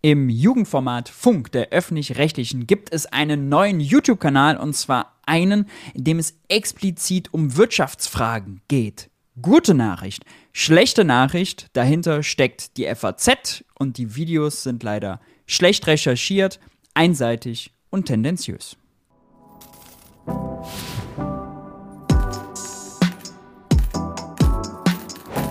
Im 0.00 0.28
Jugendformat 0.28 1.08
Funk 1.08 1.50
der 1.50 1.70
öffentlich-rechtlichen 1.70 2.68
gibt 2.68 2.92
es 2.92 3.06
einen 3.06 3.48
neuen 3.48 3.80
YouTube-Kanal 3.80 4.56
und 4.56 4.74
zwar 4.74 5.18
einen, 5.26 5.66
in 5.92 6.04
dem 6.04 6.20
es 6.20 6.38
explizit 6.46 7.34
um 7.34 7.56
Wirtschaftsfragen 7.56 8.60
geht. 8.68 9.10
Gute 9.42 9.74
Nachricht. 9.74 10.24
Schlechte 10.52 11.04
Nachricht, 11.04 11.66
dahinter 11.72 12.22
steckt 12.22 12.76
die 12.76 12.86
FAZ 12.94 13.64
und 13.76 13.98
die 13.98 14.14
Videos 14.14 14.62
sind 14.62 14.84
leider 14.84 15.20
schlecht 15.46 15.88
recherchiert, 15.88 16.60
einseitig 16.94 17.72
und 17.90 18.06
tendenziös. 18.06 18.76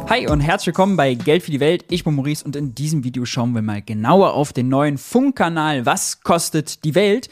Hi 0.09 0.25
und 0.25 0.39
herzlich 0.39 0.67
willkommen 0.67 0.95
bei 0.95 1.15
Geld 1.15 1.43
für 1.43 1.51
die 1.51 1.59
Welt. 1.59 1.83
Ich 1.89 2.05
bin 2.05 2.15
Maurice 2.15 2.45
und 2.45 2.55
in 2.55 2.73
diesem 2.73 3.03
Video 3.03 3.25
schauen 3.25 3.53
wir 3.53 3.61
mal 3.61 3.81
genauer 3.81 4.35
auf 4.35 4.53
den 4.53 4.69
neuen 4.69 4.97
Funkkanal 4.97 5.85
Was 5.85 6.21
kostet 6.21 6.85
die 6.85 6.95
Welt? 6.95 7.29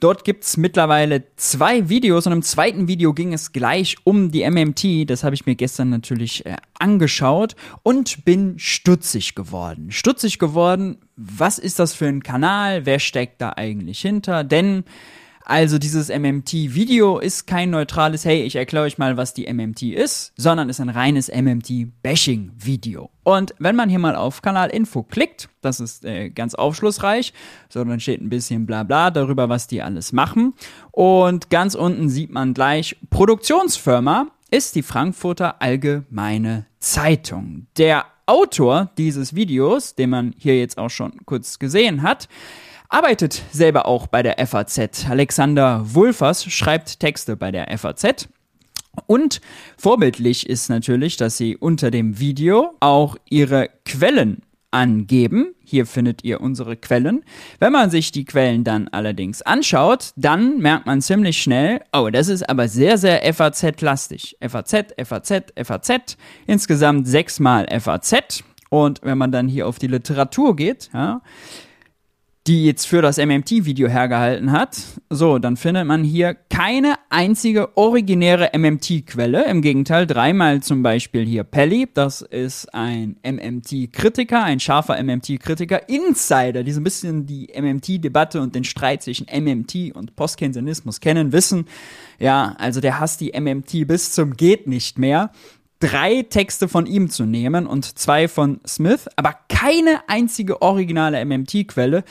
Dort 0.00 0.24
gibt 0.24 0.44
es 0.44 0.56
mittlerweile 0.56 1.24
zwei 1.36 1.90
Videos 1.90 2.26
und 2.26 2.32
im 2.32 2.40
zweiten 2.40 2.88
Video 2.88 3.12
ging 3.12 3.34
es 3.34 3.52
gleich 3.52 3.96
um 4.04 4.30
die 4.30 4.48
MMT. 4.48 5.10
Das 5.10 5.22
habe 5.22 5.34
ich 5.34 5.44
mir 5.44 5.54
gestern 5.54 5.90
natürlich 5.90 6.46
äh, 6.46 6.56
angeschaut 6.78 7.56
und 7.82 8.24
bin 8.24 8.58
stutzig 8.58 9.34
geworden. 9.34 9.90
Stutzig 9.90 10.38
geworden, 10.38 10.96
was 11.16 11.58
ist 11.58 11.78
das 11.78 11.92
für 11.92 12.06
ein 12.06 12.22
Kanal? 12.22 12.86
Wer 12.86 13.00
steckt 13.00 13.42
da 13.42 13.52
eigentlich 13.56 14.00
hinter? 14.00 14.44
Denn 14.44 14.84
also 15.46 15.76
dieses 15.78 16.08
MMT-Video 16.08 17.18
ist 17.18 17.46
kein 17.46 17.68
neutrales, 17.68 18.24
hey, 18.24 18.42
ich 18.42 18.56
erkläre 18.56 18.86
euch 18.86 18.96
mal, 18.96 19.18
was 19.18 19.34
die 19.34 19.52
MMT 19.52 19.82
ist, 19.82 20.32
sondern 20.38 20.70
ist 20.70 20.80
ein 20.80 20.88
reines 20.88 21.28
MMT-Bashing-Video. 21.28 23.10
Und 23.24 23.54
wenn 23.58 23.76
man 23.76 23.90
hier 23.90 23.98
mal 23.98 24.16
auf 24.16 24.40
Kanal 24.40 24.70
Info 24.70 25.02
klickt, 25.02 25.50
das 25.60 25.80
ist 25.80 26.06
äh, 26.06 26.30
ganz 26.30 26.54
aufschlussreich, 26.54 27.34
so 27.68 27.84
dann 27.84 28.00
steht 28.00 28.22
ein 28.22 28.30
bisschen 28.30 28.64
bla 28.64 28.84
bla 28.84 29.10
darüber, 29.10 29.50
was 29.50 29.66
die 29.66 29.82
alles 29.82 30.12
machen. 30.12 30.54
Und 30.92 31.50
ganz 31.50 31.74
unten 31.74 32.08
sieht 32.08 32.30
man 32.30 32.54
gleich, 32.54 32.96
Produktionsfirma 33.10 34.28
ist 34.50 34.74
die 34.76 34.82
Frankfurter 34.82 35.60
Allgemeine 35.60 36.64
Zeitung. 36.78 37.66
Der 37.76 38.06
Autor 38.24 38.92
dieses 38.96 39.34
Videos, 39.34 39.94
den 39.94 40.08
man 40.08 40.34
hier 40.38 40.58
jetzt 40.58 40.78
auch 40.78 40.88
schon 40.88 41.26
kurz 41.26 41.58
gesehen 41.58 42.02
hat, 42.02 42.28
arbeitet 42.94 43.42
selber 43.50 43.86
auch 43.86 44.06
bei 44.06 44.22
der 44.22 44.46
FAZ. 44.46 45.06
Alexander 45.10 45.82
Wulfers 45.84 46.44
schreibt 46.44 47.00
Texte 47.00 47.36
bei 47.36 47.50
der 47.50 47.76
FAZ. 47.76 48.28
Und 49.06 49.40
vorbildlich 49.76 50.48
ist 50.48 50.68
natürlich, 50.68 51.16
dass 51.16 51.36
sie 51.36 51.56
unter 51.56 51.90
dem 51.90 52.20
Video 52.20 52.76
auch 52.78 53.16
ihre 53.28 53.68
Quellen 53.84 54.42
angeben. 54.70 55.56
Hier 55.64 55.86
findet 55.86 56.22
ihr 56.22 56.40
unsere 56.40 56.76
Quellen. 56.76 57.24
Wenn 57.58 57.72
man 57.72 57.90
sich 57.90 58.12
die 58.12 58.24
Quellen 58.24 58.62
dann 58.62 58.86
allerdings 58.86 59.42
anschaut, 59.42 60.12
dann 60.14 60.58
merkt 60.60 60.86
man 60.86 61.02
ziemlich 61.02 61.42
schnell, 61.42 61.80
oh, 61.92 62.10
das 62.10 62.28
ist 62.28 62.48
aber 62.48 62.68
sehr, 62.68 62.96
sehr 62.96 63.22
FAZ-lastig. 63.34 64.36
FAZ, 64.40 64.94
FAZ, 65.04 65.52
FAZ, 65.60 66.16
insgesamt 66.46 67.08
sechsmal 67.08 67.66
FAZ. 67.80 68.44
Und 68.70 69.00
wenn 69.02 69.18
man 69.18 69.32
dann 69.32 69.48
hier 69.48 69.66
auf 69.66 69.80
die 69.80 69.88
Literatur 69.88 70.54
geht, 70.54 70.90
ja, 70.92 71.22
die 72.46 72.66
jetzt 72.66 72.86
für 72.86 73.00
das 73.00 73.16
MMT-Video 73.16 73.88
hergehalten 73.88 74.52
hat. 74.52 74.76
So, 75.08 75.38
dann 75.38 75.56
findet 75.56 75.86
man 75.86 76.04
hier 76.04 76.34
keine 76.34 76.96
einzige 77.08 77.74
originäre 77.76 78.50
MMT-Quelle. 78.54 79.46
Im 79.46 79.62
Gegenteil, 79.62 80.06
dreimal 80.06 80.62
zum 80.62 80.82
Beispiel 80.82 81.24
hier 81.24 81.44
Pelly, 81.44 81.88
das 81.94 82.20
ist 82.20 82.74
ein 82.74 83.16
MMT-Kritiker, 83.22 84.42
ein 84.42 84.60
scharfer 84.60 85.02
MMT-Kritiker, 85.02 85.88
Insider, 85.88 86.64
die 86.64 86.72
so 86.72 86.80
ein 86.80 86.84
bisschen 86.84 87.24
die 87.24 87.48
MMT-Debatte 87.58 88.42
und 88.42 88.54
den 88.54 88.64
Streit 88.64 89.02
zwischen 89.02 89.26
MMT 89.26 89.94
und 89.94 90.14
Postkensianismus 90.14 91.00
kennen, 91.00 91.32
wissen, 91.32 91.64
ja, 92.18 92.54
also 92.58 92.82
der 92.82 93.00
hasst 93.00 93.22
die 93.22 93.32
MMT 93.32 93.86
bis 93.86 94.12
zum 94.12 94.36
geht 94.36 94.66
nicht 94.66 94.98
mehr 94.98 95.30
drei 95.84 96.22
Texte 96.22 96.66
von 96.66 96.86
ihm 96.86 97.10
zu 97.10 97.26
nehmen 97.26 97.66
und 97.66 97.98
zwei 97.98 98.26
von 98.26 98.60
Smith, 98.66 99.06
aber 99.16 99.34
keine 99.48 100.00
einzige 100.08 100.62
originale 100.62 101.22
MMT-Quelle. 101.22 102.04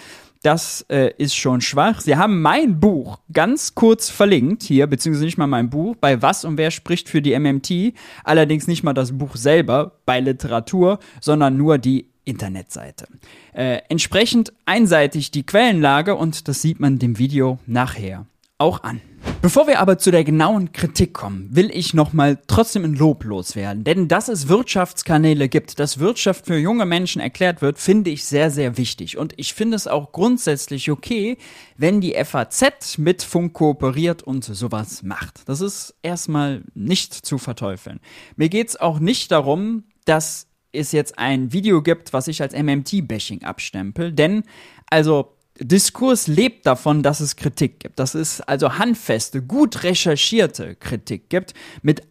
Das 0.44 0.86
äh, 0.90 1.12
ist 1.18 1.36
schon 1.36 1.62
schwach. 1.62 2.02
Sie 2.02 2.16
haben 2.16 2.42
mein 2.42 2.80
Buch 2.80 3.20
ganz 3.32 3.74
kurz 3.74 4.10
verlinkt 4.10 4.62
hier, 4.62 4.86
beziehungsweise 4.88 5.26
nicht 5.26 5.38
mal 5.38 5.48
mein 5.48 5.70
Buch, 5.70 5.96
bei 5.96 6.22
Was 6.22 6.46
und 6.46 6.58
Wer 6.58 6.70
spricht 6.70 7.10
für 7.10 7.22
die 7.22 7.38
MMT. 7.38 7.94
Allerdings 8.24 8.68
nicht 8.68 8.84
mal 8.84 8.94
das 8.94 9.18
Buch 9.18 9.36
selber 9.38 9.94
bei 10.06 10.20
Literatur, 10.20 11.00
sondern 11.20 11.58
nur 11.58 11.78
die 11.80 12.10
Internetseite. 12.26 13.08
Äh, 13.54 13.80
entsprechend 13.90 14.54
einseitig 14.66 15.32
die 15.32 15.46
Quellenlage 15.46 16.16
und 16.16 16.48
das 16.48 16.62
sieht 16.62 16.80
man 16.80 17.00
dem 17.00 17.18
Video 17.18 17.58
nachher 17.66 18.28
auch 18.60 18.84
an. 18.84 19.02
Bevor 19.44 19.68
wir 19.68 19.82
aber 19.82 19.98
zu 19.98 20.10
der 20.10 20.24
genauen 20.24 20.72
Kritik 20.72 21.14
kommen, 21.14 21.50
will 21.52 21.70
ich 21.74 21.94
nochmal 21.94 22.40
trotzdem 22.48 22.86
ein 22.86 22.96
Lob 22.96 23.26
loswerden. 23.26 23.84
Denn 23.84 24.08
dass 24.08 24.30
es 24.30 24.48
Wirtschaftskanäle 24.48 25.50
gibt, 25.50 25.80
dass 25.80 26.00
Wirtschaft 26.00 26.46
für 26.46 26.58
junge 26.58 26.86
Menschen 26.86 27.22
erklärt 27.22 27.62
wird, 27.62 27.78
finde 27.78 28.10
ich 28.10 28.24
sehr, 28.24 28.52
sehr 28.52 28.78
wichtig. 28.78 29.18
Und 29.18 29.34
ich 29.36 29.54
finde 29.54 29.76
es 29.76 29.86
auch 29.86 30.14
grundsätzlich 30.14 30.90
okay, 30.90 31.38
wenn 31.76 32.00
die 32.00 32.16
FAZ 32.24 32.98
mit 32.98 33.22
Funk 33.22 33.52
kooperiert 33.52 34.24
und 34.24 34.46
sowas 34.46 35.04
macht. 35.04 35.48
Das 35.50 35.60
ist 35.60 35.94
erstmal 36.02 36.64
nicht 36.74 37.14
zu 37.14 37.38
verteufeln. 37.38 38.00
Mir 38.38 38.48
geht 38.48 38.70
es 38.70 38.80
auch 38.80 39.00
nicht 39.00 39.32
darum, 39.32 39.84
dass 40.06 40.48
es 40.72 40.94
jetzt 40.94 41.20
ein 41.20 41.52
Video 41.52 41.82
gibt, 41.82 42.14
was 42.14 42.30
ich 42.30 42.42
als 42.42 42.54
MMT-Bashing 42.54 43.44
abstempel. 43.44 44.14
Denn, 44.14 44.44
also, 44.90 45.36
Diskurs 45.64 46.28
lebt 46.28 46.66
davon, 46.66 47.04
dass 47.04 47.20
es 47.20 47.36
Kritik 47.36 47.80
gibt. 47.80 48.00
Dass 48.00 48.16
es 48.16 48.42
also 48.42 48.78
handfeste, 48.78 49.42
gut 49.42 49.84
recherchierte 49.84 50.76
Kritik 50.76 51.30
gibt, 51.30 51.54
mit 51.82 52.04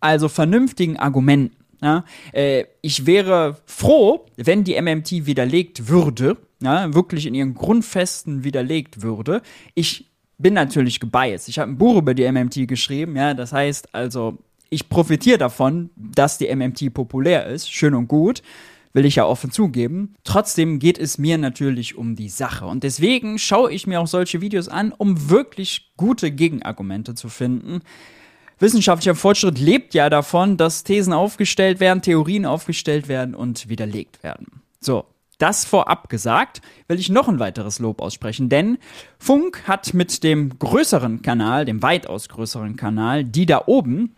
also 0.00 0.28
vernünftigen 0.28 0.96
Argumenten. 0.96 1.56
Ja, 1.82 2.04
äh, 2.32 2.66
ich 2.82 3.06
wäre 3.06 3.56
froh, 3.64 4.26
wenn 4.36 4.64
die 4.64 4.80
MMT 4.80 5.24
widerlegt 5.24 5.88
würde, 5.88 6.36
ja, 6.62 6.92
wirklich 6.92 7.24
in 7.24 7.34
ihren 7.34 7.54
Grundfesten 7.54 8.44
widerlegt 8.44 9.00
würde. 9.00 9.40
Ich 9.74 10.10
bin 10.36 10.52
natürlich 10.52 11.00
gebiased. 11.00 11.48
Ich 11.48 11.58
habe 11.58 11.70
ein 11.70 11.78
Buch 11.78 11.96
über 11.96 12.12
die 12.12 12.30
MMT 12.30 12.68
geschrieben, 12.68 13.16
ja, 13.16 13.32
das 13.32 13.54
heißt 13.54 13.94
also, 13.94 14.36
ich 14.68 14.90
profitiere 14.90 15.38
davon, 15.38 15.88
dass 15.96 16.36
die 16.36 16.54
MMT 16.54 16.92
populär 16.92 17.46
ist, 17.46 17.72
schön 17.72 17.94
und 17.94 18.08
gut 18.08 18.42
will 18.92 19.04
ich 19.04 19.16
ja 19.16 19.26
offen 19.26 19.50
zugeben. 19.50 20.14
Trotzdem 20.24 20.78
geht 20.78 20.98
es 20.98 21.18
mir 21.18 21.38
natürlich 21.38 21.96
um 21.96 22.16
die 22.16 22.28
Sache. 22.28 22.66
Und 22.66 22.82
deswegen 22.82 23.38
schaue 23.38 23.72
ich 23.72 23.86
mir 23.86 24.00
auch 24.00 24.06
solche 24.06 24.40
Videos 24.40 24.68
an, 24.68 24.92
um 24.92 25.30
wirklich 25.30 25.92
gute 25.96 26.30
Gegenargumente 26.30 27.14
zu 27.14 27.28
finden. 27.28 27.80
Wissenschaftlicher 28.58 29.14
Fortschritt 29.14 29.58
lebt 29.58 29.94
ja 29.94 30.10
davon, 30.10 30.56
dass 30.56 30.84
Thesen 30.84 31.12
aufgestellt 31.12 31.80
werden, 31.80 32.02
Theorien 32.02 32.44
aufgestellt 32.44 33.08
werden 33.08 33.34
und 33.34 33.68
widerlegt 33.68 34.22
werden. 34.22 34.60
So, 34.80 35.06
das 35.40 35.64
vorab 35.64 36.10
gesagt, 36.10 36.60
will 36.86 36.98
ich 36.98 37.08
noch 37.08 37.26
ein 37.26 37.38
weiteres 37.38 37.78
Lob 37.78 38.02
aussprechen, 38.02 38.50
denn 38.50 38.76
Funk 39.18 39.62
hat 39.66 39.94
mit 39.94 40.22
dem 40.22 40.58
größeren 40.58 41.22
Kanal, 41.22 41.64
dem 41.64 41.82
weitaus 41.82 42.28
größeren 42.28 42.76
Kanal, 42.76 43.24
die 43.24 43.46
da 43.46 43.62
oben, 43.64 44.14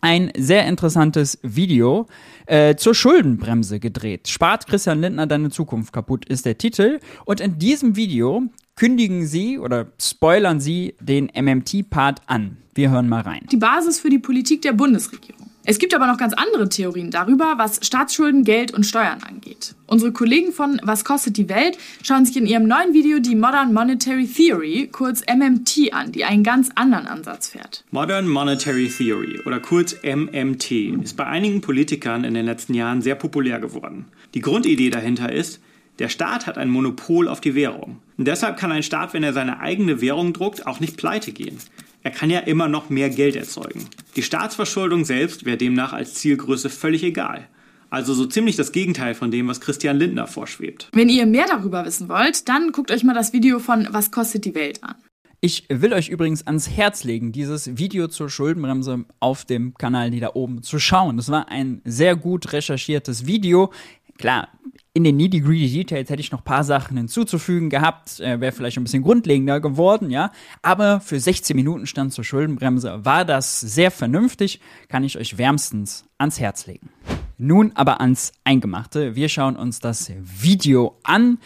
ein 0.00 0.30
sehr 0.36 0.66
interessantes 0.66 1.38
Video 1.42 2.06
äh, 2.46 2.76
zur 2.76 2.94
Schuldenbremse 2.94 3.80
gedreht. 3.80 4.28
Spart 4.28 4.66
Christian 4.66 5.00
Lindner 5.00 5.26
deine 5.26 5.50
Zukunft 5.50 5.92
kaputt 5.92 6.24
ist 6.26 6.46
der 6.46 6.58
Titel. 6.58 7.00
Und 7.24 7.40
in 7.40 7.58
diesem 7.58 7.96
Video 7.96 8.44
kündigen 8.76 9.26
sie 9.26 9.58
oder 9.58 9.92
spoilern 10.00 10.60
sie 10.60 10.94
den 11.00 11.30
MMT-Part 11.34 12.22
an. 12.26 12.58
Wir 12.74 12.90
hören 12.90 13.08
mal 13.08 13.22
rein. 13.22 13.46
Die 13.50 13.56
Basis 13.56 13.98
für 13.98 14.10
die 14.10 14.18
Politik 14.18 14.62
der 14.62 14.72
Bundesregierung. 14.72 15.50
Es 15.68 15.80
gibt 15.80 15.92
aber 15.94 16.06
noch 16.06 16.16
ganz 16.16 16.32
andere 16.32 16.68
Theorien 16.68 17.10
darüber, 17.10 17.54
was 17.56 17.80
Staatsschulden, 17.84 18.44
Geld 18.44 18.72
und 18.72 18.86
Steuern 18.86 19.24
angeht. 19.24 19.74
Unsere 19.88 20.12
Kollegen 20.12 20.52
von 20.52 20.80
Was 20.84 21.04
kostet 21.04 21.36
die 21.36 21.48
Welt 21.48 21.76
schauen 22.04 22.24
sich 22.24 22.36
in 22.36 22.46
ihrem 22.46 22.68
neuen 22.68 22.94
Video 22.94 23.18
die 23.18 23.34
Modern 23.34 23.72
Monetary 23.72 24.28
Theory, 24.28 24.88
kurz 24.92 25.22
MMT, 25.22 25.92
an, 25.92 26.12
die 26.12 26.24
einen 26.24 26.44
ganz 26.44 26.70
anderen 26.76 27.08
Ansatz 27.08 27.48
fährt. 27.48 27.84
Modern 27.90 28.28
Monetary 28.28 28.88
Theory 28.88 29.40
oder 29.44 29.58
kurz 29.58 29.96
MMT 30.04 30.70
ist 31.02 31.16
bei 31.16 31.26
einigen 31.26 31.60
Politikern 31.62 32.22
in 32.22 32.34
den 32.34 32.46
letzten 32.46 32.74
Jahren 32.74 33.02
sehr 33.02 33.16
populär 33.16 33.58
geworden. 33.58 34.04
Die 34.34 34.42
Grundidee 34.42 34.90
dahinter 34.90 35.32
ist, 35.32 35.60
der 35.98 36.08
Staat 36.08 36.46
hat 36.46 36.58
ein 36.58 36.68
Monopol 36.68 37.26
auf 37.26 37.40
die 37.40 37.56
Währung. 37.56 37.98
Und 38.18 38.28
deshalb 38.28 38.56
kann 38.56 38.70
ein 38.70 38.82
Staat, 38.82 39.14
wenn 39.14 39.22
er 39.22 39.32
seine 39.32 39.60
eigene 39.60 40.00
Währung 40.00 40.32
druckt, 40.32 40.66
auch 40.66 40.78
nicht 40.78 40.96
pleite 40.96 41.32
gehen. 41.32 41.58
Er 42.06 42.12
kann 42.12 42.30
ja 42.30 42.38
immer 42.38 42.68
noch 42.68 42.88
mehr 42.88 43.10
Geld 43.10 43.34
erzeugen. 43.34 43.84
Die 44.14 44.22
Staatsverschuldung 44.22 45.04
selbst 45.04 45.44
wäre 45.44 45.56
demnach 45.56 45.92
als 45.92 46.14
Zielgröße 46.14 46.70
völlig 46.70 47.02
egal. 47.02 47.48
Also 47.90 48.14
so 48.14 48.26
ziemlich 48.26 48.54
das 48.54 48.70
Gegenteil 48.70 49.16
von 49.16 49.32
dem, 49.32 49.48
was 49.48 49.60
Christian 49.60 49.96
Lindner 49.96 50.28
vorschwebt. 50.28 50.88
Wenn 50.92 51.08
ihr 51.08 51.26
mehr 51.26 51.46
darüber 51.48 51.84
wissen 51.84 52.08
wollt, 52.08 52.48
dann 52.48 52.70
guckt 52.70 52.92
euch 52.92 53.02
mal 53.02 53.12
das 53.12 53.32
Video 53.32 53.58
von 53.58 53.88
Was 53.90 54.12
kostet 54.12 54.44
die 54.44 54.54
Welt 54.54 54.84
an. 54.84 54.94
Ich 55.40 55.64
will 55.68 55.92
euch 55.92 56.08
übrigens 56.08 56.46
ans 56.46 56.70
Herz 56.70 57.02
legen, 57.02 57.32
dieses 57.32 57.76
Video 57.76 58.06
zur 58.06 58.30
Schuldenbremse 58.30 59.04
auf 59.18 59.44
dem 59.44 59.74
Kanal, 59.74 60.12
die 60.12 60.20
da 60.20 60.30
oben 60.34 60.62
zu 60.62 60.78
schauen. 60.78 61.16
Das 61.16 61.28
war 61.28 61.48
ein 61.48 61.82
sehr 61.84 62.14
gut 62.14 62.52
recherchiertes 62.52 63.26
Video. 63.26 63.72
Klar, 64.16 64.48
in 64.96 65.04
den 65.04 65.18
Needy 65.18 65.40
Greedy 65.40 65.70
Details 65.70 66.08
hätte 66.08 66.20
ich 66.20 66.32
noch 66.32 66.40
ein 66.40 66.44
paar 66.44 66.64
Sachen 66.64 66.96
hinzuzufügen 66.96 67.68
gehabt, 67.68 68.18
äh, 68.18 68.40
wäre 68.40 68.50
vielleicht 68.50 68.78
ein 68.78 68.84
bisschen 68.84 69.02
grundlegender 69.02 69.60
geworden, 69.60 70.08
ja. 70.08 70.32
Aber 70.62 71.00
für 71.00 71.20
16 71.20 71.54
Minuten 71.54 71.86
Stand 71.86 72.14
zur 72.14 72.24
Schuldenbremse 72.24 73.04
war 73.04 73.26
das 73.26 73.60
sehr 73.60 73.90
vernünftig, 73.90 74.58
kann 74.88 75.04
ich 75.04 75.18
euch 75.18 75.36
wärmstens 75.36 76.06
ans 76.16 76.40
Herz 76.40 76.66
legen. 76.66 76.88
Nun 77.36 77.72
aber 77.74 78.00
ans 78.00 78.32
Eingemachte. 78.44 79.14
Wir 79.14 79.28
schauen 79.28 79.56
uns 79.56 79.80
das 79.80 80.10
Video 80.18 80.96
an 81.02 81.40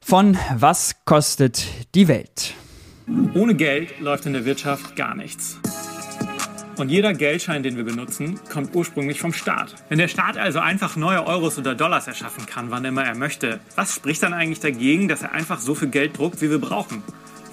von 0.00 0.38
Was 0.56 1.04
kostet 1.04 1.66
die 1.94 2.08
Welt? 2.08 2.54
Ohne 3.34 3.54
Geld 3.54 4.00
läuft 4.00 4.24
in 4.24 4.32
der 4.32 4.46
Wirtschaft 4.46 4.96
gar 4.96 5.14
nichts. 5.14 5.60
Und 6.76 6.90
jeder 6.90 7.14
Geldschein, 7.14 7.62
den 7.62 7.78
wir 7.78 7.84
benutzen, 7.84 8.38
kommt 8.52 8.74
ursprünglich 8.74 9.18
vom 9.18 9.32
Staat. 9.32 9.74
Wenn 9.88 9.96
der 9.96 10.08
Staat 10.08 10.36
also 10.36 10.58
einfach 10.58 10.94
neue 10.96 11.26
Euros 11.26 11.56
oder 11.56 11.74
Dollars 11.74 12.06
erschaffen 12.06 12.44
kann, 12.44 12.70
wann 12.70 12.84
immer 12.84 13.02
er 13.02 13.14
möchte, 13.14 13.60
was 13.76 13.94
spricht 13.94 14.22
dann 14.22 14.34
eigentlich 14.34 14.60
dagegen, 14.60 15.08
dass 15.08 15.22
er 15.22 15.32
einfach 15.32 15.58
so 15.58 15.74
viel 15.74 15.88
Geld 15.88 16.18
druckt, 16.18 16.42
wie 16.42 16.50
wir 16.50 16.60
brauchen? 16.60 17.02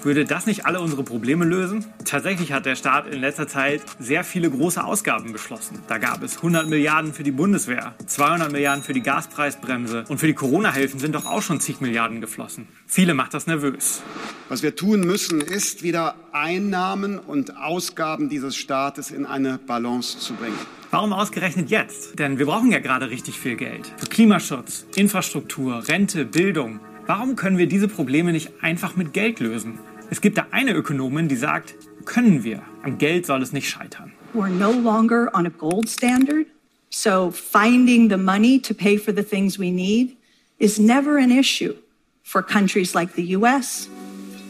Würde 0.04 0.26
das 0.26 0.44
nicht 0.44 0.66
alle 0.66 0.82
unsere 0.82 1.02
Probleme 1.02 1.46
lösen? 1.46 1.86
Tatsächlich 2.04 2.52
hat 2.52 2.66
der 2.66 2.76
Staat 2.76 3.06
in 3.06 3.20
letzter 3.20 3.48
Zeit 3.48 3.80
sehr 3.98 4.22
viele 4.22 4.50
große 4.50 4.84
Ausgaben 4.84 5.32
beschlossen. 5.32 5.78
Da 5.88 5.96
gab 5.96 6.22
es 6.22 6.36
100 6.36 6.68
Milliarden 6.68 7.14
für 7.14 7.22
die 7.22 7.30
Bundeswehr, 7.30 7.94
200 8.06 8.52
Milliarden 8.52 8.84
für 8.84 8.92
die 8.92 9.00
Gaspreisbremse 9.00 10.04
und 10.08 10.18
für 10.18 10.26
die 10.26 10.34
Corona-Hilfen 10.34 11.00
sind 11.00 11.14
doch 11.14 11.24
auch 11.24 11.40
schon 11.40 11.58
zig 11.58 11.80
Milliarden 11.80 12.20
geflossen. 12.20 12.68
Viele 12.86 13.14
macht 13.14 13.32
das 13.32 13.46
nervös. 13.46 14.02
Was 14.50 14.62
wir 14.62 14.76
tun 14.76 15.00
müssen, 15.00 15.40
ist 15.40 15.82
wieder 15.82 16.16
Einnahmen 16.32 17.18
und 17.18 17.56
Ausgaben 17.56 18.28
dieses 18.28 18.56
Staates 18.56 19.10
in 19.10 19.24
eine 19.24 19.56
Balance 19.56 20.18
zu 20.18 20.34
bringen. 20.34 20.58
Warum 20.90 21.14
ausgerechnet 21.14 21.70
jetzt? 21.70 22.18
Denn 22.18 22.38
wir 22.38 22.44
brauchen 22.44 22.70
ja 22.70 22.78
gerade 22.78 23.08
richtig 23.08 23.40
viel 23.40 23.56
Geld. 23.56 23.90
Für 23.96 24.06
Klimaschutz, 24.06 24.84
Infrastruktur, 24.96 25.88
Rente, 25.88 26.26
Bildung. 26.26 26.80
Warum 27.06 27.36
können 27.36 27.56
wir 27.56 27.66
diese 27.66 27.88
Probleme 27.88 28.32
nicht 28.32 28.52
einfach 28.62 28.96
mit 28.96 29.14
Geld 29.14 29.40
lösen? 29.40 29.78
Es 30.10 30.20
gibt 30.20 30.38
da 30.38 30.46
eine 30.50 30.72
Ökonomin, 30.72 31.28
die 31.28 31.36
sagt, 31.36 31.74
können 32.04 32.44
wir. 32.44 32.62
Am 32.82 32.98
Geld 32.98 33.26
soll 33.26 33.42
es 33.42 33.52
nicht 33.52 33.68
scheitern. 33.68 34.12
We're 34.34 34.48
no 34.48 34.72
longer 34.72 35.30
on 35.32 35.46
a 35.46 35.50
gold 35.50 35.88
standard, 35.88 36.46
so 36.90 37.30
finding 37.30 38.10
the 38.10 38.16
money 38.16 38.60
to 38.60 38.74
pay 38.74 38.98
for 38.98 39.14
the 39.14 39.22
things 39.22 39.58
we 39.58 39.70
need 39.70 40.16
is 40.58 40.78
never 40.78 41.18
an 41.18 41.30
issue 41.30 41.74
for 42.22 42.42
countries 42.42 42.94
like 42.94 43.14
the 43.14 43.36
US 43.36 43.88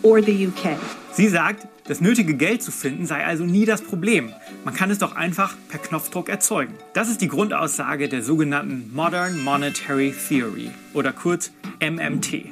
or 0.03 0.23
the 0.23 0.47
UK. 0.47 0.79
Sie 1.13 1.29
sagt, 1.29 1.69
das 1.87 2.01
nötige 2.01 2.35
Geld 2.35 2.63
zu 2.63 2.73
finden 2.73 3.05
sei 3.05 3.25
also 3.25 3.45
nie 3.45 3.67
das 3.67 3.83
Problem. 3.83 4.33
Man 4.65 4.75
kann 4.75 4.91
es 4.91 4.99
doch 4.99 5.15
einfach 5.17 5.55
per 5.69 5.79
Knopfdruck 5.79 6.31
erzeugen. 6.31 6.75
Das 6.95 7.11
ist 7.11 7.21
die 7.21 7.29
Grundaussage 7.29 8.09
der 8.09 8.23
sogenannten 8.23 8.91
Modern 8.95 9.45
Monetary 9.45 10.15
Theory 10.29 10.71
oder 10.95 11.13
kurz 11.13 11.53
MMT. 11.81 12.47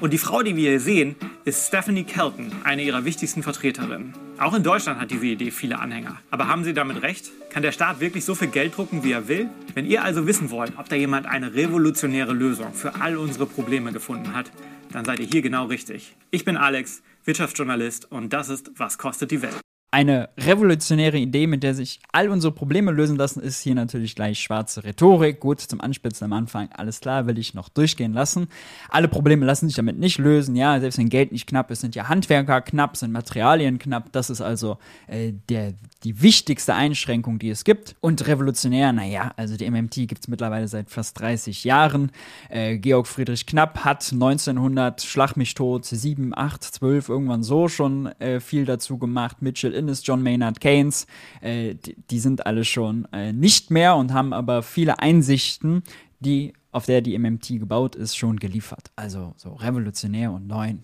Und 0.00 0.14
die 0.14 0.18
Frau, 0.18 0.42
die 0.42 0.56
wir 0.56 0.70
hier 0.70 0.80
sehen, 0.80 1.14
ist 1.44 1.68
Stephanie 1.68 2.04
Kelton, 2.04 2.50
eine 2.64 2.82
ihrer 2.82 3.04
wichtigsten 3.04 3.42
Vertreterinnen. 3.42 4.14
Auch 4.38 4.54
in 4.54 4.62
Deutschland 4.62 4.98
hat 4.98 5.10
diese 5.10 5.26
Idee 5.26 5.50
viele 5.50 5.78
Anhänger. 5.78 6.16
Aber 6.30 6.48
haben 6.48 6.64
Sie 6.64 6.72
damit 6.72 7.02
recht? 7.02 7.30
Kann 7.50 7.62
der 7.62 7.72
Staat 7.72 8.00
wirklich 8.00 8.24
so 8.24 8.34
viel 8.34 8.48
Geld 8.48 8.78
drucken, 8.78 9.04
wie 9.04 9.12
er 9.12 9.28
will? 9.28 9.50
Wenn 9.74 9.84
ihr 9.84 10.02
also 10.02 10.26
wissen 10.26 10.50
wollt, 10.50 10.72
ob 10.78 10.88
da 10.88 10.96
jemand 10.96 11.26
eine 11.26 11.52
revolutionäre 11.52 12.32
Lösung 12.32 12.72
für 12.72 12.94
all 13.02 13.18
unsere 13.18 13.44
Probleme 13.44 13.92
gefunden 13.92 14.34
hat, 14.34 14.50
dann 14.90 15.04
seid 15.04 15.20
ihr 15.20 15.26
hier 15.26 15.42
genau 15.42 15.66
richtig. 15.66 16.16
Ich 16.30 16.46
bin 16.46 16.56
Alex, 16.56 17.02
Wirtschaftsjournalist 17.26 18.10
und 18.10 18.32
das 18.32 18.48
ist 18.48 18.70
Was 18.78 18.96
kostet 18.96 19.30
die 19.30 19.42
Welt? 19.42 19.60
Eine 19.92 20.28
revolutionäre 20.38 21.18
Idee, 21.18 21.48
mit 21.48 21.64
der 21.64 21.74
sich 21.74 22.00
all 22.12 22.28
unsere 22.28 22.52
Probleme 22.52 22.92
lösen 22.92 23.16
lassen, 23.16 23.40
ist 23.40 23.60
hier 23.60 23.74
natürlich 23.74 24.14
gleich 24.14 24.38
schwarze 24.38 24.84
Rhetorik. 24.84 25.40
Gut, 25.40 25.60
zum 25.60 25.80
Anspitzen 25.80 26.26
am 26.26 26.32
Anfang, 26.32 26.68
alles 26.72 27.00
klar, 27.00 27.26
will 27.26 27.38
ich 27.38 27.54
noch 27.54 27.68
durchgehen 27.68 28.12
lassen. 28.12 28.46
Alle 28.88 29.08
Probleme 29.08 29.44
lassen 29.44 29.66
sich 29.66 29.76
damit 29.76 29.98
nicht 29.98 30.18
lösen. 30.18 30.54
Ja, 30.54 30.78
selbst 30.78 30.98
wenn 30.98 31.08
Geld 31.08 31.32
nicht 31.32 31.48
knapp 31.48 31.72
ist, 31.72 31.80
sind 31.80 31.96
ja 31.96 32.08
Handwerker 32.08 32.60
knapp, 32.60 32.96
sind 32.96 33.10
Materialien 33.10 33.80
knapp. 33.80 34.12
Das 34.12 34.30
ist 34.30 34.40
also 34.40 34.78
äh, 35.08 35.32
der, 35.48 35.74
die 36.04 36.22
wichtigste 36.22 36.74
Einschränkung, 36.74 37.38
die 37.38 37.50
es 37.50 37.64
gibt. 37.64 37.94
Und 38.00 38.26
revolutionär, 38.26 38.92
naja, 38.92 39.32
also 39.36 39.56
die 39.56 39.70
MMT 39.70 40.08
gibt 40.08 40.20
es 40.20 40.28
mittlerweile 40.28 40.66
seit 40.66 40.90
fast 40.90 41.18
30 41.20 41.64
Jahren. 41.64 42.10
Äh, 42.48 42.78
Georg 42.78 43.06
Friedrich 43.06 43.46
Knapp 43.46 43.84
hat 43.84 44.10
1900, 44.12 45.02
schlag 45.02 45.36
mich 45.36 45.54
tot, 45.54 45.84
7, 45.84 46.32
8, 46.34 46.62
12, 46.64 47.08
irgendwann 47.08 47.42
so 47.42 47.68
schon 47.68 48.06
äh, 48.18 48.40
viel 48.40 48.64
dazu 48.64 48.96
gemacht. 48.98 49.42
Mitchell 49.42 49.72
Innes, 49.72 50.06
John 50.06 50.22
Maynard 50.22 50.60
Keynes, 50.60 51.06
äh, 51.42 51.74
die, 51.74 51.96
die, 52.10 52.18
sind 52.18 52.46
alle 52.46 52.64
schon 52.64 53.06
äh, 53.12 53.32
nicht 53.32 53.70
mehr 53.70 53.96
und 53.96 54.12
haben 54.12 54.32
aber 54.32 54.62
viele 54.62 54.98
Einsichten, 55.00 55.82
die 56.20 56.54
auf 56.72 56.86
der 56.86 57.02
die 57.02 57.18
MMT 57.18 57.58
gebaut 57.58 57.94
ist, 57.94 58.16
schon 58.16 58.38
geliefert. 58.38 58.90
Also 58.96 59.34
so 59.36 59.54
revolutionär 59.54 60.32
und 60.32 60.46
neu. 60.46 60.74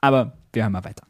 Aber 0.00 0.38
wir 0.52 0.62
hören 0.62 0.72
mal 0.72 0.84
weiter. 0.84 1.06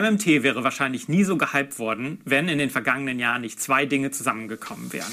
MMT 0.00 0.42
wäre 0.42 0.62
wahrscheinlich 0.62 1.08
nie 1.08 1.24
so 1.24 1.38
gehypt 1.38 1.78
worden, 1.78 2.20
wenn 2.26 2.50
in 2.50 2.58
den 2.58 2.68
vergangenen 2.68 3.18
Jahren 3.18 3.40
nicht 3.40 3.58
zwei 3.58 3.86
Dinge 3.86 4.10
zusammengekommen 4.10 4.92
wären. 4.92 5.10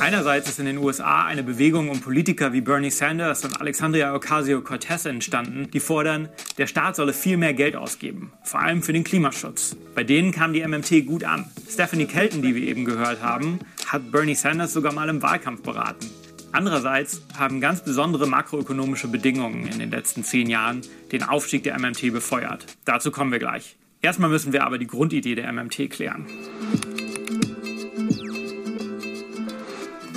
Einerseits 0.00 0.48
ist 0.48 0.58
in 0.58 0.64
den 0.64 0.78
USA 0.78 1.26
eine 1.26 1.42
Bewegung 1.42 1.90
um 1.90 2.00
Politiker 2.00 2.54
wie 2.54 2.62
Bernie 2.62 2.90
Sanders 2.90 3.44
und 3.44 3.60
Alexandria 3.60 4.14
Ocasio-Cortez 4.14 5.04
entstanden, 5.04 5.70
die 5.70 5.80
fordern, 5.80 6.30
der 6.56 6.66
Staat 6.66 6.96
solle 6.96 7.12
viel 7.12 7.36
mehr 7.36 7.52
Geld 7.52 7.76
ausgeben, 7.76 8.32
vor 8.42 8.60
allem 8.60 8.82
für 8.82 8.94
den 8.94 9.04
Klimaschutz. 9.04 9.76
Bei 9.94 10.02
denen 10.02 10.32
kam 10.32 10.54
die 10.54 10.66
MMT 10.66 11.04
gut 11.06 11.24
an. 11.24 11.44
Stephanie 11.68 12.06
Kelton, 12.06 12.40
die 12.40 12.54
wir 12.54 12.62
eben 12.62 12.86
gehört 12.86 13.22
haben, 13.22 13.58
hat 13.86 14.10
Bernie 14.10 14.34
Sanders 14.34 14.72
sogar 14.72 14.94
mal 14.94 15.10
im 15.10 15.20
Wahlkampf 15.20 15.62
beraten. 15.62 16.08
Andererseits 16.52 17.20
haben 17.36 17.60
ganz 17.60 17.84
besondere 17.84 18.26
makroökonomische 18.26 19.08
Bedingungen 19.08 19.66
in 19.66 19.78
den 19.78 19.90
letzten 19.90 20.24
zehn 20.24 20.48
Jahren 20.48 20.80
den 21.10 21.22
Aufstieg 21.22 21.64
der 21.64 21.78
MMT 21.78 22.12
befeuert. 22.12 22.64
Dazu 22.86 23.10
kommen 23.10 23.30
wir 23.30 23.38
gleich. 23.38 23.76
Erstmal 24.04 24.30
müssen 24.30 24.52
wir 24.52 24.64
aber 24.64 24.78
die 24.78 24.88
Grundidee 24.88 25.36
der 25.36 25.50
MMT 25.52 25.88
klären. 25.88 26.26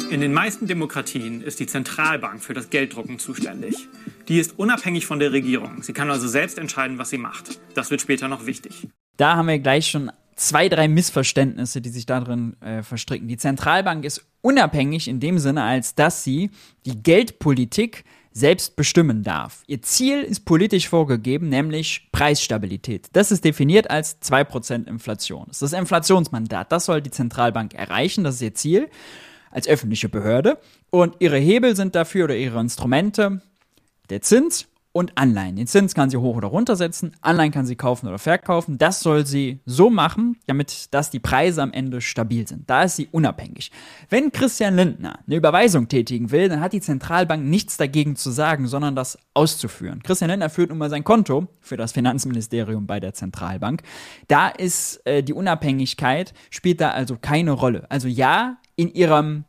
In 0.10 0.22
den 0.22 0.34
meisten 0.34 0.66
Demokratien 0.66 1.44
ist 1.44 1.60
die 1.60 1.68
Zentralbank 1.68 2.42
für 2.42 2.56
das 2.56 2.72
Gelddrucken 2.72 3.20
zuständig. 3.20 3.88
Die 4.28 4.40
ist 4.40 4.58
unabhängig 4.58 5.06
von 5.06 5.20
der 5.20 5.32
Regierung. 5.34 5.84
Sie 5.84 5.94
kann 5.94 6.10
also 6.10 6.28
selbst 6.28 6.58
entscheiden, 6.58 6.98
was 6.98 7.12
sie 7.12 7.20
macht. 7.20 7.60
Das 7.76 7.92
wird 7.92 8.02
später 8.02 8.28
noch 8.28 8.48
wichtig. 8.48 8.88
Da 9.18 9.36
haben 9.36 9.48
wir 9.48 9.60
gleich 9.60 9.88
schon 9.88 10.12
zwei, 10.36 10.68
drei 10.68 10.88
Missverständnisse, 10.88 11.80
die 11.80 11.90
sich 11.90 12.08
darin 12.08 12.60
äh, 12.62 12.82
verstricken. 12.82 13.28
Die 13.28 13.38
Zentralbank 13.38 14.04
ist 14.04 14.26
unabhängig 14.42 15.08
in 15.08 15.20
dem 15.20 15.38
Sinne, 15.38 15.62
als 15.62 15.94
dass 15.94 16.24
sie 16.24 16.50
die 16.88 17.04
Geldpolitik 17.04 18.04
selbst 18.36 18.76
bestimmen 18.76 19.24
darf. 19.24 19.64
Ihr 19.66 19.82
Ziel 19.82 20.22
ist 20.22 20.44
politisch 20.44 20.90
vorgegeben, 20.90 21.48
nämlich 21.48 22.10
Preisstabilität. 22.12 23.08
Das 23.14 23.32
ist 23.32 23.46
definiert 23.46 23.90
als 23.90 24.22
2% 24.22 24.88
Inflation. 24.88 25.46
Das 25.48 25.62
ist 25.62 25.72
das 25.72 25.80
Inflationsmandat. 25.80 26.70
Das 26.70 26.86
soll 26.86 27.02
die 27.02 27.12
Zentralbank 27.12 27.74
erreichen. 27.74 28.26
Das 28.26 28.36
ist 28.36 28.42
ihr 28.42 28.54
Ziel 28.54 28.90
als 29.52 29.70
öffentliche 29.70 30.10
Behörde. 30.10 30.60
Und 30.90 31.16
ihre 31.20 31.38
Hebel 31.38 31.78
sind 31.78 31.96
dafür 31.96 32.26
oder 32.26 32.36
ihre 32.36 32.60
Instrumente 32.60 33.42
der 34.10 34.22
Zins 34.22 34.68
und 34.96 35.18
Anleihen. 35.18 35.58
Den 35.58 35.68
Zins 35.68 35.94
kann 35.94 36.10
sie 36.10 36.16
hoch 36.16 36.38
oder 36.38 36.48
runter 36.48 36.78
setzen, 36.78 37.12
Anleihen 37.20 37.52
kann 37.52 37.66
sie 37.66 37.76
kaufen 37.76 38.08
oder 38.08 38.18
verkaufen. 38.18 38.78
Das 38.78 39.02
soll 39.02 39.26
sie 39.26 39.60
so 39.66 39.90
machen, 39.90 40.38
damit 40.48 40.94
dass 40.94 41.10
die 41.10 41.20
Preise 41.20 41.62
am 41.62 41.74
Ende 41.74 42.00
stabil 42.00 42.48
sind. 42.48 42.70
Da 42.70 42.84
ist 42.84 42.96
sie 42.96 43.10
unabhängig. 43.12 43.74
Wenn 44.10 44.32
Christian 44.32 44.78
Lindner 44.78 45.20
eine 45.28 45.36
Überweisung 45.36 45.90
tätigen 45.90 46.32
will, 46.32 46.48
dann 46.48 46.62
hat 46.62 46.72
die 46.72 46.80
Zentralbank 46.80 47.44
nichts 47.44 47.76
dagegen 47.76 48.16
zu 48.16 48.32
sagen, 48.32 48.68
sondern 48.68 48.96
das 48.96 49.20
auszuführen. 49.34 50.02
Christian 50.02 50.30
Lindner 50.30 50.50
führt 50.50 50.70
nun 50.70 50.78
mal 50.78 50.90
sein 50.90 51.04
Konto 51.04 51.50
für 51.60 51.76
das 51.76 51.92
Finanzministerium 51.92 52.88
bei 52.88 53.02
der 53.02 53.14
Zentralbank. 53.14 53.82
Da 54.30 54.48
ist 54.48 55.06
äh, 55.06 55.24
die 55.24 55.34
Unabhängigkeit, 55.34 56.34
spielt 56.50 56.80
da 56.80 56.92
also 56.92 57.18
keine 57.20 57.52
Rolle. 57.52 57.86
Also 57.90 58.08
ja, 58.08 58.60
in 58.78 58.94
ihrem 58.94 59.44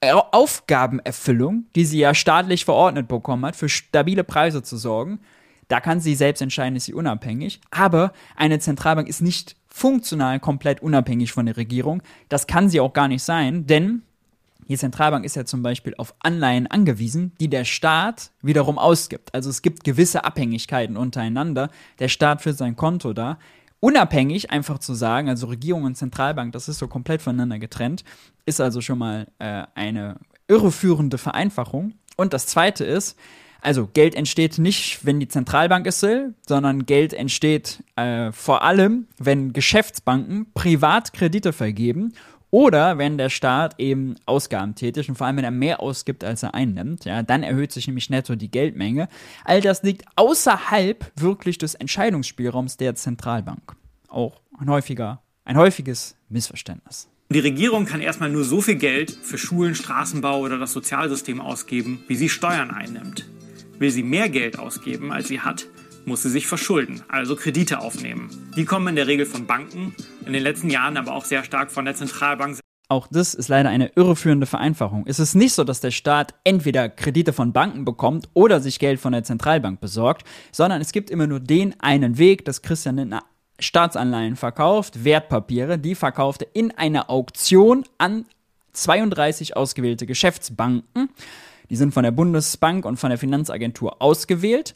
Aufgabenerfüllung, 0.00 1.64
die 1.74 1.84
sie 1.84 1.98
ja 1.98 2.14
staatlich 2.14 2.64
verordnet 2.64 3.08
bekommen 3.08 3.44
hat, 3.44 3.56
für 3.56 3.68
stabile 3.68 4.24
Preise 4.24 4.62
zu 4.62 4.76
sorgen, 4.76 5.20
da 5.68 5.80
kann 5.80 6.00
sie 6.00 6.14
selbst 6.14 6.40
entscheiden, 6.40 6.76
ist 6.76 6.86
sie 6.86 6.94
unabhängig. 6.94 7.60
Aber 7.70 8.12
eine 8.36 8.58
Zentralbank 8.58 9.08
ist 9.08 9.20
nicht 9.20 9.56
funktional 9.68 10.40
komplett 10.40 10.82
unabhängig 10.82 11.32
von 11.32 11.46
der 11.46 11.56
Regierung. 11.56 12.02
Das 12.28 12.46
kann 12.46 12.68
sie 12.68 12.80
auch 12.80 12.94
gar 12.94 13.08
nicht 13.08 13.22
sein, 13.22 13.66
denn 13.66 14.02
die 14.68 14.76
Zentralbank 14.76 15.24
ist 15.24 15.34
ja 15.34 15.46
zum 15.46 15.62
Beispiel 15.62 15.94
auf 15.96 16.14
Anleihen 16.20 16.66
angewiesen, 16.66 17.32
die 17.40 17.48
der 17.48 17.64
Staat 17.64 18.32
wiederum 18.42 18.78
ausgibt. 18.78 19.34
Also 19.34 19.48
es 19.48 19.62
gibt 19.62 19.82
gewisse 19.82 20.24
Abhängigkeiten 20.24 20.96
untereinander. 20.96 21.70
Der 21.98 22.08
Staat 22.08 22.42
führt 22.42 22.58
sein 22.58 22.76
Konto 22.76 23.14
da 23.14 23.38
unabhängig 23.80 24.50
einfach 24.50 24.78
zu 24.78 24.94
sagen, 24.94 25.28
also 25.28 25.46
Regierung 25.46 25.84
und 25.84 25.96
Zentralbank, 25.96 26.52
das 26.52 26.68
ist 26.68 26.78
so 26.78 26.88
komplett 26.88 27.22
voneinander 27.22 27.58
getrennt, 27.58 28.04
ist 28.46 28.60
also 28.60 28.80
schon 28.80 28.98
mal 28.98 29.26
äh, 29.38 29.64
eine 29.74 30.16
irreführende 30.48 31.18
Vereinfachung. 31.18 31.94
Und 32.16 32.32
das 32.32 32.46
Zweite 32.46 32.84
ist, 32.84 33.16
also 33.60 33.88
Geld 33.92 34.14
entsteht 34.14 34.58
nicht, 34.58 35.04
wenn 35.04 35.20
die 35.20 35.28
Zentralbank 35.28 35.86
es 35.86 36.02
will, 36.02 36.34
sondern 36.46 36.86
Geld 36.86 37.12
entsteht 37.12 37.82
äh, 37.96 38.32
vor 38.32 38.62
allem, 38.62 39.06
wenn 39.18 39.52
Geschäftsbanken 39.52 40.46
Privatkredite 40.54 41.52
vergeben 41.52 42.12
Oder 42.50 42.96
wenn 42.96 43.18
der 43.18 43.28
Staat 43.28 43.78
eben 43.78 44.14
Ausgaben 44.24 44.74
tätigt 44.74 45.08
und 45.08 45.16
vor 45.16 45.26
allem, 45.26 45.36
wenn 45.36 45.44
er 45.44 45.50
mehr 45.50 45.80
ausgibt, 45.80 46.24
als 46.24 46.42
er 46.42 46.54
einnimmt, 46.54 47.04
ja, 47.04 47.22
dann 47.22 47.42
erhöht 47.42 47.72
sich 47.72 47.86
nämlich 47.86 48.08
netto 48.08 48.36
die 48.36 48.50
Geldmenge. 48.50 49.08
All 49.44 49.60
das 49.60 49.82
liegt 49.82 50.04
außerhalb 50.16 51.12
wirklich 51.16 51.58
des 51.58 51.74
Entscheidungsspielraums 51.74 52.78
der 52.78 52.94
Zentralbank. 52.94 53.76
Auch 54.08 54.40
ein 54.58 54.70
häufiger, 54.70 55.22
ein 55.44 55.58
häufiges 55.58 56.16
Missverständnis. 56.30 57.08
Die 57.30 57.40
Regierung 57.40 57.84
kann 57.84 58.00
erstmal 58.00 58.30
nur 58.30 58.44
so 58.44 58.62
viel 58.62 58.76
Geld 58.76 59.10
für 59.10 59.36
Schulen, 59.36 59.74
Straßenbau 59.74 60.40
oder 60.40 60.56
das 60.56 60.72
Sozialsystem 60.72 61.42
ausgeben, 61.42 62.02
wie 62.08 62.16
sie 62.16 62.30
Steuern 62.30 62.70
einnimmt. 62.70 63.28
Will 63.78 63.90
sie 63.90 64.02
mehr 64.02 64.30
Geld 64.30 64.58
ausgeben, 64.58 65.12
als 65.12 65.28
sie 65.28 65.40
hat, 65.40 65.66
muss 66.08 66.22
sie 66.22 66.30
sich 66.30 66.46
verschulden, 66.46 67.02
also 67.08 67.36
Kredite 67.36 67.78
aufnehmen. 67.78 68.30
Die 68.56 68.64
kommen 68.64 68.88
in 68.88 68.96
der 68.96 69.06
Regel 69.06 69.26
von 69.26 69.46
Banken, 69.46 69.94
in 70.26 70.32
den 70.32 70.42
letzten 70.42 70.70
Jahren 70.70 70.96
aber 70.96 71.14
auch 71.14 71.24
sehr 71.24 71.44
stark 71.44 71.70
von 71.70 71.84
der 71.84 71.94
Zentralbank. 71.94 72.58
Auch 72.88 73.06
das 73.06 73.34
ist 73.34 73.48
leider 73.48 73.68
eine 73.68 73.92
irreführende 73.96 74.46
Vereinfachung. 74.46 75.04
Es 75.06 75.20
ist 75.20 75.34
nicht 75.34 75.52
so, 75.52 75.62
dass 75.62 75.80
der 75.80 75.90
Staat 75.90 76.34
entweder 76.42 76.88
Kredite 76.88 77.34
von 77.34 77.52
Banken 77.52 77.84
bekommt 77.84 78.28
oder 78.32 78.60
sich 78.60 78.78
Geld 78.78 78.98
von 78.98 79.12
der 79.12 79.24
Zentralbank 79.24 79.80
besorgt, 79.80 80.26
sondern 80.50 80.80
es 80.80 80.92
gibt 80.92 81.10
immer 81.10 81.26
nur 81.26 81.38
den 81.38 81.78
einen 81.80 82.16
Weg, 82.16 82.46
dass 82.46 82.62
Christian 82.62 82.96
Lindner 82.96 83.24
Staatsanleihen 83.60 84.36
verkauft, 84.36 85.04
Wertpapiere, 85.04 85.78
die 85.78 85.94
verkaufte 85.94 86.46
in 86.52 86.70
einer 86.72 87.10
Auktion 87.10 87.84
an 87.98 88.24
32 88.72 89.56
ausgewählte 89.56 90.06
Geschäftsbanken. 90.06 91.10
Die 91.68 91.76
sind 91.76 91.92
von 91.92 92.04
der 92.04 92.12
Bundesbank 92.12 92.84
und 92.84 92.96
von 92.96 93.10
der 93.10 93.18
Finanzagentur 93.18 94.00
ausgewählt. 94.00 94.74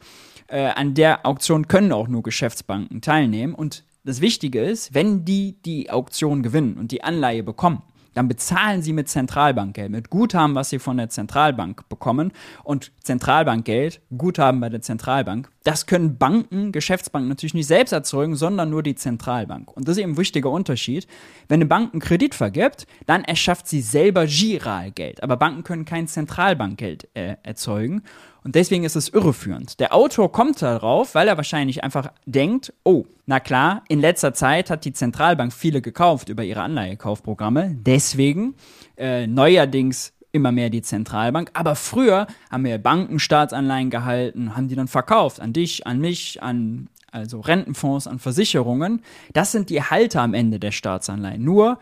Äh, 0.53 0.73
an 0.77 0.93
der 0.93 1.25
Auktion 1.25 1.67
können 1.67 1.93
auch 1.93 2.09
nur 2.09 2.23
Geschäftsbanken 2.23 3.01
teilnehmen. 3.01 3.55
Und 3.55 3.85
das 4.05 4.21
Wichtige 4.21 4.61
ist, 4.61 4.93
wenn 4.93 5.25
die 5.25 5.57
die 5.65 5.91
Auktion 5.91 6.43
gewinnen 6.43 6.77
und 6.77 6.93
die 6.93 7.03
Anleihe 7.03 7.43
bekommen, 7.43 7.83
dann 8.13 8.29
bezahlen 8.29 8.83
sie 8.83 8.93
mit 8.93 9.09
Zentralbankgeld, 9.09 9.91
mit 9.91 10.11
Guthaben, 10.11 10.55
was 10.55 10.69
sie 10.69 10.79
von 10.79 10.99
der 10.99 11.09
Zentralbank 11.09 11.89
bekommen. 11.89 12.33
Und 12.63 12.93
Zentralbankgeld, 13.03 14.03
Guthaben 14.19 14.61
bei 14.61 14.69
der 14.69 14.83
Zentralbank, 14.83 15.49
das 15.65 15.87
können 15.87 16.19
Banken, 16.19 16.73
Geschäftsbanken 16.73 17.31
natürlich 17.31 17.55
nicht 17.55 17.69
selbst 17.69 17.93
erzeugen, 17.93 18.37
sondern 18.37 18.69
nur 18.69 18.83
die 18.83 18.97
Zentralbank. 18.97 19.75
Und 19.75 19.89
das 19.89 19.97
ist 19.97 20.03
eben 20.03 20.13
ein 20.13 20.19
wichtiger 20.19 20.51
Unterschied. 20.51 21.07
Wenn 21.49 21.61
eine 21.61 21.67
Bank 21.67 21.95
einen 21.95 22.03
Kredit 22.03 22.35
vergibt, 22.35 22.87
dann 23.07 23.25
erschafft 23.25 23.67
sie 23.67 23.81
selber 23.81 24.27
Giralgeld. 24.27 25.23
Aber 25.23 25.39
Banken 25.39 25.65
können 25.65 25.87
kein 25.87 26.07
Zentralbankgeld 26.07 27.09
äh, 27.15 27.37
erzeugen. 27.43 28.03
Und 28.45 28.55
deswegen 28.55 28.85
ist 28.85 28.97
es 28.97 29.09
irreführend. 29.09 29.79
Der 29.79 29.95
Autor 29.95 30.33
kommt 30.33 30.63
darauf, 30.63 31.15
weil 31.15 31.29
er 31.29 31.37
wahrscheinlich 31.37 31.85
einfach 31.85 32.13
denkt, 32.27 32.73
oh, 32.85 33.05
na 33.27 33.39
klar, 33.39 33.85
in 33.89 34.01
letzter 34.01 34.35
Zeit 34.35 34.69
hat 34.69 34.85
die 34.85 34.93
Zentralbank 34.93 35.53
viele 35.53 35.81
gekauft 35.81 36.29
über 36.29 36.43
ihre 36.43 36.63
Anleihekaufprogramme. 36.63 37.77
Deswegen 37.81 38.55
äh, 38.97 39.27
neuerdings 39.27 40.13
immer 40.33 40.51
mehr 40.51 40.71
die 40.71 40.83
Zentralbank. 40.83 41.51
Aber 41.55 41.77
früher 41.77 42.27
haben 42.51 42.65
wir 42.65 42.79
Banken 42.79 43.19
Staatsanleihen 43.19 43.91
gehalten, 43.91 44.57
haben 44.57 44.69
die 44.69 44.75
dann 44.75 44.89
verkauft 44.89 45.41
an 45.41 45.53
dich, 45.53 45.87
an 45.87 46.01
mich, 46.01 46.43
an 46.43 46.89
also 47.13 47.41
Rentenfonds, 47.41 48.07
an 48.07 48.19
Versicherungen. 48.19 49.03
Das 49.35 49.53
sind 49.53 49.69
die 49.71 49.83
Halter 49.83 50.23
am 50.23 50.35
Ende 50.35 50.59
der 50.59 50.73
Staatsanleihen. 50.73 51.45
Nur 51.45 51.79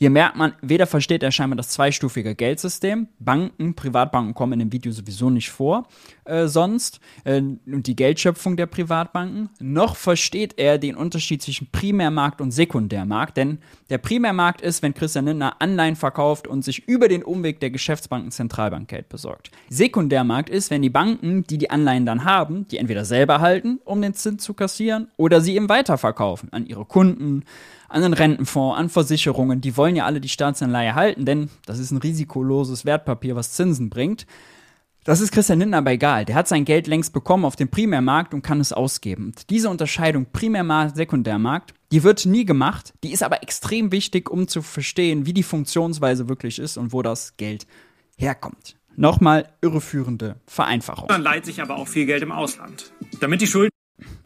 hier 0.00 0.08
merkt 0.08 0.36
man, 0.36 0.54
weder 0.62 0.86
versteht 0.86 1.22
er 1.22 1.30
scheinbar 1.30 1.58
das 1.58 1.68
zweistufige 1.68 2.34
Geldsystem. 2.34 3.08
Banken, 3.18 3.74
Privatbanken 3.74 4.32
kommen 4.32 4.54
in 4.54 4.60
dem 4.60 4.72
Video 4.72 4.90
sowieso 4.92 5.28
nicht 5.28 5.50
vor, 5.50 5.88
äh, 6.30 6.48
sonst, 6.48 7.00
äh, 7.24 7.38
und 7.38 7.86
die 7.86 7.96
Geldschöpfung 7.96 8.56
der 8.56 8.66
Privatbanken, 8.66 9.50
noch 9.58 9.96
versteht 9.96 10.54
er 10.58 10.78
den 10.78 10.94
Unterschied 10.94 11.42
zwischen 11.42 11.68
Primärmarkt 11.70 12.40
und 12.40 12.52
Sekundärmarkt. 12.52 13.36
Denn 13.36 13.58
der 13.90 13.98
Primärmarkt 13.98 14.60
ist, 14.60 14.82
wenn 14.82 14.94
Christian 14.94 15.26
Lindner 15.26 15.56
Anleihen 15.60 15.96
verkauft 15.96 16.46
und 16.46 16.64
sich 16.64 16.86
über 16.88 17.08
den 17.08 17.22
Umweg 17.22 17.60
der 17.60 17.70
Geschäftsbanken 17.70 18.30
Zentralbank 18.30 18.88
Geld 18.88 19.08
besorgt. 19.08 19.50
Sekundärmarkt 19.68 20.48
ist, 20.48 20.70
wenn 20.70 20.82
die 20.82 20.90
Banken, 20.90 21.44
die 21.44 21.58
die 21.58 21.70
Anleihen 21.70 22.06
dann 22.06 22.24
haben, 22.24 22.66
die 22.68 22.78
entweder 22.78 23.04
selber 23.04 23.40
halten, 23.40 23.80
um 23.84 24.00
den 24.00 24.14
Zins 24.14 24.42
zu 24.42 24.54
kassieren, 24.54 25.08
oder 25.16 25.40
sie 25.40 25.56
eben 25.56 25.68
weiterverkaufen 25.68 26.52
an 26.52 26.66
ihre 26.66 26.84
Kunden, 26.84 27.44
an 27.88 28.02
den 28.02 28.14
Rentenfonds, 28.14 28.78
an 28.78 28.88
Versicherungen, 28.88 29.60
die 29.60 29.76
wollen 29.76 29.96
ja 29.96 30.06
alle 30.06 30.20
die 30.20 30.28
Staatsanleihe 30.28 30.94
halten, 30.94 31.24
denn 31.24 31.50
das 31.66 31.78
ist 31.78 31.90
ein 31.90 31.98
risikoloses 31.98 32.84
Wertpapier, 32.84 33.34
was 33.34 33.52
Zinsen 33.52 33.90
bringt. 33.90 34.26
Das 35.10 35.20
ist 35.20 35.32
Christian 35.32 35.58
Lindner 35.58 35.78
aber 35.78 35.90
egal. 35.90 36.24
Der 36.24 36.36
hat 36.36 36.46
sein 36.46 36.64
Geld 36.64 36.86
längst 36.86 37.12
bekommen 37.12 37.44
auf 37.44 37.56
dem 37.56 37.68
Primärmarkt 37.68 38.32
und 38.32 38.42
kann 38.42 38.60
es 38.60 38.72
ausgeben. 38.72 39.24
Und 39.24 39.50
diese 39.50 39.68
Unterscheidung 39.68 40.26
Primärmarkt, 40.32 40.94
Sekundärmarkt, 40.94 41.74
die 41.90 42.04
wird 42.04 42.26
nie 42.26 42.44
gemacht. 42.44 42.94
Die 43.02 43.10
ist 43.10 43.24
aber 43.24 43.42
extrem 43.42 43.90
wichtig, 43.90 44.30
um 44.30 44.46
zu 44.46 44.62
verstehen, 44.62 45.26
wie 45.26 45.32
die 45.32 45.42
Funktionsweise 45.42 46.28
wirklich 46.28 46.60
ist 46.60 46.76
und 46.76 46.92
wo 46.92 47.02
das 47.02 47.36
Geld 47.38 47.66
herkommt. 48.18 48.76
Nochmal 48.94 49.48
irreführende 49.60 50.36
Vereinfachung. 50.46 51.08
Man 51.08 51.22
leiht 51.22 51.44
sich 51.44 51.60
aber 51.60 51.74
auch 51.74 51.88
viel 51.88 52.06
Geld 52.06 52.22
im 52.22 52.30
Ausland. 52.30 52.92
Damit 53.18 53.40
die 53.40 53.48
Schulden 53.48 53.70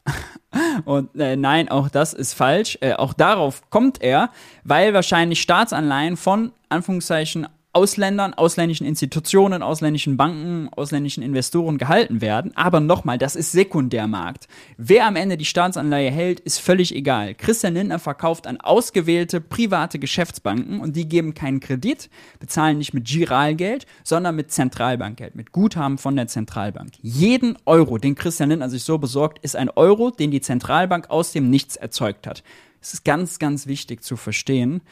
und 0.85 1.19
äh, 1.19 1.37
nein, 1.37 1.71
auch 1.71 1.88
das 1.88 2.12
ist 2.12 2.35
falsch. 2.35 2.76
Äh, 2.83 2.93
auch 2.93 3.14
darauf 3.14 3.71
kommt 3.71 4.03
er, 4.03 4.29
weil 4.64 4.93
wahrscheinlich 4.93 5.41
Staatsanleihen 5.41 6.19
von 6.19 6.53
Anführungszeichen 6.69 7.47
Ausländern, 7.75 8.35
ausländischen 8.35 8.87
Institutionen, 8.87 9.62
ausländischen 9.62 10.16
Banken, 10.16 10.69
ausländischen 10.71 11.25
Investoren 11.25 11.76
gehalten 11.76 12.21
werden. 12.21 12.57
Aber 12.57 12.78
nochmal, 12.78 13.19
das 13.19 13.35
ist 13.35 13.50
Sekundärmarkt. 13.50 14.47
Wer 14.76 15.07
am 15.07 15.16
Ende 15.16 15.37
die 15.37 15.45
Staatsanleihe 15.45 16.11
hält, 16.11 16.38
ist 16.38 16.61
völlig 16.61 16.95
egal. 16.95 17.35
Christian 17.35 17.75
Lindner 17.75 17.99
verkauft 17.99 18.47
an 18.47 18.61
ausgewählte 18.61 19.40
private 19.40 19.99
Geschäftsbanken 19.99 20.78
und 20.78 20.95
die 20.95 21.09
geben 21.09 21.35
keinen 21.35 21.59
Kredit, 21.59 22.11
bezahlen 22.38 22.78
nicht 22.78 22.95
mit 22.95 23.07
Giralgeld, 23.07 23.87
sondern 24.04 24.37
mit 24.37 24.52
Zentralbankgeld, 24.52 25.35
mit 25.35 25.50
Guthaben 25.50 25.99
von 25.99 26.14
der 26.14 26.28
Zentralbank. 26.28 26.93
Jeden 27.02 27.59
Euro, 27.66 27.99
den 27.99 28.14
Christian 28.14 28.50
Lindner 28.50 28.71
sich 28.71 28.85
so 28.85 28.99
besorgt, 28.99 29.40
ist 29.45 29.57
ein 29.57 29.69
Euro, 29.69 30.11
den 30.11 30.31
die 30.31 30.40
Zentralbank 30.40 31.11
aus 31.11 31.33
dem 31.33 31.50
Nichts 31.50 31.75
erzeugt 31.75 32.28
hat. 32.28 32.45
Es 32.85 32.93
ist 32.93 33.04
ganz, 33.07 33.38
ganz 33.38 33.66
wichtig 33.66 34.04
zu 34.04 34.14
verstehen. 34.14 34.83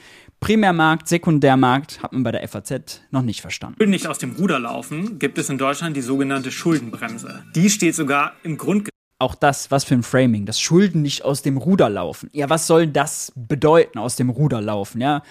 Primärmarkt, 0.43 1.07
Sekundärmarkt 1.07 2.03
hat 2.03 2.13
man 2.13 2.25
bei 2.25 2.33
der 2.33 2.47
FAZ 2.49 3.01
noch 3.13 3.23
nicht 3.23 3.41
verstanden. 3.41 3.89
Nicht 3.89 4.09
aus 4.09 4.19
dem 4.19 4.33
Ruder 4.33 4.59
laufen, 4.59 5.21
gibt 5.21 5.39
es 5.39 5.49
in 5.49 5.57
Deutschland 5.57 5.97
die 5.97 6.01
sogenannte 6.01 6.51
Schuldenbremse. 6.51 7.45
Die 7.55 7.71
steht 7.71 7.95
sogar 7.95 8.33
im 8.43 8.59
Grundgesetz. 8.59 8.91
Auch 9.21 9.37
das, 9.37 9.71
was 9.71 9.85
für 9.85 9.95
ein 9.95 10.03
Framing, 10.03 10.45
das 10.45 10.61
Schulden 10.61 11.01
nicht 11.01 11.25
aus 11.25 11.43
dem 11.43 11.59
Ruder 11.59 11.89
laufen. 11.89 12.29
Ja, 12.33 12.51
was 12.51 12.67
soll 12.67 12.89
das 12.89 13.33
bedeuten, 13.37 14.01
aus 14.01 14.17
dem 14.17 14.31
Ruder 14.31 14.61
laufen? 14.61 15.01
Ja, 15.01 15.23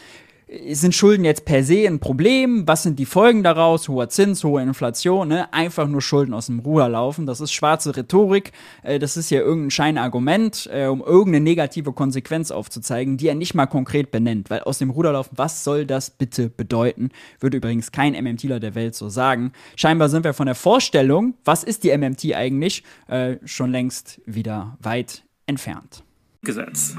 sind 0.71 0.93
Schulden 0.93 1.23
jetzt 1.23 1.45
per 1.45 1.63
se 1.63 1.87
ein 1.87 1.99
Problem? 1.99 2.67
Was 2.67 2.83
sind 2.83 2.99
die 2.99 3.05
Folgen 3.05 3.41
daraus? 3.41 3.87
Hoher 3.87 4.09
Zins, 4.09 4.43
hohe 4.43 4.61
Inflation, 4.61 5.29
ne? 5.29 5.51
Einfach 5.53 5.87
nur 5.87 6.01
Schulden 6.01 6.33
aus 6.33 6.47
dem 6.47 6.59
Ruder 6.59 6.89
laufen. 6.89 7.25
Das 7.25 7.39
ist 7.39 7.53
schwarze 7.53 7.95
Rhetorik. 7.95 8.51
Äh, 8.83 8.99
das 8.99 9.15
ist 9.15 9.29
ja 9.29 9.39
irgendein 9.39 9.71
Scheinargument, 9.71 10.69
äh, 10.71 10.87
um 10.87 11.01
irgendeine 11.01 11.43
negative 11.43 11.93
Konsequenz 11.93 12.51
aufzuzeigen, 12.51 13.15
die 13.15 13.27
er 13.27 13.35
nicht 13.35 13.53
mal 13.53 13.65
konkret 13.65 14.11
benennt. 14.11 14.49
Weil 14.49 14.61
aus 14.61 14.79
dem 14.79 14.89
Ruder 14.89 15.13
laufen, 15.13 15.31
was 15.37 15.63
soll 15.63 15.85
das 15.85 16.09
bitte 16.09 16.49
bedeuten? 16.49 17.11
Würde 17.39 17.57
übrigens 17.57 17.91
kein 17.91 18.11
MMTler 18.13 18.59
der 18.59 18.75
Welt 18.75 18.95
so 18.95 19.07
sagen. 19.07 19.53
Scheinbar 19.77 20.09
sind 20.09 20.25
wir 20.25 20.33
von 20.33 20.47
der 20.47 20.55
Vorstellung, 20.55 21.35
was 21.45 21.63
ist 21.63 21.85
die 21.85 21.97
MMT 21.97 22.35
eigentlich, 22.35 22.83
äh, 23.07 23.37
schon 23.45 23.71
längst 23.71 24.19
wieder 24.25 24.77
weit 24.81 25.23
entfernt. 25.45 26.03
Gesetz. 26.41 26.95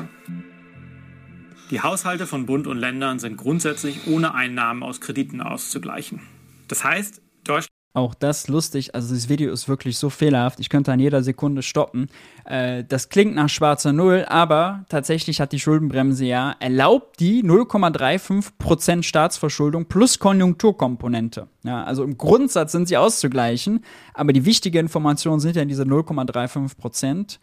Die 1.73 1.81
Haushalte 1.81 2.27
von 2.27 2.45
Bund 2.45 2.67
und 2.67 2.77
Ländern 2.77 3.19
sind 3.19 3.39
grundsätzlich 3.39 4.07
ohne 4.07 4.35
Einnahmen 4.35 4.83
aus 4.83 5.01
Krediten 5.01 5.41
auszugleichen. 5.41 6.21
Das 6.69 6.85
heißt, 6.85 7.23
Deutschland 7.45 7.71
auch 7.95 8.15
das 8.15 8.49
lustig, 8.49 8.95
also 8.95 9.09
dieses 9.09 9.31
Video 9.31 9.51
ist 9.53 9.69
wirklich 9.69 9.97
so 9.97 10.11
fehlerhaft, 10.11 10.61
ich 10.61 10.69
könnte 10.69 10.93
an 10.93 11.01
jeder 11.01 11.23
Sekunde 11.23 11.63
stoppen. 11.63 12.09
Äh, 12.45 12.85
das 12.85 13.09
klingt 13.09 13.35
nach 13.35 13.49
schwarzer 13.49 13.95
Null, 13.95 14.27
aber 14.29 14.85
tatsächlich 14.91 15.41
hat 15.41 15.53
die 15.53 15.61
Schuldenbremse 15.61 16.27
ja 16.27 16.57
erlaubt 16.61 17.21
die 17.21 17.43
0,35% 17.43 19.03
Staatsverschuldung 19.03 19.87
plus 19.87 20.19
Konjunkturkomponente. 20.19 21.49
Ja, 21.65 21.85
also 21.85 22.05
im 22.05 22.19
Grundsatz 22.19 22.73
sind 22.73 22.89
sie 22.89 22.99
auszugleichen, 22.99 23.83
aber 24.13 24.35
die 24.35 24.45
wichtige 24.45 24.79
Information 24.79 25.41
sind 25.41 25.57
ja 25.57 25.65
diese 25.65 25.85
0,35% 25.85 27.39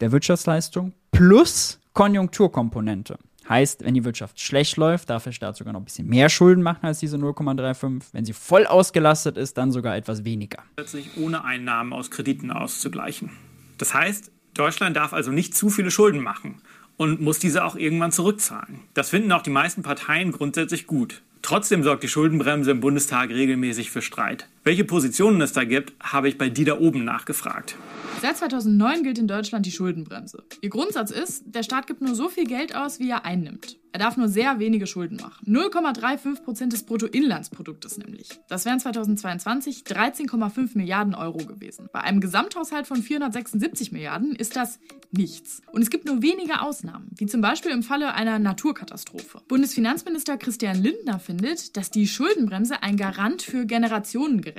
der 0.00 0.12
Wirtschaftsleistung 0.12 0.92
plus 1.10 1.80
Konjunkturkomponente. 1.94 3.18
Heißt, 3.52 3.84
wenn 3.84 3.92
die 3.92 4.02
Wirtschaft 4.06 4.40
schlecht 4.40 4.78
läuft, 4.78 5.10
darf 5.10 5.24
der 5.24 5.32
Staat 5.32 5.58
sogar 5.58 5.74
noch 5.74 5.80
ein 5.80 5.84
bisschen 5.84 6.08
mehr 6.08 6.30
Schulden 6.30 6.62
machen 6.62 6.86
als 6.86 7.00
diese 7.00 7.18
0,35. 7.18 8.00
Wenn 8.12 8.24
sie 8.24 8.32
voll 8.32 8.66
ausgelastet 8.66 9.36
ist, 9.36 9.58
dann 9.58 9.70
sogar 9.70 9.94
etwas 9.94 10.24
weniger. 10.24 10.62
Plötzlich 10.76 11.10
ohne 11.18 11.44
Einnahmen 11.44 11.92
aus 11.92 12.10
Krediten 12.10 12.50
auszugleichen. 12.50 13.28
Das 13.76 13.92
heißt, 13.92 14.30
Deutschland 14.54 14.96
darf 14.96 15.12
also 15.12 15.32
nicht 15.32 15.54
zu 15.54 15.68
viele 15.68 15.90
Schulden 15.90 16.22
machen 16.22 16.62
und 16.96 17.20
muss 17.20 17.40
diese 17.40 17.66
auch 17.66 17.76
irgendwann 17.76 18.10
zurückzahlen. 18.10 18.80
Das 18.94 19.10
finden 19.10 19.30
auch 19.32 19.42
die 19.42 19.50
meisten 19.50 19.82
Parteien 19.82 20.32
grundsätzlich 20.32 20.86
gut. 20.86 21.20
Trotzdem 21.42 21.82
sorgt 21.82 22.04
die 22.04 22.08
Schuldenbremse 22.08 22.70
im 22.70 22.80
Bundestag 22.80 23.28
regelmäßig 23.28 23.90
für 23.90 24.00
Streit. 24.00 24.48
Welche 24.64 24.84
Positionen 24.84 25.40
es 25.40 25.52
da 25.52 25.64
gibt, 25.64 25.92
habe 26.00 26.28
ich 26.28 26.38
bei 26.38 26.48
die 26.48 26.64
da 26.64 26.78
oben 26.78 27.04
nachgefragt. 27.04 27.74
Seit 28.20 28.36
2009 28.36 29.02
gilt 29.02 29.18
in 29.18 29.26
Deutschland 29.26 29.66
die 29.66 29.72
Schuldenbremse. 29.72 30.44
Ihr 30.60 30.70
Grundsatz 30.70 31.10
ist, 31.10 31.42
der 31.46 31.64
Staat 31.64 31.88
gibt 31.88 32.00
nur 32.00 32.14
so 32.14 32.28
viel 32.28 32.44
Geld 32.44 32.76
aus, 32.76 33.00
wie 33.00 33.10
er 33.10 33.24
einnimmt. 33.24 33.78
Er 33.90 33.98
darf 33.98 34.16
nur 34.16 34.28
sehr 34.28 34.60
wenige 34.60 34.86
Schulden 34.86 35.16
machen. 35.16 35.44
0,35 35.46 36.42
Prozent 36.44 36.72
des 36.72 36.84
Bruttoinlandsproduktes 36.84 37.98
nämlich. 37.98 38.28
Das 38.48 38.64
wären 38.64 38.78
2022 38.78 39.82
13,5 39.82 40.78
Milliarden 40.78 41.16
Euro 41.16 41.38
gewesen. 41.38 41.88
Bei 41.92 42.00
einem 42.00 42.20
Gesamthaushalt 42.20 42.86
von 42.86 43.02
476 43.02 43.90
Milliarden 43.90 44.36
ist 44.36 44.54
das 44.54 44.78
nichts. 45.10 45.60
Und 45.72 45.82
es 45.82 45.90
gibt 45.90 46.06
nur 46.06 46.22
wenige 46.22 46.62
Ausnahmen, 46.62 47.08
wie 47.16 47.26
zum 47.26 47.42
Beispiel 47.42 47.72
im 47.72 47.82
Falle 47.82 48.14
einer 48.14 48.38
Naturkatastrophe. 48.38 49.42
Bundesfinanzminister 49.48 50.38
Christian 50.38 50.80
Lindner 50.80 51.18
findet, 51.18 51.76
dass 51.76 51.90
die 51.90 52.06
Schuldenbremse 52.06 52.82
ein 52.82 52.96
Garant 52.96 53.42
für 53.42 53.66
Generationengerechtigkeit 53.66 54.51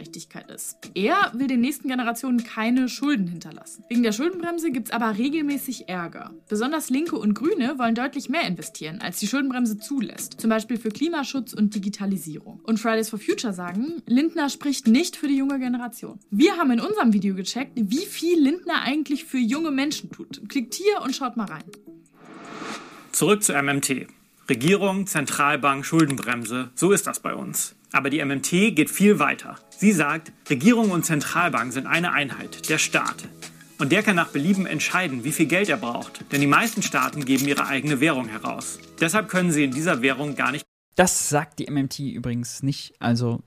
ist. 0.49 0.77
Er 0.93 1.31
will 1.33 1.47
den 1.47 1.61
nächsten 1.61 1.87
Generationen 1.87 2.43
keine 2.43 2.89
Schulden 2.89 3.27
hinterlassen. 3.27 3.83
Wegen 3.89 4.03
der 4.03 4.11
Schuldenbremse 4.11 4.71
gibt 4.71 4.89
es 4.89 4.93
aber 4.93 5.17
regelmäßig 5.17 5.89
Ärger. 5.89 6.31
Besonders 6.47 6.89
Linke 6.89 7.15
und 7.15 7.33
Grüne 7.33 7.77
wollen 7.77 7.95
deutlich 7.95 8.29
mehr 8.29 8.47
investieren 8.47 9.01
als 9.01 9.19
die 9.19 9.27
Schuldenbremse 9.27 9.77
zulässt, 9.77 10.39
zum 10.39 10.49
Beispiel 10.49 10.77
für 10.77 10.89
Klimaschutz 10.89 11.53
und 11.53 11.75
Digitalisierung. 11.75 12.59
Und 12.63 12.79
Fridays 12.79 13.09
for 13.09 13.19
Future 13.19 13.53
sagen, 13.53 14.01
Lindner 14.07 14.49
spricht 14.49 14.87
nicht 14.87 15.15
für 15.15 15.27
die 15.27 15.37
junge 15.37 15.59
Generation. 15.59 16.19
Wir 16.29 16.57
haben 16.57 16.71
in 16.71 16.79
unserem 16.79 17.13
Video 17.13 17.35
gecheckt, 17.35 17.73
wie 17.75 18.05
viel 18.05 18.39
Lindner 18.39 18.81
eigentlich 18.83 19.25
für 19.25 19.37
junge 19.39 19.71
Menschen 19.71 20.11
tut. 20.11 20.41
Klickt 20.49 20.73
hier 20.73 21.01
und 21.01 21.15
schaut 21.15 21.37
mal 21.37 21.45
rein. 21.45 21.63
Zurück 23.11 23.43
zu 23.43 23.53
MMT. 23.53 24.07
Regierung, 24.49 25.07
Zentralbank, 25.07 25.85
Schuldenbremse, 25.85 26.71
so 26.75 26.91
ist 26.91 27.07
das 27.07 27.21
bei 27.21 27.33
uns. 27.33 27.75
Aber 27.95 28.09
die 28.09 28.25
MMT 28.25 28.75
geht 28.75 28.89
viel 28.89 29.19
weiter. 29.19 29.55
Sie 29.69 29.91
sagt, 29.91 30.31
Regierung 30.49 30.89
und 30.89 31.05
Zentralbank 31.05 31.71
sind 31.71 31.85
eine 31.85 32.11
Einheit, 32.11 32.67
der 32.67 32.79
Staat. 32.79 33.17
Und 33.77 33.91
der 33.91 34.01
kann 34.01 34.15
nach 34.15 34.29
Belieben 34.29 34.65
entscheiden, 34.65 35.23
wie 35.23 35.31
viel 35.31 35.45
Geld 35.45 35.69
er 35.69 35.77
braucht. 35.77 36.25
Denn 36.31 36.41
die 36.41 36.47
meisten 36.47 36.81
Staaten 36.81 37.23
geben 37.23 37.47
ihre 37.47 37.67
eigene 37.67 37.99
Währung 37.99 38.27
heraus. 38.27 38.79
Deshalb 38.99 39.29
können 39.29 39.51
sie 39.51 39.63
in 39.63 39.71
dieser 39.71 40.01
Währung 40.01 40.35
gar 40.35 40.51
nicht. 40.51 40.65
Das 40.95 41.29
sagt 41.29 41.59
die 41.59 41.69
MMT 41.69 41.99
übrigens 41.99 42.63
nicht. 42.63 42.95
Also 42.99 43.43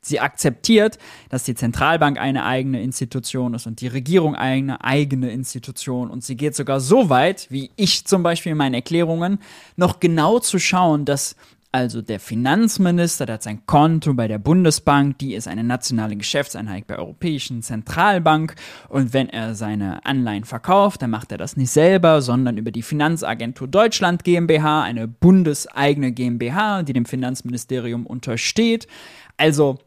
sie 0.00 0.20
akzeptiert, 0.20 0.98
dass 1.28 1.42
die 1.42 1.56
Zentralbank 1.56 2.18
eine 2.18 2.44
eigene 2.44 2.80
Institution 2.80 3.54
ist 3.54 3.66
und 3.66 3.80
die 3.80 3.88
Regierung 3.88 4.36
eine 4.36 4.84
eigene 4.84 5.32
Institution. 5.32 6.08
Und 6.08 6.22
sie 6.22 6.36
geht 6.36 6.54
sogar 6.54 6.78
so 6.78 7.10
weit, 7.10 7.48
wie 7.50 7.72
ich 7.74 8.04
zum 8.04 8.22
Beispiel 8.22 8.52
in 8.52 8.58
meinen 8.58 8.74
Erklärungen, 8.74 9.40
noch 9.74 9.98
genau 9.98 10.38
zu 10.38 10.60
schauen, 10.60 11.04
dass 11.04 11.34
also 11.70 12.00
der 12.00 12.18
Finanzminister, 12.18 13.26
der 13.26 13.34
hat 13.34 13.42
sein 13.42 13.66
Konto 13.66 14.14
bei 14.14 14.26
der 14.26 14.38
Bundesbank, 14.38 15.18
die 15.18 15.34
ist 15.34 15.46
eine 15.46 15.64
nationale 15.64 16.16
Geschäftseinheit 16.16 16.86
bei 16.86 16.94
der 16.94 17.04
Europäischen 17.04 17.62
Zentralbank 17.62 18.54
und 18.88 19.12
wenn 19.12 19.28
er 19.28 19.54
seine 19.54 20.04
Anleihen 20.06 20.44
verkauft, 20.44 21.02
dann 21.02 21.10
macht 21.10 21.30
er 21.30 21.38
das 21.38 21.56
nicht 21.58 21.70
selber, 21.70 22.22
sondern 22.22 22.56
über 22.56 22.70
die 22.70 22.82
Finanzagentur 22.82 23.68
Deutschland 23.68 24.24
GmbH, 24.24 24.82
eine 24.82 25.06
bundeseigene 25.08 26.12
GmbH, 26.12 26.82
die 26.84 26.94
dem 26.94 27.04
Finanzministerium 27.04 28.06
untersteht. 28.06 28.86
Also 29.36 29.78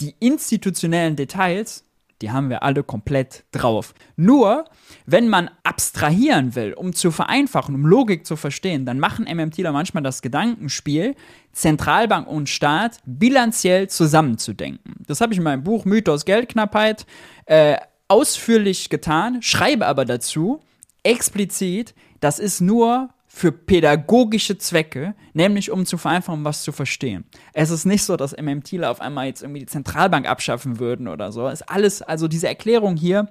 die 0.00 0.14
institutionellen 0.18 1.14
Details 1.14 1.84
die 2.22 2.30
haben 2.30 2.50
wir 2.50 2.62
alle 2.62 2.82
komplett 2.82 3.44
drauf. 3.52 3.94
Nur, 4.16 4.64
wenn 5.06 5.28
man 5.28 5.50
abstrahieren 5.62 6.54
will, 6.54 6.72
um 6.72 6.92
zu 6.92 7.10
vereinfachen, 7.10 7.74
um 7.74 7.86
Logik 7.86 8.26
zu 8.26 8.36
verstehen, 8.36 8.86
dann 8.86 8.98
machen 8.98 9.24
MMTler 9.24 9.72
manchmal 9.72 10.02
das 10.02 10.22
Gedankenspiel, 10.22 11.14
Zentralbank 11.52 12.26
und 12.26 12.48
Staat 12.48 12.98
bilanziell 13.04 13.88
zusammenzudenken. 13.88 14.94
Das 15.06 15.20
habe 15.20 15.32
ich 15.32 15.38
in 15.38 15.44
meinem 15.44 15.64
Buch 15.64 15.84
Mythos 15.84 16.24
Geldknappheit 16.24 17.06
äh, 17.46 17.76
ausführlich 18.08 18.88
getan, 18.88 19.42
schreibe 19.42 19.86
aber 19.86 20.04
dazu 20.04 20.60
explizit, 21.02 21.94
das 22.20 22.38
ist 22.38 22.60
nur 22.60 23.10
für 23.38 23.52
pädagogische 23.52 24.58
Zwecke, 24.58 25.14
nämlich 25.32 25.70
um 25.70 25.86
zu 25.86 25.96
vereinfachen, 25.96 26.44
was 26.44 26.64
zu 26.64 26.72
verstehen. 26.72 27.24
Es 27.52 27.70
ist 27.70 27.84
nicht 27.84 28.02
so, 28.02 28.16
dass 28.16 28.36
MMTler 28.36 28.90
auf 28.90 29.00
einmal 29.00 29.26
jetzt 29.26 29.42
irgendwie 29.42 29.60
die 29.60 29.66
Zentralbank 29.66 30.28
abschaffen 30.28 30.80
würden 30.80 31.06
oder 31.06 31.30
so. 31.30 31.46
Es 31.46 31.60
ist 31.60 31.68
alles, 31.68 32.02
also 32.02 32.26
diese 32.26 32.48
Erklärung 32.48 32.96
hier, 32.96 33.28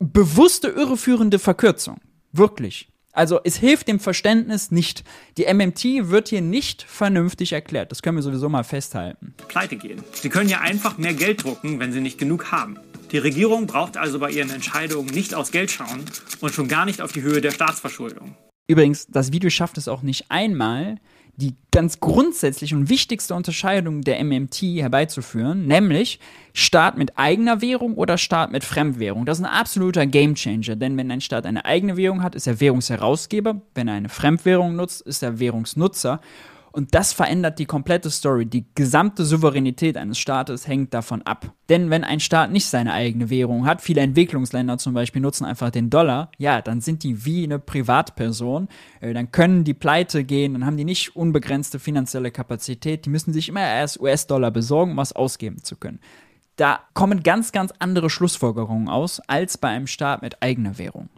bewusste 0.00 0.66
irreführende 0.68 1.38
Verkürzung. 1.38 1.98
Wirklich. 2.32 2.88
Also 3.12 3.38
es 3.44 3.56
hilft 3.56 3.86
dem 3.86 4.00
Verständnis 4.00 4.72
nicht. 4.72 5.04
Die 5.38 5.44
MMT 5.44 6.10
wird 6.10 6.28
hier 6.28 6.42
nicht 6.42 6.82
vernünftig 6.82 7.52
erklärt. 7.52 7.92
Das 7.92 8.02
können 8.02 8.18
wir 8.18 8.22
sowieso 8.22 8.48
mal 8.48 8.64
festhalten. 8.64 9.34
Pleite 9.46 9.76
gehen. 9.76 10.02
Sie 10.12 10.28
können 10.28 10.50
ja 10.50 10.60
einfach 10.60 10.98
mehr 10.98 11.14
Geld 11.14 11.44
drucken, 11.44 11.78
wenn 11.78 11.92
sie 11.92 12.00
nicht 12.00 12.18
genug 12.18 12.50
haben. 12.50 12.80
Die 13.12 13.18
Regierung 13.18 13.68
braucht 13.68 13.96
also 13.96 14.18
bei 14.18 14.32
ihren 14.32 14.50
Entscheidungen 14.50 15.06
nicht 15.14 15.36
aufs 15.36 15.52
Geld 15.52 15.70
schauen 15.70 16.04
und 16.40 16.52
schon 16.52 16.66
gar 16.66 16.84
nicht 16.84 17.00
auf 17.00 17.12
die 17.12 17.22
Höhe 17.22 17.40
der 17.40 17.52
Staatsverschuldung. 17.52 18.34
Übrigens, 18.66 19.06
das 19.08 19.32
Video 19.32 19.50
schafft 19.50 19.76
es 19.76 19.88
auch 19.88 20.02
nicht 20.02 20.30
einmal, 20.30 20.96
die 21.36 21.54
ganz 21.72 21.98
grundsätzliche 21.98 22.76
und 22.76 22.88
wichtigste 22.88 23.34
Unterscheidung 23.34 24.02
der 24.02 24.22
MMT 24.22 24.62
herbeizuführen, 24.62 25.66
nämlich 25.66 26.20
Staat 26.52 26.96
mit 26.96 27.18
eigener 27.18 27.60
Währung 27.60 27.94
oder 27.94 28.18
Staat 28.18 28.52
mit 28.52 28.62
Fremdwährung. 28.62 29.26
Das 29.26 29.38
ist 29.38 29.44
ein 29.44 29.50
absoluter 29.50 30.06
Gamechanger, 30.06 30.76
denn 30.76 30.96
wenn 30.96 31.10
ein 31.10 31.20
Staat 31.20 31.44
eine 31.44 31.64
eigene 31.64 31.96
Währung 31.96 32.22
hat, 32.22 32.36
ist 32.36 32.46
er 32.46 32.60
Währungsherausgeber, 32.60 33.60
wenn 33.74 33.88
er 33.88 33.94
eine 33.94 34.08
Fremdwährung 34.08 34.76
nutzt, 34.76 35.02
ist 35.02 35.22
er 35.22 35.40
Währungsnutzer. 35.40 36.20
Und 36.74 36.92
das 36.92 37.12
verändert 37.12 37.60
die 37.60 37.66
komplette 37.66 38.10
Story. 38.10 38.46
Die 38.46 38.64
gesamte 38.74 39.24
Souveränität 39.24 39.96
eines 39.96 40.18
Staates 40.18 40.66
hängt 40.66 40.92
davon 40.92 41.22
ab. 41.22 41.52
Denn 41.68 41.88
wenn 41.88 42.02
ein 42.02 42.18
Staat 42.18 42.50
nicht 42.50 42.66
seine 42.66 42.92
eigene 42.92 43.30
Währung 43.30 43.64
hat, 43.64 43.80
viele 43.80 44.00
Entwicklungsländer 44.00 44.76
zum 44.78 44.92
Beispiel 44.92 45.22
nutzen 45.22 45.44
einfach 45.44 45.70
den 45.70 45.88
Dollar, 45.88 46.32
ja, 46.36 46.60
dann 46.60 46.80
sind 46.80 47.04
die 47.04 47.24
wie 47.24 47.44
eine 47.44 47.60
Privatperson, 47.60 48.66
äh, 49.00 49.14
dann 49.14 49.30
können 49.30 49.62
die 49.62 49.72
pleite 49.72 50.24
gehen, 50.24 50.54
dann 50.54 50.66
haben 50.66 50.76
die 50.76 50.84
nicht 50.84 51.14
unbegrenzte 51.14 51.78
finanzielle 51.78 52.32
Kapazität, 52.32 53.06
die 53.06 53.10
müssen 53.10 53.32
sich 53.32 53.48
immer 53.48 53.60
erst 53.60 54.00
US-Dollar 54.00 54.50
besorgen, 54.50 54.90
um 54.90 54.96
was 54.96 55.12
ausgeben 55.12 55.62
zu 55.62 55.76
können. 55.76 56.00
Da 56.56 56.80
kommen 56.92 57.22
ganz, 57.22 57.52
ganz 57.52 57.72
andere 57.78 58.10
Schlussfolgerungen 58.10 58.88
aus, 58.88 59.20
als 59.28 59.58
bei 59.58 59.68
einem 59.68 59.86
Staat 59.86 60.22
mit 60.22 60.42
eigener 60.42 60.76
Währung. 60.76 61.08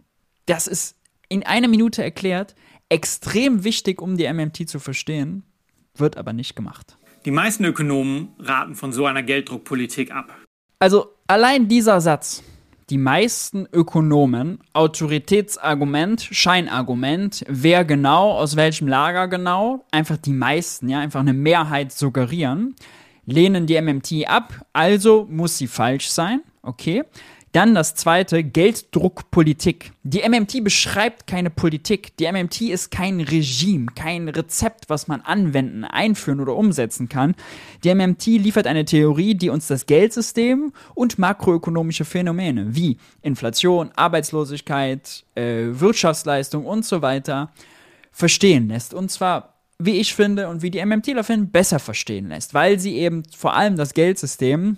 Das 0.45 0.67
ist 0.67 0.97
in 1.29 1.43
einer 1.47 1.67
Minute 1.67 2.03
erklärt, 2.03 2.53
extrem 2.89 3.63
wichtig, 3.63 4.01
um 4.01 4.17
die 4.17 4.31
MMT 4.31 4.69
zu 4.69 4.79
verstehen, 4.79 5.43
wird 5.95 6.17
aber 6.17 6.33
nicht 6.33 6.55
gemacht. 6.55 6.97
Die 7.25 7.31
meisten 7.31 7.65
Ökonomen 7.65 8.29
raten 8.39 8.75
von 8.75 8.93
so 8.93 9.05
einer 9.05 9.23
Gelddruckpolitik 9.23 10.11
ab. 10.11 10.33
Also 10.79 11.07
allein 11.27 11.67
dieser 11.67 11.99
Satz, 11.99 12.43
die 12.89 12.97
meisten 12.97 13.67
Ökonomen, 13.73 14.59
Autoritätsargument, 14.73 16.21
Scheinargument, 16.31 17.43
wer 17.49 17.83
genau, 17.83 18.31
aus 18.31 18.55
welchem 18.55 18.87
Lager 18.87 19.27
genau, 19.27 19.85
einfach 19.91 20.17
die 20.17 20.31
meisten, 20.31 20.87
ja, 20.87 20.99
einfach 20.99 21.19
eine 21.19 21.33
Mehrheit 21.33 21.91
suggerieren, 21.91 22.75
lehnen 23.25 23.65
die 23.65 23.81
MMT 23.81 24.27
ab, 24.27 24.53
also 24.71 25.27
muss 25.29 25.57
sie 25.57 25.67
falsch 25.67 26.07
sein, 26.09 26.41
okay. 26.61 27.03
Dann 27.53 27.73
das 27.73 27.95
zweite, 27.95 28.43
Gelddruckpolitik. 28.43 29.93
Die 30.03 30.27
MMT 30.27 30.63
beschreibt 30.63 31.27
keine 31.27 31.49
Politik. 31.49 32.15
Die 32.17 32.31
MMT 32.31 32.61
ist 32.61 32.91
kein 32.91 33.21
Regime, 33.21 33.87
kein 33.95 34.27
Rezept, 34.27 34.89
was 34.89 35.07
man 35.07 35.21
anwenden, 35.21 35.83
einführen 35.83 36.39
oder 36.39 36.55
umsetzen 36.55 37.09
kann. 37.09 37.35
Die 37.83 37.93
MMT 37.93 38.25
liefert 38.25 38.67
eine 38.67 38.85
Theorie, 38.85 39.35
die 39.35 39.49
uns 39.49 39.67
das 39.67 39.85
Geldsystem 39.85 40.73
und 40.93 41.17
makroökonomische 41.17 42.05
Phänomene 42.05 42.75
wie 42.75 42.97
Inflation, 43.21 43.91
Arbeitslosigkeit, 43.95 45.23
äh, 45.35 45.67
Wirtschaftsleistung 45.69 46.65
und 46.65 46.85
so 46.85 47.01
weiter 47.01 47.51
verstehen 48.11 48.67
lässt. 48.67 48.93
Und 48.93 49.09
zwar 49.09 49.57
wie 49.79 49.99
ich 49.99 50.15
finde 50.15 50.49
und 50.49 50.61
wie 50.61 50.71
die 50.71 50.83
MMTler 50.83 51.23
finden, 51.23 51.51
besser 51.51 51.79
verstehen 51.79 52.29
lässt, 52.29 52.53
weil 52.53 52.79
sie 52.79 52.97
eben 52.97 53.23
vor 53.35 53.55
allem 53.55 53.75
das 53.77 53.93
Geldsystem 53.93 54.77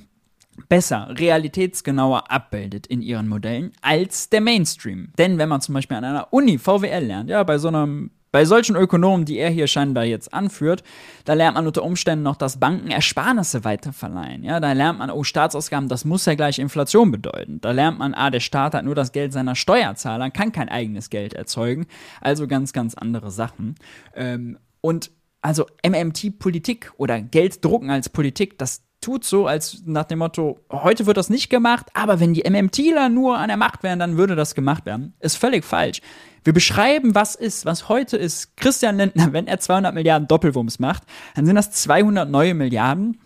besser, 0.68 1.14
realitätsgenauer 1.18 2.32
abbildet 2.32 2.88
in 2.88 3.02
ihren 3.02 3.28
Modellen 3.28 3.72
als 3.82 4.30
der 4.30 4.42
Mainstream. 4.42 5.14
Denn 5.18 5.38
wenn 5.38 5.50
man 5.50 5.62
zum 5.62 5.74
Beispiel 5.76 5.98
an 5.98 6.04
einer 6.04 6.34
Uni 6.34 6.58
VWL 6.58 7.06
lernt, 7.06 7.30
ja, 7.30 7.44
bei 7.44 7.58
so 7.58 7.70
einem 7.70 8.12
bei 8.32 8.46
solchen 8.46 8.76
Ökonomen, 8.76 9.26
die 9.26 9.38
er 9.38 9.50
hier 9.50 9.68
scheinbar 9.68 10.06
jetzt 10.06 10.34
anführt, 10.34 10.84
da 11.26 11.34
lernt 11.34 11.56
man 11.56 11.66
unter 11.66 11.84
Umständen 11.84 12.24
noch, 12.24 12.36
dass 12.36 12.60
Banken 12.60 12.92
Ersparnisse 12.92 13.64
weiterverleihen. 13.64 14.44
Ja, 14.44 14.60
da 14.60 14.74
lernt 14.74 15.00
man, 15.00 15.10
oh, 15.10 15.24
Staatsausgaben, 15.24 15.90
das 15.90 16.06
muss 16.06 16.26
ja 16.26 16.36
gleich 16.36 16.60
Inflation 16.60 17.12
bedeuten. 17.12 17.60
Da 17.62 17.72
lernt 17.72 17.98
man, 17.98 18.14
ah, 18.14 18.30
der 18.30 18.40
Staat 18.40 18.76
hat 18.76 18.86
nur 18.86 18.96
das 18.96 19.12
Geld 19.12 19.34
seiner 19.34 19.56
Steuerzahler, 19.56 20.30
kann 20.30 20.52
kein 20.52 20.70
eigenes 20.70 21.10
Geld 21.10 21.34
erzeugen. 21.34 21.88
Also 22.22 22.48
ganz, 22.48 22.72
ganz 22.72 22.94
andere 22.94 23.32
Sachen. 23.32 23.76
Ähm, 24.14 24.60
und 24.82 25.12
also 25.42 25.66
MMT-Politik 25.86 26.92
oder 26.98 27.22
Geld 27.22 27.64
drucken 27.64 27.90
als 27.90 28.10
Politik, 28.10 28.58
das 28.58 28.84
tut 29.02 29.24
so, 29.24 29.48
als 29.48 29.84
nach 29.86 30.06
dem 30.06 30.20
Motto, 30.20 30.60
heute 30.72 31.06
wird 31.06 31.18
das 31.18 31.30
nicht 31.30 31.50
gemacht, 31.50 31.88
aber 31.94 32.20
wenn 32.20 32.34
die 32.34 32.50
MMTler 32.50 33.10
nur 33.10 33.38
an 33.38 33.48
der 33.48 33.58
Macht 33.58 33.84
wären, 33.84 34.00
dann 34.00 34.18
würde 34.18 34.36
das 34.36 34.56
gemacht 34.56 34.86
werden. 34.86 35.14
Ist 35.20 35.38
völlig 35.38 35.64
falsch. 35.64 36.02
Wir 36.44 36.54
beschreiben, 36.54 37.16
was 37.16 37.36
ist, 37.36 37.66
was 37.66 37.90
heute 37.90 38.18
ist. 38.18 38.56
Christian 38.58 38.98
Lindner, 38.98 39.34
wenn 39.34 39.48
er 39.48 39.60
200 39.60 39.94
Milliarden 39.94 40.28
Doppelwumms 40.28 40.80
macht, 40.80 41.04
dann 41.36 41.46
sind 41.46 41.56
das 41.56 41.72
200 41.72 42.30
neue 42.30 42.54
Milliarden. 42.54 43.20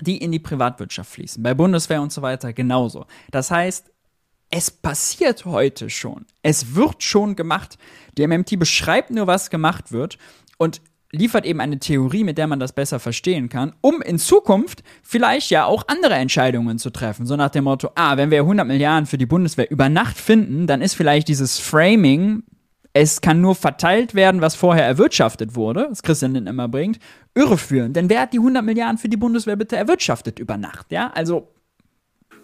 die 0.00 0.18
in 0.18 0.32
die 0.32 0.40
Privatwirtschaft 0.40 1.08
fließen. 1.12 1.40
Bei 1.40 1.54
Bundeswehr 1.54 2.02
und 2.02 2.12
so 2.12 2.20
weiter 2.20 2.52
genauso. 2.52 3.06
Das 3.30 3.52
heißt, 3.52 3.92
es 4.50 4.70
passiert 4.70 5.44
heute 5.44 5.88
schon. 5.88 6.26
Es 6.42 6.74
wird 6.74 7.02
schon 7.04 7.36
gemacht. 7.36 7.78
Die 8.18 8.26
MMT 8.26 8.58
beschreibt 8.58 9.10
nur, 9.10 9.28
was 9.28 9.50
gemacht 9.50 9.92
wird 9.92 10.18
und 10.58 10.80
liefert 11.14 11.46
eben 11.46 11.60
eine 11.60 11.78
Theorie, 11.78 12.24
mit 12.24 12.38
der 12.38 12.46
man 12.46 12.60
das 12.60 12.72
besser 12.72 12.98
verstehen 12.98 13.48
kann, 13.48 13.72
um 13.80 14.02
in 14.02 14.18
Zukunft 14.18 14.82
vielleicht 15.02 15.50
ja 15.50 15.64
auch 15.64 15.84
andere 15.88 16.14
Entscheidungen 16.14 16.78
zu 16.78 16.90
treffen. 16.90 17.26
So 17.26 17.36
nach 17.36 17.50
dem 17.50 17.64
Motto, 17.64 17.90
ah, 17.94 18.16
wenn 18.16 18.30
wir 18.30 18.40
100 18.40 18.66
Milliarden 18.66 19.06
für 19.06 19.18
die 19.18 19.26
Bundeswehr 19.26 19.70
über 19.70 19.88
Nacht 19.88 20.18
finden, 20.18 20.66
dann 20.66 20.82
ist 20.82 20.94
vielleicht 20.94 21.28
dieses 21.28 21.58
Framing, 21.58 22.42
es 22.92 23.20
kann 23.20 23.40
nur 23.40 23.54
verteilt 23.54 24.14
werden, 24.14 24.40
was 24.40 24.54
vorher 24.54 24.84
erwirtschaftet 24.84 25.56
wurde, 25.56 25.88
was 25.90 26.02
Christian 26.02 26.32
Lindner 26.32 26.50
immer 26.50 26.68
bringt, 26.68 26.98
irreführend. 27.34 27.96
Denn 27.96 28.08
wer 28.08 28.20
hat 28.20 28.32
die 28.32 28.38
100 28.38 28.64
Milliarden 28.64 28.98
für 28.98 29.08
die 29.08 29.16
Bundeswehr 29.16 29.56
bitte 29.56 29.76
erwirtschaftet 29.76 30.38
über 30.38 30.56
Nacht? 30.56 30.92
Ja, 30.92 31.10
also 31.12 31.48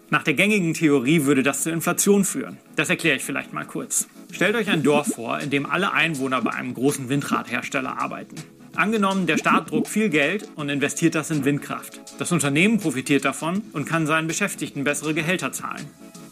nach 0.09 0.23
der 0.23 0.33
gängigen 0.33 0.73
Theorie 0.73 1.23
würde 1.23 1.41
das 1.41 1.63
zur 1.63 1.71
Inflation 1.71 2.25
führen. 2.25 2.57
Das 2.75 2.89
erkläre 2.89 3.15
ich 3.15 3.23
vielleicht 3.23 3.53
mal 3.53 3.65
kurz. 3.65 4.09
Stellt 4.33 4.57
euch 4.57 4.69
ein 4.69 4.83
Dorf 4.83 5.07
vor, 5.07 5.39
in 5.39 5.49
dem 5.49 5.65
alle 5.65 5.93
Einwohner 5.93 6.41
bei 6.41 6.51
einem 6.51 6.73
großen 6.73 7.07
Windradhersteller 7.07 7.97
arbeiten. 7.97 8.35
Angenommen, 8.75 9.27
der 9.27 9.37
Staat 9.37 9.71
druckt 9.71 9.89
viel 9.89 10.09
Geld 10.09 10.47
und 10.55 10.69
investiert 10.69 11.15
das 11.15 11.29
in 11.29 11.43
Windkraft. 11.43 11.99
Das 12.19 12.31
Unternehmen 12.31 12.79
profitiert 12.79 13.25
davon 13.25 13.63
und 13.73 13.85
kann 13.85 14.07
seinen 14.07 14.27
Beschäftigten 14.27 14.83
bessere 14.83 15.13
Gehälter 15.13 15.51
zahlen. 15.51 15.85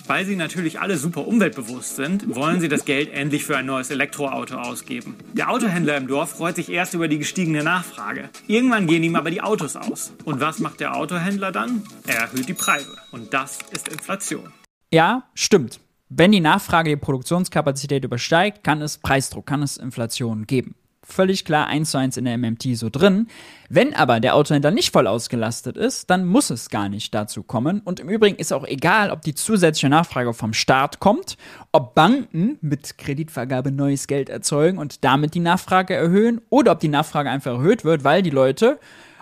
Weil 0.08 0.26
sie 0.26 0.36
natürlich 0.36 0.80
alle 0.80 0.98
super 0.98 1.28
umweltbewusst 1.28 1.98
sind, 1.98 2.34
wollen 2.34 2.62
sie 2.62 2.70
das 2.70 2.86
Geld 2.86 3.14
endlich 3.14 3.46
für 3.46 3.58
ein 3.58 3.68
neues 3.68 3.92
Elektroauto 3.92 4.56
ausgeben. 4.56 5.16
Der 5.34 5.52
Autohändler 5.52 5.98
im 5.98 6.08
Dorf 6.08 6.32
freut 6.32 6.56
sich 6.56 6.70
erst 6.70 6.96
über 6.96 7.08
die 7.08 7.20
gestiegene 7.20 7.64
Nachfrage. 7.64 8.30
Irgendwann 8.48 8.88
gehen 8.88 9.04
ihm 9.04 9.16
aber 9.16 9.30
die 9.30 9.42
Autos 9.42 9.76
aus. 9.76 10.14
Und 10.24 10.40
was 10.40 10.60
macht 10.60 10.80
der 10.80 10.96
Autohändler 10.96 11.52
dann? 11.52 11.84
Er 12.08 12.22
erhöht 12.22 12.48
die 12.48 12.56
Preise. 12.56 12.98
Und 13.12 13.34
das 13.36 13.60
ist 13.72 13.90
Inflation. 13.90 14.52
Ja, 14.92 15.30
stimmt. 15.36 15.80
Wenn 16.08 16.32
die 16.32 16.40
Nachfrage 16.40 16.90
die 16.90 16.96
Produktionskapazität 16.96 18.04
übersteigt, 18.04 18.64
kann 18.64 18.82
es 18.82 18.98
Preisdruck, 18.98 19.46
kann 19.46 19.62
es 19.62 19.78
Inflation 19.78 20.48
geben 20.48 20.74
völlig 21.12 21.46
klar 21.46 21.68
eins 21.68 21.92
zu 21.92 21.98
eins 21.98 22.18
in 22.18 22.26
der 22.26 22.38
MMT 22.38 22.76
so 22.76 22.90
drin. 22.90 23.28
Wenn 23.70 23.94
aber 23.94 24.20
der 24.20 24.36
Autohändler 24.36 24.72
nicht 24.72 24.92
voll 24.92 25.06
ausgelastet 25.06 25.78
ist, 25.78 26.10
dann 26.10 26.26
muss 26.26 26.50
es 26.50 26.70
gar 26.70 26.90
nicht 26.90 27.14
dazu 27.14 27.44
kommen. 27.44 27.82
Und 27.82 28.00
im 28.00 28.10
Übrigen 28.10 28.38
ist 28.38 28.52
auch 28.52 28.66
egal, 28.66 29.12
ob 29.12 29.22
die 29.22 29.36
zusätzliche 29.36 29.90
Nachfrage 29.90 30.34
vom 30.34 30.54
Staat 30.54 31.00
kommt, 31.00 31.38
ob 31.72 31.94
Banken 31.94 32.58
mit 32.62 32.98
Kreditvergabe 32.98 33.72
neues 33.72 34.08
Geld 34.08 34.30
erzeugen 34.30 34.78
und 34.78 35.04
damit 35.04 35.36
die 35.36 35.40
Nachfrage 35.40 35.94
erhöhen 35.94 36.42
oder 36.50 36.72
ob 36.72 36.80
die 36.80 36.88
Nachfrage 36.88 37.30
einfach 37.30 37.52
erhöht 37.52 37.86
wird, 37.86 38.04
weil 38.04 38.24
die 38.24 38.32
Leute 38.32 38.80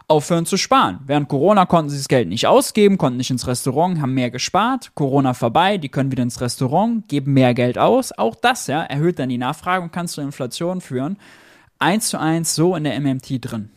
aufhören 0.07 0.45
zu 0.45 0.55
sparen. 0.55 0.99
Während 1.05 1.27
Corona 1.27 1.65
konnten 1.65 1.89
sie 1.89 1.97
das 1.97 2.07
Geld 2.07 2.29
nicht 2.29 2.47
ausgeben, 2.47 2.97
konnten 2.97 3.17
nicht 3.17 3.29
ins 3.29 3.47
Restaurant, 3.47 4.01
haben 4.01 4.13
mehr 4.13 4.31
gespart. 4.31 4.91
Corona 4.95 5.33
vorbei, 5.33 5.77
die 5.77 5.89
können 5.89 6.11
wieder 6.11 6.23
ins 6.23 6.39
Restaurant, 6.39 7.07
geben 7.09 7.33
mehr 7.33 7.53
Geld 7.53 7.77
aus. 7.77 8.17
Auch 8.17 8.35
das 8.35 8.67
ja, 8.67 8.83
erhöht 8.83 9.19
dann 9.19 9.29
die 9.29 9.37
Nachfrage 9.37 9.83
und 9.83 9.91
kann 9.91 10.07
zu 10.07 10.21
Inflation 10.21 10.79
führen 10.79 11.17
eins 11.79 12.09
zu 12.09 12.19
eins 12.19 12.55
so 12.55 12.75
in 12.75 12.83
der 12.83 12.99
MMT 12.99 13.39
drin. 13.41 13.69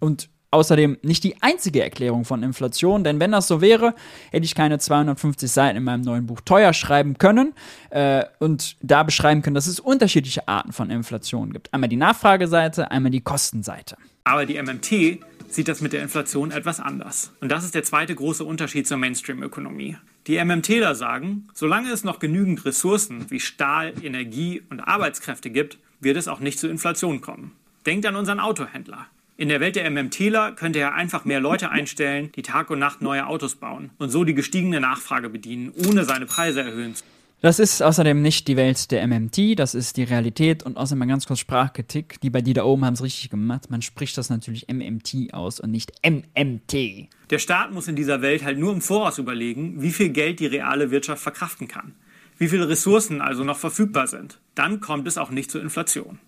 Und 0.00 0.28
außerdem 0.52 0.98
nicht 1.02 1.24
die 1.24 1.42
einzige 1.42 1.82
Erklärung 1.82 2.24
von 2.24 2.42
Inflation, 2.42 3.04
denn 3.04 3.18
wenn 3.18 3.32
das 3.32 3.48
so 3.48 3.60
wäre, 3.60 3.94
hätte 4.30 4.44
ich 4.44 4.54
keine 4.54 4.78
250 4.78 5.50
Seiten 5.50 5.78
in 5.78 5.84
meinem 5.84 6.02
neuen 6.02 6.26
Buch 6.26 6.40
teuer 6.42 6.72
schreiben 6.72 7.18
können 7.18 7.54
äh, 7.90 8.24
und 8.38 8.76
da 8.82 9.02
beschreiben 9.02 9.42
können, 9.42 9.54
dass 9.54 9.66
es 9.66 9.80
unterschiedliche 9.80 10.46
Arten 10.46 10.72
von 10.72 10.90
Inflation 10.90 11.52
gibt. 11.52 11.72
Einmal 11.72 11.88
die 11.88 11.96
Nachfrageseite, 11.96 12.90
einmal 12.90 13.10
die 13.10 13.22
Kostenseite. 13.22 13.96
Aber 14.24 14.46
die 14.46 14.60
MMT 14.62 15.20
sieht 15.48 15.68
das 15.68 15.80
mit 15.80 15.92
der 15.92 16.02
Inflation 16.02 16.50
etwas 16.50 16.80
anders. 16.80 17.32
Und 17.40 17.50
das 17.50 17.64
ist 17.64 17.74
der 17.74 17.82
zweite 17.82 18.14
große 18.14 18.44
Unterschied 18.44 18.86
zur 18.86 18.98
Mainstream-Ökonomie. 18.98 19.96
Die 20.26 20.42
MMTler 20.42 20.94
sagen, 20.94 21.48
solange 21.52 21.90
es 21.90 22.04
noch 22.04 22.18
genügend 22.18 22.64
Ressourcen 22.64 23.30
wie 23.30 23.40
Stahl, 23.40 23.92
Energie 24.02 24.62
und 24.70 24.80
Arbeitskräfte 24.80 25.50
gibt, 25.50 25.78
wird 26.02 26.16
es 26.16 26.28
auch 26.28 26.40
nicht 26.40 26.58
zu 26.58 26.68
Inflation 26.68 27.20
kommen. 27.20 27.52
Denkt 27.86 28.06
an 28.06 28.16
unseren 28.16 28.40
Autohändler. 28.40 29.06
In 29.36 29.48
der 29.48 29.60
Welt 29.60 29.76
der 29.76 29.90
MMTler 29.90 30.52
könnte 30.52 30.78
er 30.78 30.94
einfach 30.94 31.24
mehr 31.24 31.40
Leute 31.40 31.70
einstellen, 31.70 32.30
die 32.36 32.42
Tag 32.42 32.70
und 32.70 32.78
Nacht 32.78 33.02
neue 33.02 33.26
Autos 33.26 33.56
bauen 33.56 33.90
und 33.98 34.10
so 34.10 34.24
die 34.24 34.34
gestiegene 34.34 34.80
Nachfrage 34.80 35.30
bedienen, 35.30 35.72
ohne 35.88 36.04
seine 36.04 36.26
Preise 36.26 36.62
erhöhen 36.62 36.94
zu 36.94 37.04
das 37.42 37.58
ist 37.58 37.82
außerdem 37.82 38.22
nicht 38.22 38.46
die 38.46 38.56
Welt 38.56 38.92
der 38.92 39.04
MMT, 39.04 39.58
das 39.58 39.74
ist 39.74 39.96
die 39.96 40.04
Realität 40.04 40.62
und 40.62 40.76
außerdem 40.76 41.00
mal 41.00 41.08
ganz 41.08 41.26
kurz 41.26 41.40
Sprachkritik. 41.40 42.20
Die 42.20 42.30
bei 42.30 42.40
dir 42.40 42.54
da 42.54 42.62
oben 42.62 42.84
haben 42.84 42.94
es 42.94 43.02
richtig 43.02 43.30
gemacht. 43.30 43.68
Man 43.68 43.82
spricht 43.82 44.16
das 44.16 44.30
natürlich 44.30 44.68
MMT 44.72 45.34
aus 45.34 45.58
und 45.58 45.72
nicht 45.72 45.90
MMT. 46.08 47.08
Der 47.30 47.38
Staat 47.40 47.72
muss 47.72 47.88
in 47.88 47.96
dieser 47.96 48.22
Welt 48.22 48.44
halt 48.44 48.58
nur 48.58 48.72
im 48.72 48.80
Voraus 48.80 49.18
überlegen, 49.18 49.82
wie 49.82 49.90
viel 49.90 50.10
Geld 50.10 50.38
die 50.38 50.46
reale 50.46 50.92
Wirtschaft 50.92 51.20
verkraften 51.20 51.66
kann 51.66 51.94
wie 52.42 52.48
viele 52.48 52.68
Ressourcen 52.68 53.22
also 53.22 53.44
noch 53.44 53.56
verfügbar 53.56 54.08
sind. 54.08 54.40
Dann 54.56 54.80
kommt 54.80 55.06
es 55.06 55.16
auch 55.16 55.30
nicht 55.30 55.48
zur 55.48 55.62
Inflation. 55.62 56.18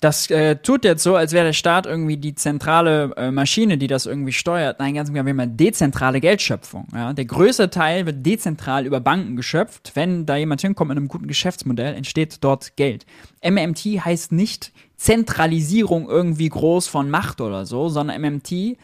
Das 0.00 0.30
äh, 0.30 0.56
tut 0.56 0.86
jetzt 0.86 1.02
so, 1.02 1.14
als 1.14 1.32
wäre 1.32 1.44
der 1.44 1.52
Staat 1.52 1.84
irgendwie 1.84 2.16
die 2.16 2.34
zentrale 2.34 3.12
äh, 3.18 3.30
Maschine, 3.30 3.76
die 3.76 3.86
das 3.86 4.06
irgendwie 4.06 4.32
steuert. 4.32 4.78
Nein, 4.78 4.94
ganz 4.94 5.12
genau, 5.12 5.26
wir 5.26 5.34
haben 5.34 5.56
dezentrale 5.58 6.22
Geldschöpfung. 6.22 6.88
Ja? 6.94 7.12
Der 7.12 7.26
größte 7.26 7.68
Teil 7.68 8.06
wird 8.06 8.24
dezentral 8.24 8.86
über 8.86 9.00
Banken 9.00 9.36
geschöpft. 9.36 9.92
Wenn 9.92 10.24
da 10.24 10.36
jemand 10.36 10.62
hinkommt 10.62 10.88
mit 10.88 10.96
einem 10.96 11.08
guten 11.08 11.26
Geschäftsmodell, 11.26 11.94
entsteht 11.94 12.38
dort 12.42 12.76
Geld. 12.76 13.04
MMT 13.44 14.02
heißt 14.02 14.32
nicht 14.32 14.72
Zentralisierung 14.96 16.08
irgendwie 16.08 16.48
groß 16.48 16.88
von 16.88 17.10
Macht 17.10 17.42
oder 17.42 17.66
so, 17.66 17.90
sondern 17.90 18.18
MMT 18.22 18.78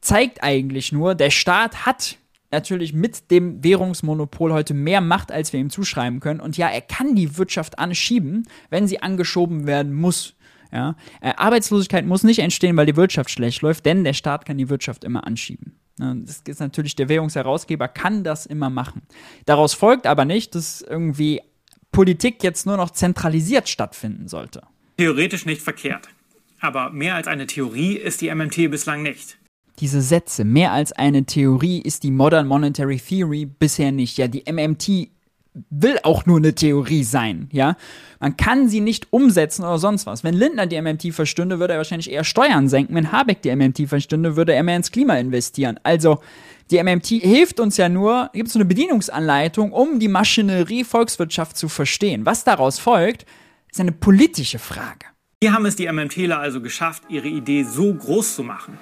zeigt 0.00 0.42
eigentlich 0.42 0.92
nur, 0.92 1.14
der 1.14 1.30
Staat 1.30 1.84
hat 1.84 2.16
natürlich 2.50 2.92
mit 2.92 3.30
dem 3.30 3.62
Währungsmonopol 3.62 4.52
heute 4.52 4.74
mehr 4.74 5.00
Macht, 5.00 5.30
als 5.32 5.52
wir 5.52 5.60
ihm 5.60 5.70
zuschreiben 5.70 6.20
können. 6.20 6.40
Und 6.40 6.56
ja, 6.56 6.68
er 6.68 6.80
kann 6.80 7.14
die 7.14 7.36
Wirtschaft 7.36 7.78
anschieben, 7.78 8.46
wenn 8.70 8.86
sie 8.86 9.02
angeschoben 9.02 9.66
werden 9.66 9.92
muss. 9.92 10.34
Ja? 10.72 10.96
Äh, 11.20 11.34
Arbeitslosigkeit 11.36 12.06
muss 12.06 12.22
nicht 12.22 12.38
entstehen, 12.38 12.76
weil 12.76 12.86
die 12.86 12.96
Wirtschaft 12.96 13.30
schlecht 13.30 13.62
läuft, 13.62 13.86
denn 13.86 14.04
der 14.04 14.14
Staat 14.14 14.46
kann 14.46 14.58
die 14.58 14.68
Wirtschaft 14.68 15.04
immer 15.04 15.26
anschieben. 15.26 15.78
Ja, 15.98 16.14
das 16.14 16.42
ist 16.46 16.60
natürlich 16.60 16.94
der 16.94 17.08
Währungsherausgeber, 17.08 17.88
kann 17.88 18.22
das 18.22 18.46
immer 18.46 18.70
machen. 18.70 19.02
Daraus 19.46 19.74
folgt 19.74 20.06
aber 20.06 20.24
nicht, 20.24 20.54
dass 20.54 20.80
irgendwie 20.80 21.40
Politik 21.90 22.44
jetzt 22.44 22.66
nur 22.66 22.76
noch 22.76 22.90
zentralisiert 22.90 23.68
stattfinden 23.68 24.28
sollte. 24.28 24.62
Theoretisch 24.96 25.44
nicht 25.44 25.60
verkehrt. 25.60 26.08
Aber 26.60 26.90
mehr 26.90 27.14
als 27.14 27.26
eine 27.26 27.46
Theorie 27.46 27.94
ist 27.94 28.20
die 28.20 28.32
MMT 28.32 28.70
bislang 28.70 29.02
nicht 29.02 29.38
diese 29.78 30.02
Sätze. 30.02 30.44
Mehr 30.44 30.72
als 30.72 30.92
eine 30.92 31.24
Theorie 31.24 31.80
ist 31.80 32.02
die 32.02 32.10
Modern 32.10 32.46
Monetary 32.46 32.98
Theory 32.98 33.46
bisher 33.46 33.92
nicht. 33.92 34.18
Ja, 34.18 34.28
die 34.28 34.44
MMT 34.50 35.08
will 35.70 35.98
auch 36.02 36.26
nur 36.26 36.38
eine 36.38 36.54
Theorie 36.54 37.02
sein, 37.04 37.48
ja. 37.52 37.76
Man 38.20 38.36
kann 38.36 38.68
sie 38.68 38.80
nicht 38.80 39.12
umsetzen 39.12 39.62
oder 39.62 39.78
sonst 39.78 40.06
was. 40.06 40.24
Wenn 40.24 40.34
Lindner 40.34 40.66
die 40.66 40.80
MMT 40.80 41.12
verstünde, 41.12 41.58
würde 41.58 41.74
er 41.74 41.78
wahrscheinlich 41.78 42.10
eher 42.10 42.24
Steuern 42.24 42.68
senken. 42.68 42.94
Wenn 42.94 43.12
Habeck 43.12 43.42
die 43.42 43.54
MMT 43.54 43.88
verstünde, 43.88 44.36
würde 44.36 44.54
er 44.54 44.62
mehr 44.62 44.76
ins 44.76 44.90
Klima 44.90 45.16
investieren. 45.16 45.78
Also, 45.82 46.20
die 46.70 46.82
MMT 46.82 47.06
hilft 47.06 47.60
uns 47.60 47.76
ja 47.76 47.88
nur, 47.88 48.30
gibt 48.34 48.48
es 48.48 48.56
eine 48.56 48.64
Bedienungsanleitung, 48.64 49.72
um 49.72 49.98
die 49.98 50.08
Maschinerie 50.08 50.84
Volkswirtschaft 50.84 51.56
zu 51.56 51.68
verstehen. 51.68 52.26
Was 52.26 52.44
daraus 52.44 52.78
folgt, 52.78 53.24
ist 53.70 53.80
eine 53.80 53.92
politische 53.92 54.58
Frage. 54.58 55.06
Hier 55.40 55.52
haben 55.52 55.66
es 55.66 55.76
die 55.76 55.90
MMTler 55.90 56.40
also 56.40 56.60
geschafft, 56.60 57.04
ihre 57.08 57.28
Idee 57.28 57.62
so 57.62 57.94
groß 57.94 58.34
zu 58.34 58.42
machen. 58.42 58.78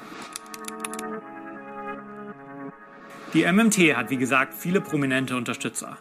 Die 3.37 3.45
MMT 3.45 3.95
hat, 3.95 4.09
wie 4.09 4.17
gesagt, 4.17 4.55
viele 4.55 4.81
prominente 4.81 5.37
Unterstützer. 5.37 5.99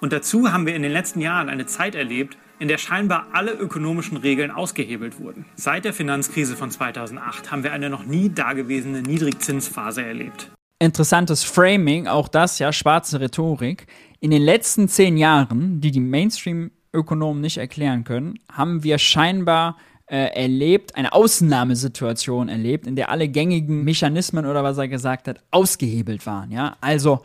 Und 0.00 0.12
dazu 0.12 0.52
haben 0.52 0.66
wir 0.66 0.76
in 0.76 0.82
den 0.82 0.92
letzten 0.92 1.20
Jahren 1.20 1.48
eine 1.48 1.66
Zeit 1.66 1.96
erlebt, 1.96 2.38
in 2.60 2.68
der 2.68 2.78
scheinbar 2.78 3.26
alle 3.32 3.50
ökonomischen 3.50 4.16
Regeln 4.16 4.52
ausgehebelt 4.52 5.18
wurden. 5.18 5.46
Seit 5.56 5.84
der 5.84 5.92
Finanzkrise 5.92 6.54
von 6.54 6.70
2008 6.70 7.50
haben 7.50 7.64
wir 7.64 7.72
eine 7.72 7.90
noch 7.90 8.06
nie 8.06 8.28
dagewesene 8.28 9.02
Niedrigzinsphase 9.02 10.04
erlebt. 10.04 10.52
Interessantes 10.78 11.42
Framing, 11.42 12.06
auch 12.06 12.28
das 12.28 12.60
ja 12.60 12.72
schwarze 12.72 13.20
Rhetorik. 13.20 13.88
In 14.20 14.30
den 14.30 14.42
letzten 14.42 14.86
zehn 14.86 15.16
Jahren, 15.16 15.80
die 15.80 15.90
die 15.90 15.98
Mainstream-Ökonomen 15.98 17.40
nicht 17.40 17.56
erklären 17.56 18.04
können, 18.04 18.38
haben 18.52 18.84
wir 18.84 18.98
scheinbar 18.98 19.76
äh, 20.06 20.42
erlebt, 20.42 20.96
eine 20.96 21.12
Ausnahmesituation 21.12 22.48
erlebt, 22.48 22.86
in 22.86 22.96
der 22.96 23.10
alle 23.10 23.28
gängigen 23.28 23.84
Mechanismen 23.84 24.46
oder 24.46 24.62
was 24.62 24.78
er 24.78 24.88
gesagt 24.88 25.28
hat, 25.28 25.40
ausgehebelt 25.50 26.26
waren. 26.26 26.50
Ja, 26.52 26.76
also 26.80 27.22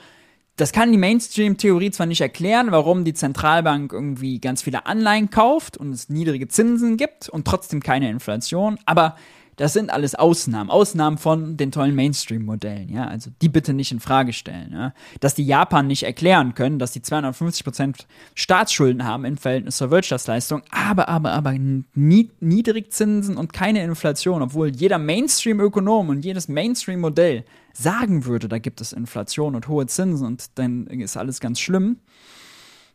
das 0.56 0.72
kann 0.72 0.91
die 0.91 0.98
Mainstream-Theorie 0.98 1.91
zwar 1.91 2.06
nicht 2.06 2.22
erklären, 2.22 2.72
warum 2.72 3.04
die 3.04 3.13
Zentralbank 3.13 3.94
irgendwie 3.94 4.39
ganz 4.39 4.62
viele 4.62 4.86
Anleihen 4.86 5.30
kauft 5.30 5.78
und 5.78 5.91
es 5.91 6.10
niedrige 6.10 6.48
Zinsen 6.48 6.98
gibt 6.98 7.30
und 7.30 7.46
trotzdem 7.46 7.82
keine 7.82 8.10
Inflation, 8.10 8.78
aber 8.86 9.15
Das 9.62 9.74
sind 9.74 9.91
alles 9.91 10.15
Ausnahmen. 10.15 10.71
Ausnahmen 10.71 11.19
von 11.19 11.56
den 11.56 11.71
tollen 11.71 11.93
Mainstream-Modellen, 11.93 12.89
ja. 12.89 13.06
Also 13.06 13.30
die 13.43 13.47
bitte 13.47 13.74
nicht 13.74 13.91
in 13.91 14.00
Frage 14.00 14.34
stellen, 14.34 14.71
ja. 14.74 14.91
Dass 15.19 15.36
die 15.36 15.45
Japan 15.45 15.86
nicht 15.86 16.02
erklären 16.02 16.56
können, 16.56 16.80
dass 16.80 16.93
die 16.93 17.04
250 17.04 17.63
Prozent 17.63 18.08
Staatsschulden 18.34 19.06
haben 19.06 19.24
im 19.24 19.38
Verhältnis 19.38 19.78
zur 19.78 19.91
Wirtschaftsleistung, 19.91 20.63
aber, 20.71 21.10
aber, 21.10 21.34
aber 21.34 21.54
Niedrigzinsen 21.93 23.38
und 23.38 23.54
keine 23.54 23.84
Inflation, 23.84 24.41
obwohl 24.41 24.69
jeder 24.69 24.97
Mainstream-Ökonom 24.97 26.10
und 26.10 26.26
jedes 26.26 26.47
Mainstream-Modell 26.47 27.45
sagen 27.71 28.26
würde, 28.26 28.47
da 28.47 28.58
gibt 28.58 28.82
es 28.82 28.93
Inflation 28.93 29.54
und 29.54 29.67
hohe 29.67 29.86
Zinsen 29.86 30.26
und 30.26 30.58
dann 30.58 30.88
ist 30.88 31.17
alles 31.17 31.39
ganz 31.39 31.60
schlimm. 31.60 31.97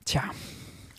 Tja, 0.05 0.25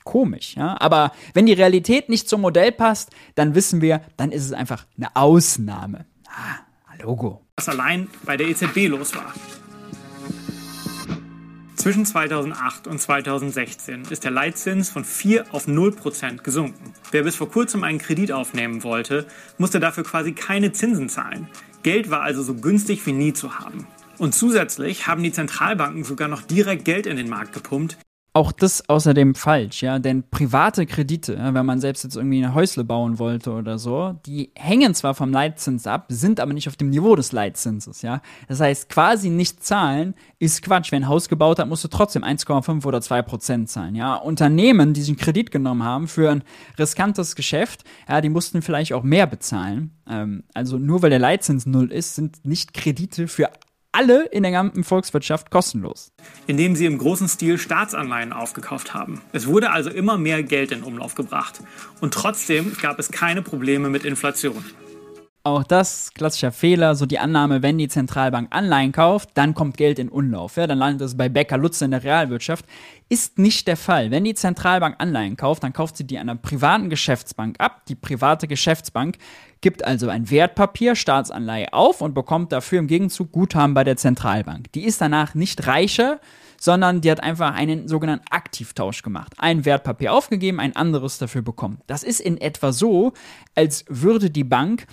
komisch, 0.07 0.55
ja. 0.55 0.75
Aber 0.79 1.11
wenn 1.33 1.45
die 1.45 1.53
Realität 1.53 2.09
nicht 2.09 2.27
zum 2.27 2.41
Modell 2.41 2.71
passt, 2.71 3.11
dann 3.35 3.53
wissen 3.53 3.81
wir, 3.81 4.01
dann 4.15 4.31
ist 4.31 4.45
es 4.45 4.53
einfach 4.53 4.85
eine 4.97 5.15
Ausnahme. 5.15 6.05
Ah, 6.27 6.67
Logo. 7.01 7.41
Was 7.57 7.69
allein 7.69 8.07
bei 8.25 8.37
der 8.37 8.47
EZB 8.47 8.87
los 8.87 9.15
war. 9.15 9.33
Zwischen 11.75 12.05
2008 12.05 12.87
und 12.87 12.99
2016 12.99 14.05
ist 14.09 14.23
der 14.23 14.31
Leitzins 14.31 14.89
von 14.89 15.05
4 15.05 15.45
auf 15.53 15.67
0 15.67 15.91
Prozent 15.91 16.43
gesunken. 16.43 16.93
Wer 17.11 17.23
bis 17.23 17.35
vor 17.35 17.49
kurzem 17.49 17.83
einen 17.83 17.99
Kredit 17.99 18.31
aufnehmen 18.31 18.83
wollte, 18.83 19.27
musste 19.57 19.79
dafür 19.79 20.03
quasi 20.03 20.33
keine 20.33 20.71
Zinsen 20.71 21.07
zahlen. 21.07 21.47
Geld 21.83 22.09
war 22.09 22.21
also 22.21 22.41
so 22.41 22.55
günstig 22.55 23.05
wie 23.05 23.13
nie 23.13 23.33
zu 23.33 23.59
haben. 23.59 23.87
Und 24.17 24.33
zusätzlich 24.33 25.07
haben 25.07 25.21
die 25.21 25.31
Zentralbanken 25.31 26.03
sogar 26.03 26.27
noch 26.27 26.41
direkt 26.41 26.83
Geld 26.83 27.05
in 27.05 27.15
den 27.15 27.29
Markt 27.29 27.53
gepumpt, 27.53 27.97
auch 28.37 28.51
das 28.51 28.87
außerdem 28.87 29.33
falsch, 29.33 29.81
ja, 29.81 29.97
denn 29.97 30.23
private 30.29 30.85
Kredite, 30.85 31.35
wenn 31.39 31.65
man 31.65 31.81
selbst 31.81 32.03
jetzt 32.03 32.15
irgendwie 32.15 32.45
ein 32.45 32.53
Häusle 32.53 32.83
bauen 32.83 33.17
wollte 33.17 33.51
oder 33.51 33.79
so, 33.79 34.15
die 34.27 34.51
hängen 34.55 34.93
zwar 34.93 35.15
vom 35.15 35.31
Leitzins 35.31 35.87
ab, 35.87 36.05
sind 36.09 36.39
aber 36.39 36.53
nicht 36.53 36.67
auf 36.67 36.75
dem 36.75 36.91
Niveau 36.91 37.15
des 37.15 37.31
Leitzinses, 37.31 38.03
ja. 38.03 38.21
Das 38.47 38.59
heißt, 38.59 38.89
quasi 38.89 39.31
nicht 39.31 39.63
zahlen 39.63 40.13
ist 40.37 40.61
Quatsch. 40.61 40.91
Wenn 40.91 41.03
ein 41.03 41.09
Haus 41.09 41.29
gebaut 41.29 41.57
hat, 41.57 41.67
musst 41.67 41.83
du 41.83 41.87
trotzdem 41.87 42.23
1,5 42.23 42.85
oder 42.85 43.01
2 43.01 43.23
Prozent 43.23 43.69
zahlen, 43.69 43.95
ja. 43.95 44.15
Unternehmen, 44.15 44.93
die 44.93 45.01
sich 45.01 45.09
einen 45.09 45.17
Kredit 45.17 45.49
genommen 45.49 45.83
haben 45.83 46.07
für 46.07 46.29
ein 46.29 46.43
riskantes 46.77 47.35
Geschäft, 47.35 47.85
ja, 48.07 48.21
die 48.21 48.29
mussten 48.29 48.61
vielleicht 48.61 48.93
auch 48.93 49.03
mehr 49.03 49.25
bezahlen. 49.25 49.97
Ähm, 50.07 50.43
also 50.53 50.77
nur 50.77 51.01
weil 51.01 51.09
der 51.09 51.19
Leitzins 51.19 51.65
null 51.65 51.91
ist, 51.91 52.13
sind 52.13 52.45
nicht 52.45 52.75
Kredite 52.75 53.27
für 53.27 53.49
alle 53.97 54.25
in 54.25 54.43
der 54.43 54.51
gesamten 54.51 54.83
Volkswirtschaft 54.83 55.49
kostenlos. 55.49 56.11
Indem 56.45 56.75
sie 56.75 56.85
im 56.85 56.99
großen 56.99 57.27
Stil 57.27 57.57
Staatsanleihen 57.57 58.31
aufgekauft 58.31 58.93
haben. 58.93 59.21
Es 59.33 59.47
wurde 59.47 59.71
also 59.71 59.89
immer 59.89 60.19
mehr 60.19 60.43
Geld 60.43 60.71
in 60.71 60.83
Umlauf 60.83 61.15
gebracht. 61.15 61.61
Und 61.99 62.13
trotzdem 62.13 62.77
gab 62.79 62.99
es 62.99 63.09
keine 63.09 63.41
Probleme 63.41 63.89
mit 63.89 64.05
Inflation. 64.05 64.63
Auch 65.47 65.63
das 65.63 66.13
klassischer 66.13 66.51
Fehler, 66.51 66.93
so 66.95 67.05
die 67.05 67.19
Annahme, 67.19 67.61
wenn 67.61 67.77
die 67.77 67.87
Zentralbank 67.87 68.49
Anleihen 68.49 68.91
kauft, 68.91 69.29
dann 69.35 69.53
kommt 69.53 69.77
Geld 69.77 69.97
in 69.97 70.09
Umlauf. 70.09 70.57
Ja, 70.57 70.67
dann 70.67 70.77
landet 70.77 71.07
es 71.07 71.15
bei 71.15 71.29
Becker 71.29 71.57
Lutze 71.57 71.85
in 71.85 71.91
der 71.91 72.03
Realwirtschaft. 72.03 72.65
Ist 73.07 73.39
nicht 73.39 73.65
der 73.65 73.77
Fall. 73.77 74.11
Wenn 74.11 74.25
die 74.25 74.33
Zentralbank 74.33 74.95
Anleihen 74.97 75.37
kauft, 75.37 75.63
dann 75.63 75.71
kauft 75.71 75.95
sie 75.95 76.03
die 76.03 76.17
einer 76.17 76.35
privaten 76.35 76.89
Geschäftsbank 76.89 77.61
ab. 77.61 77.83
Die 77.87 77.95
private 77.95 78.49
Geschäftsbank 78.49 79.19
gibt 79.61 79.85
also 79.85 80.09
ein 80.09 80.29
Wertpapier, 80.29 80.95
Staatsanleihe 80.95 81.71
auf 81.71 82.01
und 82.01 82.13
bekommt 82.13 82.51
dafür 82.51 82.79
im 82.79 82.87
Gegenzug 82.87 83.31
Guthaben 83.31 83.73
bei 83.73 83.85
der 83.85 83.95
Zentralbank. 83.95 84.73
Die 84.73 84.83
ist 84.83 84.99
danach 84.99 85.33
nicht 85.33 85.65
reicher, 85.65 86.19
sondern 86.59 87.01
die 87.01 87.11
hat 87.11 87.23
einfach 87.23 87.53
einen 87.53 87.87
sogenannten 87.87 88.25
Aktivtausch 88.29 89.01
gemacht. 89.03 89.33
Ein 89.37 89.65
Wertpapier 89.65 90.13
aufgegeben, 90.13 90.59
ein 90.59 90.75
anderes 90.75 91.17
dafür 91.17 91.41
bekommen. 91.41 91.79
Das 91.87 92.03
ist 92.03 92.19
in 92.19 92.37
etwa 92.37 92.71
so, 92.71 93.13
als 93.55 93.85
würde 93.87 94.29
die 94.29 94.43
Bank 94.43 94.87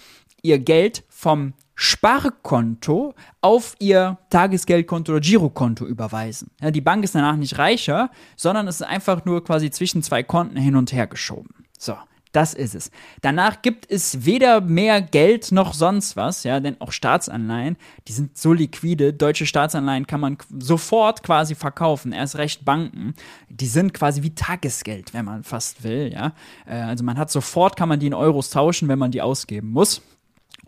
ihr 0.45 0.61
Geld 0.61 1.03
vom 1.09 1.55
Sparkonto 1.75 3.15
auf 3.41 3.75
ihr 3.81 4.19
Tagesgeldkonto 4.31 5.11
oder 5.13 5.21
Girokonto 5.21 5.87
überweisen. 5.87 6.51
Ja, 6.61 6.71
die 6.71 6.81
Bank 6.81 7.03
ist 7.03 7.17
danach 7.17 7.37
nicht 7.37 7.59
reicher, 7.59 8.11
sondern 8.37 8.69
es 8.69 8.77
ist 8.77 8.87
einfach 8.87 9.25
nur 9.25 9.43
quasi 9.43 9.71
zwischen 9.71 10.03
zwei 10.03 10.23
Konten 10.23 10.57
hin 10.57 10.77
und 10.77 10.93
her 10.93 11.09
geschoben. 11.09 11.65
So. 11.77 11.97
Das 12.35 12.53
ist 12.53 12.75
es. 12.75 12.91
Danach 13.23 13.63
gibt 13.63 13.89
es 13.89 14.27
weder 14.27 14.61
mehr 14.61 15.01
Geld 15.01 15.53
noch 15.53 15.73
sonst 15.73 16.17
was, 16.17 16.43
ja, 16.43 16.59
denn 16.59 16.81
auch 16.81 16.91
Staatsanleihen, 16.91 17.77
die 18.09 18.13
sind 18.13 18.37
so 18.37 18.53
liquide. 18.53 19.13
Deutsche 19.13 19.47
Staatsanleihen 19.47 20.09
kann 20.09 20.19
man 20.19 20.39
sofort 20.59 21.23
quasi 21.23 21.55
verkaufen. 21.55 22.11
Erst 22.11 22.37
recht 22.37 22.65
Banken, 22.65 23.15
die 23.49 23.69
sind 23.69 23.95
quasi 23.95 24.25
wie 24.25 24.35
Tagesgeld, 24.35 25.15
wenn 25.15 25.27
man 25.27 25.45
fast 25.45 25.85
will, 25.85 26.13
ja. 26.13 26.33
Äh, 26.67 26.75
also 26.75 27.05
man 27.05 27.19
hat 27.19 27.31
sofort, 27.31 27.77
kann 27.77 27.89
man 27.89 28.01
die 28.01 28.09
in 28.09 28.15
Euros 28.15 28.51
tauschen, 28.51 28.89
wenn 28.89 28.99
man 28.99 29.13
die 29.13 29.23
ausgeben 29.23 29.71
muss. 29.71 30.03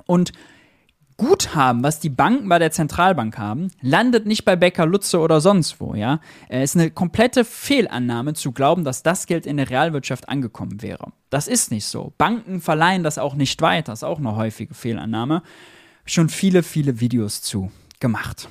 Und 0.06 0.32
Guthaben, 1.16 1.82
was 1.82 1.98
die 1.98 2.10
Banken 2.10 2.48
bei 2.48 2.58
der 2.58 2.72
Zentralbank 2.72 3.38
haben, 3.38 3.70
landet 3.80 4.26
nicht 4.26 4.44
bei 4.44 4.54
Becker 4.54 4.84
Lutze 4.84 5.18
oder 5.18 5.40
sonst 5.40 5.80
wo, 5.80 5.94
ja. 5.94 6.20
Es 6.48 6.74
ist 6.74 6.80
eine 6.80 6.90
komplette 6.90 7.44
Fehlannahme 7.44 8.34
zu 8.34 8.52
glauben, 8.52 8.84
dass 8.84 9.02
das 9.02 9.26
Geld 9.26 9.46
in 9.46 9.56
der 9.56 9.70
Realwirtschaft 9.70 10.28
angekommen 10.28 10.82
wäre. 10.82 11.12
Das 11.30 11.48
ist 11.48 11.70
nicht 11.70 11.86
so. 11.86 12.12
Banken 12.18 12.60
verleihen 12.60 13.02
das 13.02 13.16
auch 13.16 13.34
nicht 13.34 13.62
weiter. 13.62 13.92
Das 13.92 14.00
ist 14.00 14.04
auch 14.04 14.18
eine 14.18 14.36
häufige 14.36 14.74
Fehlannahme. 14.74 15.42
Schon 16.04 16.28
viele, 16.28 16.62
viele 16.62 17.00
Videos 17.00 17.40
zu 17.40 17.72
gemacht. 17.98 18.48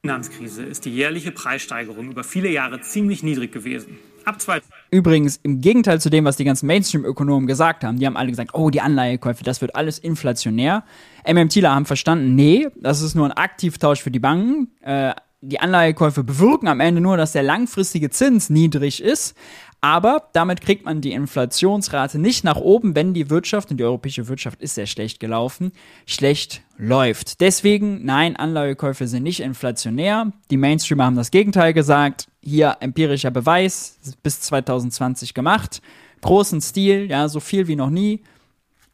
Finanzkrise 0.00 0.62
ist 0.62 0.86
die 0.86 0.94
jährliche 0.94 1.32
Preissteigerung 1.32 2.10
über 2.10 2.24
viele 2.24 2.48
Jahre 2.48 2.80
ziemlich 2.80 3.22
niedrig 3.22 3.52
gewesen. 3.52 3.98
Ab 4.26 4.40
zwei. 4.40 4.60
Übrigens, 4.90 5.38
im 5.44 5.60
Gegenteil 5.60 6.00
zu 6.00 6.10
dem, 6.10 6.24
was 6.24 6.36
die 6.36 6.42
ganzen 6.42 6.66
Mainstream-Ökonomen 6.66 7.46
gesagt 7.46 7.84
haben, 7.84 8.00
die 8.00 8.06
haben 8.06 8.16
alle 8.16 8.30
gesagt, 8.30 8.54
oh, 8.54 8.70
die 8.70 8.80
Anleihekäufe, 8.80 9.44
das 9.44 9.60
wird 9.60 9.76
alles 9.76 10.00
inflationär. 10.00 10.82
MMTler 11.24 11.72
haben 11.72 11.86
verstanden, 11.86 12.34
nee, 12.34 12.66
das 12.74 13.02
ist 13.02 13.14
nur 13.14 13.26
ein 13.26 13.32
Aktivtausch 13.32 14.02
für 14.02 14.10
die 14.10 14.18
Banken. 14.18 14.72
Äh, 14.80 15.14
die 15.42 15.60
Anleihekäufe 15.60 16.24
bewirken 16.24 16.66
am 16.66 16.80
Ende 16.80 17.00
nur, 17.00 17.16
dass 17.16 17.32
der 17.32 17.44
langfristige 17.44 18.10
Zins 18.10 18.50
niedrig 18.50 19.00
ist. 19.00 19.36
Aber 19.80 20.30
damit 20.32 20.60
kriegt 20.60 20.84
man 20.84 21.00
die 21.00 21.12
Inflationsrate 21.12 22.18
nicht 22.18 22.42
nach 22.42 22.56
oben, 22.56 22.96
wenn 22.96 23.14
die 23.14 23.30
Wirtschaft, 23.30 23.70
und 23.70 23.76
die 23.76 23.84
europäische 23.84 24.26
Wirtschaft 24.26 24.60
ist 24.60 24.74
sehr 24.74 24.86
schlecht 24.86 25.20
gelaufen, 25.20 25.70
schlecht 26.06 26.62
läuft. 26.76 27.40
Deswegen, 27.40 28.04
nein, 28.04 28.34
Anleihekäufe 28.34 29.06
sind 29.06 29.22
nicht 29.22 29.38
inflationär. 29.38 30.32
Die 30.50 30.56
Mainstreamer 30.56 31.04
haben 31.04 31.14
das 31.14 31.30
Gegenteil 31.30 31.72
gesagt. 31.72 32.26
Hier 32.48 32.76
empirischer 32.78 33.32
Beweis, 33.32 33.98
bis 34.22 34.40
2020 34.42 35.34
gemacht. 35.34 35.82
Großen 36.20 36.60
Stil, 36.60 37.10
ja, 37.10 37.28
so 37.28 37.40
viel 37.40 37.66
wie 37.66 37.74
noch 37.74 37.90
nie. 37.90 38.22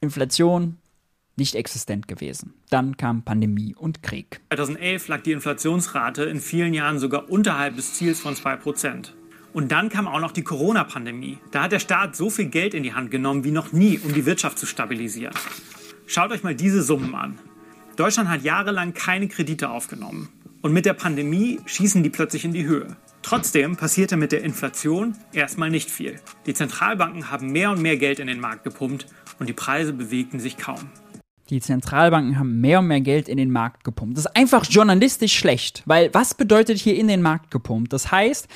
Inflation 0.00 0.78
nicht 1.36 1.54
existent 1.54 2.08
gewesen. 2.08 2.54
Dann 2.70 2.96
kam 2.96 3.24
Pandemie 3.24 3.74
und 3.74 4.02
Krieg. 4.02 4.40
2011 4.54 5.08
lag 5.08 5.20
die 5.20 5.32
Inflationsrate 5.32 6.24
in 6.24 6.40
vielen 6.40 6.72
Jahren 6.72 6.98
sogar 6.98 7.28
unterhalb 7.28 7.76
des 7.76 7.92
Ziels 7.92 8.20
von 8.20 8.34
2%. 8.34 9.10
Und 9.52 9.70
dann 9.70 9.90
kam 9.90 10.08
auch 10.08 10.20
noch 10.20 10.32
die 10.32 10.44
Corona-Pandemie. 10.44 11.36
Da 11.50 11.64
hat 11.64 11.72
der 11.72 11.78
Staat 11.78 12.16
so 12.16 12.30
viel 12.30 12.46
Geld 12.46 12.72
in 12.72 12.82
die 12.82 12.94
Hand 12.94 13.10
genommen 13.10 13.44
wie 13.44 13.50
noch 13.50 13.72
nie, 13.72 13.98
um 13.98 14.14
die 14.14 14.24
Wirtschaft 14.24 14.58
zu 14.58 14.64
stabilisieren. 14.64 15.34
Schaut 16.06 16.30
euch 16.30 16.42
mal 16.42 16.54
diese 16.54 16.82
Summen 16.82 17.14
an. 17.14 17.38
Deutschland 17.96 18.30
hat 18.30 18.44
jahrelang 18.44 18.94
keine 18.94 19.28
Kredite 19.28 19.68
aufgenommen. 19.68 20.30
Und 20.62 20.72
mit 20.72 20.86
der 20.86 20.94
Pandemie 20.94 21.60
schießen 21.66 22.02
die 22.02 22.08
plötzlich 22.08 22.46
in 22.46 22.54
die 22.54 22.64
Höhe. 22.64 22.96
Trotzdem 23.22 23.76
passierte 23.76 24.16
mit 24.16 24.32
der 24.32 24.42
Inflation 24.42 25.16
erstmal 25.32 25.70
nicht 25.70 25.90
viel. 25.90 26.20
Die 26.46 26.54
Zentralbanken 26.54 27.30
haben 27.30 27.52
mehr 27.52 27.70
und 27.70 27.80
mehr 27.80 27.96
Geld 27.96 28.18
in 28.18 28.26
den 28.26 28.40
Markt 28.40 28.64
gepumpt 28.64 29.06
und 29.38 29.48
die 29.48 29.52
Preise 29.52 29.92
bewegten 29.92 30.40
sich 30.40 30.56
kaum. 30.56 30.90
Die 31.50 31.60
Zentralbanken 31.60 32.38
haben 32.38 32.60
mehr 32.60 32.80
und 32.80 32.86
mehr 32.86 33.00
Geld 33.00 33.28
in 33.28 33.36
den 33.36 33.50
Markt 33.50 33.84
gepumpt. 33.84 34.16
Das 34.16 34.26
ist 34.26 34.36
einfach 34.36 34.64
journalistisch 34.64 35.36
schlecht, 35.36 35.82
weil 35.86 36.12
was 36.12 36.34
bedeutet 36.34 36.78
hier 36.78 36.96
in 36.96 37.08
den 37.08 37.22
Markt 37.22 37.50
gepumpt? 37.50 37.92
Das 37.92 38.10
heißt, 38.10 38.48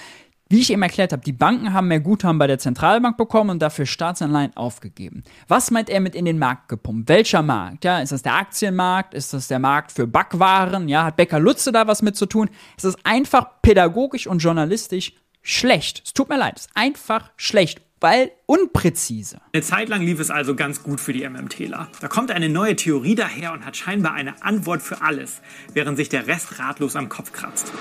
wie 0.48 0.60
ich 0.60 0.72
eben 0.72 0.82
erklärt 0.82 1.12
habe, 1.12 1.22
die 1.22 1.32
Banken 1.32 1.72
haben 1.72 1.88
mehr 1.88 2.00
Guthaben 2.00 2.38
bei 2.38 2.46
der 2.46 2.58
Zentralbank 2.58 3.16
bekommen 3.16 3.50
und 3.50 3.60
dafür 3.60 3.86
Staatsanleihen 3.86 4.56
aufgegeben. 4.56 5.24
Was 5.48 5.70
meint 5.70 5.90
er 5.90 6.00
mit 6.00 6.14
in 6.14 6.24
den 6.24 6.38
Markt 6.38 6.68
gepumpt? 6.68 7.08
Welcher 7.08 7.42
Markt? 7.42 7.84
Ja, 7.84 8.00
ist 8.00 8.12
das 8.12 8.22
der 8.22 8.34
Aktienmarkt? 8.34 9.14
Ist 9.14 9.32
das 9.32 9.48
der 9.48 9.58
Markt 9.58 9.92
für 9.92 10.06
Backwaren? 10.06 10.88
Ja, 10.88 11.04
hat 11.04 11.16
Becker 11.16 11.40
Lutze 11.40 11.72
da 11.72 11.86
was 11.86 12.02
mit 12.02 12.16
zu 12.16 12.26
tun? 12.26 12.48
Es 12.76 12.84
ist 12.84 12.98
einfach 13.04 13.60
pädagogisch 13.62 14.26
und 14.26 14.38
journalistisch 14.38 15.12
schlecht. 15.42 16.02
Es 16.04 16.12
tut 16.12 16.28
mir 16.28 16.38
leid, 16.38 16.54
es 16.56 16.66
ist 16.66 16.70
einfach 16.74 17.30
schlecht 17.36 17.80
weil 18.00 18.30
unpräzise. 18.46 19.40
Eine 19.52 19.62
Zeit 19.62 19.88
lang 19.88 20.02
lief 20.02 20.20
es 20.20 20.30
also 20.30 20.54
ganz 20.54 20.82
gut 20.82 21.00
für 21.00 21.12
die 21.12 21.26
MMTler. 21.28 21.88
Da 22.00 22.08
kommt 22.08 22.30
eine 22.30 22.48
neue 22.48 22.76
Theorie 22.76 23.14
daher 23.14 23.52
und 23.52 23.64
hat 23.64 23.76
scheinbar 23.76 24.12
eine 24.12 24.42
Antwort 24.42 24.82
für 24.82 25.02
alles, 25.02 25.40
während 25.72 25.96
sich 25.96 26.08
der 26.08 26.26
Rest 26.26 26.58
ratlos 26.58 26.94
am 26.94 27.08
Kopf 27.08 27.32
kratzt. 27.32 27.72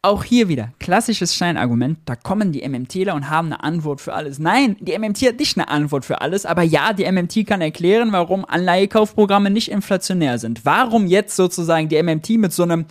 Auch 0.00 0.22
hier 0.22 0.46
wieder, 0.46 0.72
klassisches 0.78 1.34
Scheinargument, 1.34 1.98
da 2.04 2.14
kommen 2.14 2.52
die 2.52 2.66
MMTler 2.66 3.16
und 3.16 3.30
haben 3.30 3.48
eine 3.48 3.64
Antwort 3.64 4.00
für 4.00 4.14
alles. 4.14 4.38
Nein, 4.38 4.76
die 4.78 4.96
MMT 4.96 5.22
hat 5.22 5.40
nicht 5.40 5.58
eine 5.58 5.66
Antwort 5.66 6.04
für 6.04 6.20
alles, 6.20 6.46
aber 6.46 6.62
ja, 6.62 6.92
die 6.92 7.10
MMT 7.10 7.44
kann 7.44 7.60
erklären, 7.60 8.12
warum 8.12 8.44
Anleihekaufprogramme 8.44 9.50
nicht 9.50 9.72
inflationär 9.72 10.38
sind. 10.38 10.64
Warum 10.64 11.08
jetzt 11.08 11.34
sozusagen 11.34 11.88
die 11.88 12.00
MMT 12.00 12.30
mit 12.38 12.52
so 12.52 12.62
einem 12.62 12.86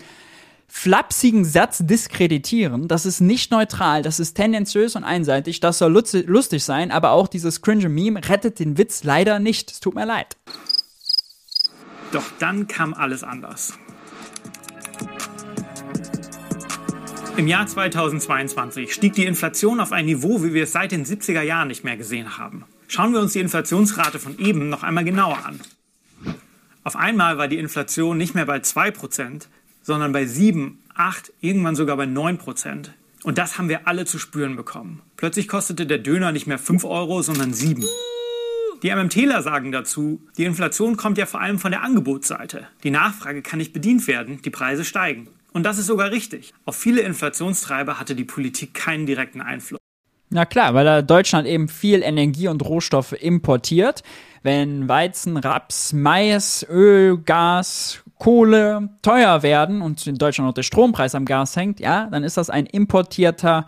flapsigen 0.68 1.46
Satz 1.46 1.78
diskreditieren, 1.80 2.90
das 2.90 3.06
ist 3.06 3.22
nicht 3.22 3.52
neutral, 3.52 4.02
das 4.02 4.20
ist 4.20 4.34
tendenziös 4.34 4.98
und 4.98 5.06
einseitig, 5.06 5.62
das 5.62 5.78
soll 5.78 5.94
lustig 5.94 6.66
sein, 6.66 6.92
aber 6.92 7.12
auch 7.12 7.30
dieses 7.30 7.62
cringe 7.62 7.88
Meme 7.88 8.20
rettet 8.28 8.60
den 8.60 8.78
Witz 8.78 9.06
leider 9.06 9.40
nicht. 9.40 9.72
Es 9.72 9.80
tut 9.80 9.96
mir 9.96 10.06
leid. 10.06 10.36
Doch 12.12 12.26
dann 12.40 12.68
kam 12.68 12.94
alles 12.94 13.24
anders. 13.24 13.80
Im 17.38 17.46
Jahr 17.46 17.68
2022 17.68 18.92
stieg 18.92 19.14
die 19.14 19.26
Inflation 19.26 19.80
auf 19.80 19.92
ein 19.92 20.08
Niveau, 20.08 20.42
wie 20.44 20.56
wir 20.56 20.64
es 20.64 20.72
seit 20.72 20.92
den 20.92 21.06
70er 21.06 21.44
Jahren 21.44 21.68
nicht 21.68 21.84
mehr 21.84 21.96
gesehen 21.96 22.40
haben. 22.40 22.66
Schauen 22.88 23.14
wir 23.14 23.20
uns 23.20 23.34
die 23.34 23.42
Inflationsrate 23.42 24.18
von 24.18 24.40
eben 24.40 24.70
noch 24.70 24.82
einmal 24.82 25.04
genauer 25.04 25.46
an. 25.46 25.60
Auf 26.84 26.96
einmal 26.96 27.38
war 27.38 27.48
die 27.48 27.60
Inflation 27.60 28.18
nicht 28.18 28.34
mehr 28.34 28.48
bei 28.48 28.58
2%, 28.58 29.46
sondern 29.84 30.14
bei 30.14 30.26
7, 30.26 30.80
8, 30.96 31.32
irgendwann 31.40 31.76
sogar 31.76 31.96
bei 31.96 32.06
9%. 32.06 32.90
Und 33.22 33.38
das 33.38 33.60
haben 33.60 33.70
wir 33.70 33.88
alle 33.88 34.06
zu 34.06 34.18
spüren 34.18 34.56
bekommen. 34.56 35.04
Plötzlich 35.16 35.48
kostete 35.48 35.86
der 35.86 36.00
Döner 36.00 36.32
nicht 36.32 36.48
mehr 36.48 36.58
5 36.58 36.86
Euro, 36.86 37.22
sondern 37.22 37.54
7. 37.54 37.86
Die 38.82 38.90
MMTler 38.90 39.44
sagen 39.44 39.72
dazu, 39.72 40.22
die 40.38 40.46
Inflation 40.46 40.98
kommt 40.98 41.20
ja 41.20 41.28
vor 41.28 41.42
allem 41.42 41.60
von 41.60 41.70
der 41.70 41.84
Angebotsseite. 41.84 42.68
Die 42.84 42.92
Nachfrage 42.92 43.44
kann 43.44 43.60
nicht 43.60 43.74
bedient 43.74 44.08
werden, 44.08 44.42
die 44.42 44.50
Preise 44.50 44.84
steigen. 44.84 45.28
Und 45.54 45.64
das 45.64 45.78
ist 45.78 45.88
sogar 45.88 46.12
richtig. 46.12 46.54
Auf 46.66 46.76
viele 46.76 47.02
Inflationstreiber 47.02 48.00
hatte 48.00 48.16
die 48.16 48.26
Politik 48.26 48.74
keinen 48.74 49.06
direkten 49.06 49.42
Einfluss. 49.42 49.80
Na 50.30 50.46
klar, 50.46 50.74
weil 50.74 50.84
da 50.84 51.02
Deutschland 51.02 51.48
eben 51.48 51.70
viel 51.70 52.04
Energie 52.04 52.50
und 52.50 52.64
Rohstoffe 52.64 53.14
importiert. 53.14 54.04
Wenn 54.44 54.90
Weizen, 54.90 55.38
Raps, 55.38 55.94
Mais, 55.94 56.66
Öl, 56.70 57.18
Gas, 57.18 58.04
Kohle 58.20 58.90
teuer 59.02 59.42
werden 59.42 59.82
und 59.82 60.06
in 60.06 60.18
Deutschland 60.18 60.50
auch 60.50 60.54
der 60.54 60.64
Strompreis 60.64 61.16
am 61.16 61.26
Gas 61.26 61.56
hängt, 61.56 61.80
ja, 61.80 62.08
dann 62.10 62.24
ist 62.24 62.36
das 62.36 62.50
ein 62.50 62.66
importierter 62.66 63.68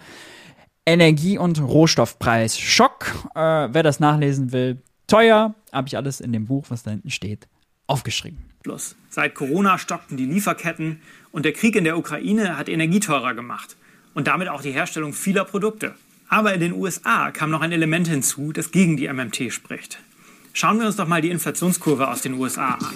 Energie- 0.86 1.38
und 1.38 1.62
Rohstoffpreis. 1.62 2.58
Schock, 2.58 3.06
äh, 3.36 3.40
wer 3.72 3.84
das 3.84 4.00
nachlesen 4.00 4.52
will, 4.52 4.82
teuer, 5.08 5.56
habe 5.72 5.88
ich 5.88 5.96
alles 5.96 6.20
in 6.20 6.34
dem 6.34 6.48
Buch, 6.48 6.66
was 6.70 6.84
da 6.84 6.92
hinten 6.92 7.10
steht, 7.10 7.48
aufgeschrieben. 7.88 8.40
Plus. 8.64 8.96
Seit 9.10 9.36
Corona 9.36 9.78
stockten 9.78 10.18
die 10.18 10.26
Lieferketten 10.26 11.02
und 11.32 11.46
der 11.46 11.54
Krieg 11.54 11.76
in 11.76 11.84
der 11.84 11.98
Ukraine 11.98 12.58
hat 12.58 12.70
Energie 12.70 13.00
teurer 13.00 13.34
gemacht 13.34 13.78
und 14.14 14.28
damit 14.28 14.50
auch 14.50 14.62
die 14.62 14.72
Herstellung 14.72 15.14
vieler 15.14 15.46
Produkte. 15.46 15.96
Aber 16.28 16.54
in 16.54 16.60
den 16.60 16.74
USA 16.74 17.32
kam 17.32 17.50
noch 17.50 17.62
ein 17.62 17.72
Element 17.72 18.08
hinzu, 18.08 18.52
das 18.52 18.72
gegen 18.72 18.98
die 18.98 19.12
MMT 19.12 19.52
spricht. 19.52 20.00
Schauen 20.54 20.80
wir 20.80 20.88
uns 20.88 20.96
doch 20.96 21.08
mal 21.08 21.22
die 21.22 21.30
Inflationskurve 21.30 22.08
aus 22.08 22.22
den 22.22 22.34
USA 22.34 22.76
an. 22.76 22.96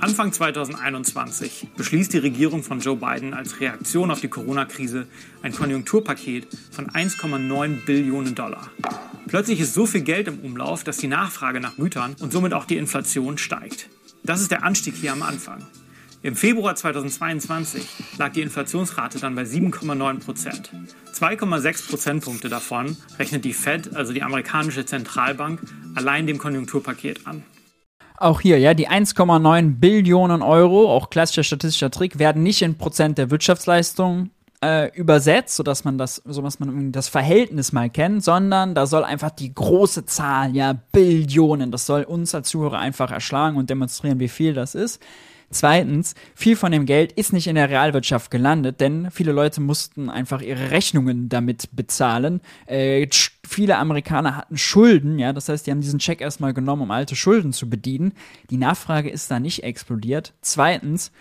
Anfang 0.00 0.32
2021 0.32 1.68
beschließt 1.76 2.12
die 2.12 2.18
Regierung 2.18 2.62
von 2.62 2.80
Joe 2.80 2.96
Biden 2.96 3.34
als 3.34 3.60
Reaktion 3.60 4.10
auf 4.10 4.20
die 4.20 4.28
Corona-Krise 4.28 5.06
ein 5.42 5.52
Konjunkturpaket 5.52 6.46
von 6.70 6.88
1,9 6.88 7.84
Billionen 7.84 8.34
Dollar. 8.34 8.70
Plötzlich 9.26 9.60
ist 9.60 9.74
so 9.74 9.86
viel 9.86 10.02
Geld 10.02 10.28
im 10.28 10.38
Umlauf, 10.38 10.84
dass 10.84 10.98
die 10.98 11.08
Nachfrage 11.08 11.60
nach 11.60 11.76
Gütern 11.76 12.14
und 12.20 12.32
somit 12.32 12.54
auch 12.54 12.64
die 12.64 12.76
Inflation 12.76 13.38
steigt. 13.38 13.88
Das 14.22 14.40
ist 14.40 14.50
der 14.50 14.62
Anstieg 14.62 14.94
hier 14.94 15.12
am 15.12 15.22
Anfang. 15.22 15.66
Im 16.20 16.34
Februar 16.34 16.74
2022 16.74 17.86
lag 18.18 18.32
die 18.32 18.42
Inflationsrate 18.42 19.20
dann 19.20 19.36
bei 19.36 19.42
7,9 19.42 20.24
Prozent. 20.24 20.72
2,6 21.14 21.88
Prozentpunkte 21.88 22.48
davon 22.48 22.96
rechnet 23.20 23.44
die 23.44 23.52
Fed, 23.52 23.94
also 23.94 24.12
die 24.12 24.24
amerikanische 24.24 24.84
Zentralbank, 24.84 25.60
allein 25.94 26.26
dem 26.26 26.38
Konjunkturpaket 26.38 27.24
an. 27.28 27.44
Auch 28.16 28.40
hier, 28.40 28.58
ja, 28.58 28.74
die 28.74 28.88
1,9 28.88 29.78
Billionen 29.78 30.42
Euro, 30.42 30.92
auch 30.92 31.08
klassischer 31.08 31.44
statistischer 31.44 31.92
Trick, 31.92 32.18
werden 32.18 32.42
nicht 32.42 32.62
in 32.62 32.76
Prozent 32.76 33.16
der 33.16 33.30
Wirtschaftsleistung 33.30 34.30
äh, 34.60 34.92
übersetzt, 34.96 35.54
sodass 35.54 35.84
man 35.84 35.98
das, 35.98 36.20
so 36.24 36.42
dass 36.42 36.58
man 36.58 36.90
das 36.90 37.06
Verhältnis 37.06 37.70
mal 37.70 37.90
kennt, 37.90 38.24
sondern 38.24 38.74
da 38.74 38.86
soll 38.86 39.04
einfach 39.04 39.30
die 39.30 39.54
große 39.54 40.04
Zahl, 40.06 40.56
ja, 40.56 40.72
Billionen, 40.90 41.70
das 41.70 41.86
soll 41.86 42.02
uns 42.02 42.34
als 42.34 42.48
Zuhörer 42.48 42.80
einfach 42.80 43.12
erschlagen 43.12 43.56
und 43.56 43.70
demonstrieren, 43.70 44.18
wie 44.18 44.26
viel 44.26 44.52
das 44.52 44.74
ist. 44.74 45.00
Zweitens, 45.50 46.14
viel 46.34 46.56
von 46.56 46.72
dem 46.72 46.84
Geld 46.84 47.12
ist 47.12 47.32
nicht 47.32 47.46
in 47.46 47.54
der 47.54 47.70
Realwirtschaft 47.70 48.30
gelandet, 48.30 48.80
denn 48.80 49.10
viele 49.10 49.32
Leute 49.32 49.62
mussten 49.62 50.10
einfach 50.10 50.42
ihre 50.42 50.70
Rechnungen 50.70 51.30
damit 51.30 51.70
bezahlen. 51.72 52.40
Äh, 52.66 53.08
viele 53.46 53.78
Amerikaner 53.78 54.36
hatten 54.36 54.58
Schulden, 54.58 55.18
ja, 55.18 55.32
das 55.32 55.48
heißt, 55.48 55.66
die 55.66 55.70
haben 55.70 55.80
diesen 55.80 56.00
Check 56.00 56.20
erstmal 56.20 56.52
genommen, 56.52 56.82
um 56.82 56.90
alte 56.90 57.16
Schulden 57.16 57.54
zu 57.54 57.70
bedienen. 57.70 58.12
Die 58.50 58.58
Nachfrage 58.58 59.08
ist 59.08 59.30
da 59.30 59.40
nicht 59.40 59.62
explodiert. 59.64 60.34
Zweitens, 60.42 61.12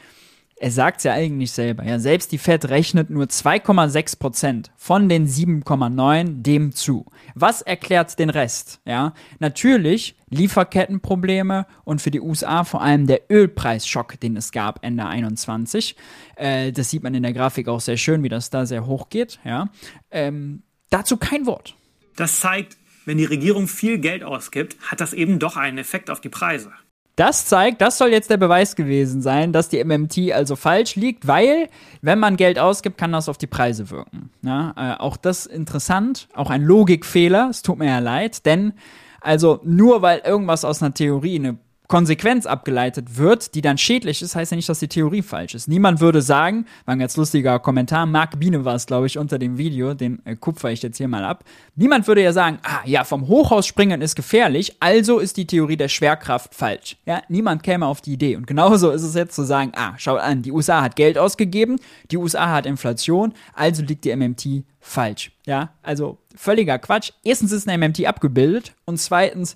er 0.60 0.72
sagt 0.72 0.98
es 0.98 1.04
ja 1.04 1.14
eigentlich 1.14 1.52
selber. 1.52 1.84
Ja, 1.84 2.00
selbst 2.00 2.32
die 2.32 2.38
Fed 2.38 2.70
rechnet 2.70 3.10
nur 3.10 3.26
2,6 3.26 4.20
Prozent 4.20 4.72
von 4.76 5.08
den 5.08 5.28
7,9 5.28 6.42
dem 6.42 6.72
zu. 6.72 7.06
Was 7.36 7.62
erklärt 7.62 8.18
den 8.18 8.30
Rest? 8.30 8.82
Ja, 8.86 9.14
natürlich 9.40 10.16
Lieferkettenprobleme 10.30 11.68
und 11.84 12.02
für 12.02 12.12
die 12.12 12.22
USA 12.22 12.64
vor 12.64 12.82
allem 12.82 13.06
der 13.08 13.30
Ölpreisschock, 13.30 14.20
den 14.20 14.36
es 14.36 14.52
gab 14.52 14.84
Ende 14.84 15.06
21. 15.06 15.96
Äh, 16.36 16.72
das 16.72 16.90
sieht 16.90 17.04
man 17.04 17.14
in 17.14 17.24
der 17.24 17.34
Grafik 17.34 17.68
auch 17.68 17.82
sehr 17.82 17.98
schön, 17.98 18.24
wie 18.24 18.30
das 18.30 18.50
da 18.50 18.66
sehr 18.66 18.88
hoch 18.88 19.10
geht. 19.10 19.40
Ja, 19.44 19.70
ähm, 20.12 20.64
dazu 20.90 21.18
kein 21.18 21.46
Wort. 21.46 21.76
Das 22.16 22.40
zeigt, 22.40 22.78
wenn 23.06 23.18
die 23.18 23.26
Regierung 23.26 23.68
viel 23.68 24.00
Geld 24.00 24.24
ausgibt, 24.24 24.76
hat 24.82 25.02
das 25.02 25.14
eben 25.14 25.40
doch 25.40 25.56
einen 25.56 25.78
Effekt 25.78 26.10
auf 26.10 26.20
die 26.20 26.30
Preise. 26.30 26.72
Das 27.18 27.48
zeigt, 27.48 27.82
das 27.82 27.98
soll 27.98 28.10
jetzt 28.10 28.30
der 28.30 28.38
Beweis 28.38 28.76
gewesen 28.76 29.24
sein, 29.24 29.52
dass 29.52 29.70
die 29.70 29.84
MMT 29.84 30.32
also 30.34 30.56
falsch 30.56 30.96
liegt, 30.96 31.28
weil, 31.28 31.68
wenn 32.04 32.20
man 32.20 32.38
Geld 32.38 32.60
ausgibt, 32.60 33.00
kann 33.00 33.12
das 33.12 33.28
auf 33.28 33.40
die 33.40 33.48
Preise 33.48 33.90
wirken. 33.90 34.30
Ja, 34.44 34.74
äh, 34.78 35.00
auch 35.00 35.18
das 35.18 35.48
interessant, 35.48 36.30
auch 36.36 36.52
ein 36.52 36.62
Logikfehler, 36.62 37.48
es 37.50 37.64
tut 37.64 37.80
mir 37.80 37.88
ja 37.88 38.00
leid, 38.00 38.46
denn 38.46 38.74
also 39.20 39.60
nur 39.64 40.04
weil 40.04 40.20
irgendwas 40.20 40.64
aus 40.64 40.84
einer 40.84 40.94
Theorie 40.94 41.40
eine 41.40 41.58
Konsequenz 41.88 42.46
abgeleitet 42.46 43.18
wird, 43.18 43.56
die 43.56 43.62
dann 43.62 43.78
schädlich 43.78 44.22
ist, 44.22 44.36
heißt 44.36 44.52
ja 44.52 44.58
nicht, 44.58 44.68
dass 44.68 44.80
die 44.80 44.90
Theorie 44.90 45.22
falsch 45.22 45.56
ist. 45.56 45.70
Niemand 45.70 46.02
würde 46.02 46.22
sagen, 46.22 46.66
war 46.86 46.96
ein 46.96 47.00
ganz 47.00 47.16
lustiger 47.16 47.60
Kommentar, 47.60 48.06
Marc 48.06 48.40
Biene 48.40 48.66
war 48.66 48.76
es, 48.76 48.86
glaube 48.86 49.08
ich, 49.08 49.18
unter 49.18 49.40
dem 49.40 49.58
Video, 49.58 49.94
den 49.94 50.26
äh, 50.26 50.36
kupfer 50.36 50.70
ich 50.72 50.82
jetzt 50.82 50.98
hier 50.98 51.08
mal 51.08 51.24
ab. 51.24 51.46
Niemand 51.76 52.08
würde 52.08 52.22
ja 52.22 52.34
sagen, 52.34 52.60
ah 52.64 52.82
ja, 52.86 53.06
vom 53.06 53.28
Hochhaus 53.28 53.66
springen 53.66 54.02
ist 54.02 54.16
gefährlich, 54.16 54.76
also 54.82 55.20
ist 55.20 55.38
die 55.38 55.48
Theorie 55.48 55.78
der 55.78 55.88
Schwerkraft 55.88 56.54
falsch. 56.54 56.98
Ja, 57.06 57.22
niemand 57.30 57.64
käme 57.64 57.86
auf 57.86 58.02
die 58.02 58.14
Idee. 58.14 58.36
Und 58.36 58.48
genauso 58.48 58.92
ist 58.92 59.04
es 59.04 59.16
jetzt 59.16 59.36
zu 59.36 59.44
sagen, 59.44 59.72
ah, 59.76 59.94
schau 59.98 60.16
an, 60.16 60.42
die 60.42 60.52
USA 60.52 60.82
hat 60.82 60.98
Geld 60.98 61.18
ausgegeben, 61.18 61.78
die 62.12 62.18
USA 62.18 62.50
hat 62.50 62.66
Inflation, 62.66 63.34
also 63.54 63.82
liegt 63.82 64.04
die 64.04 64.14
MMT 64.14 64.66
falsch. 64.82 65.32
Ja, 65.46 65.70
also 65.84 66.18
völliger 66.36 66.80
Quatsch. 66.80 67.12
Erstens 67.24 67.54
ist 67.54 67.68
eine 67.68 67.78
MMT 67.78 68.06
abgebildet 68.06 68.74
und 68.86 68.98
zweitens, 69.00 69.56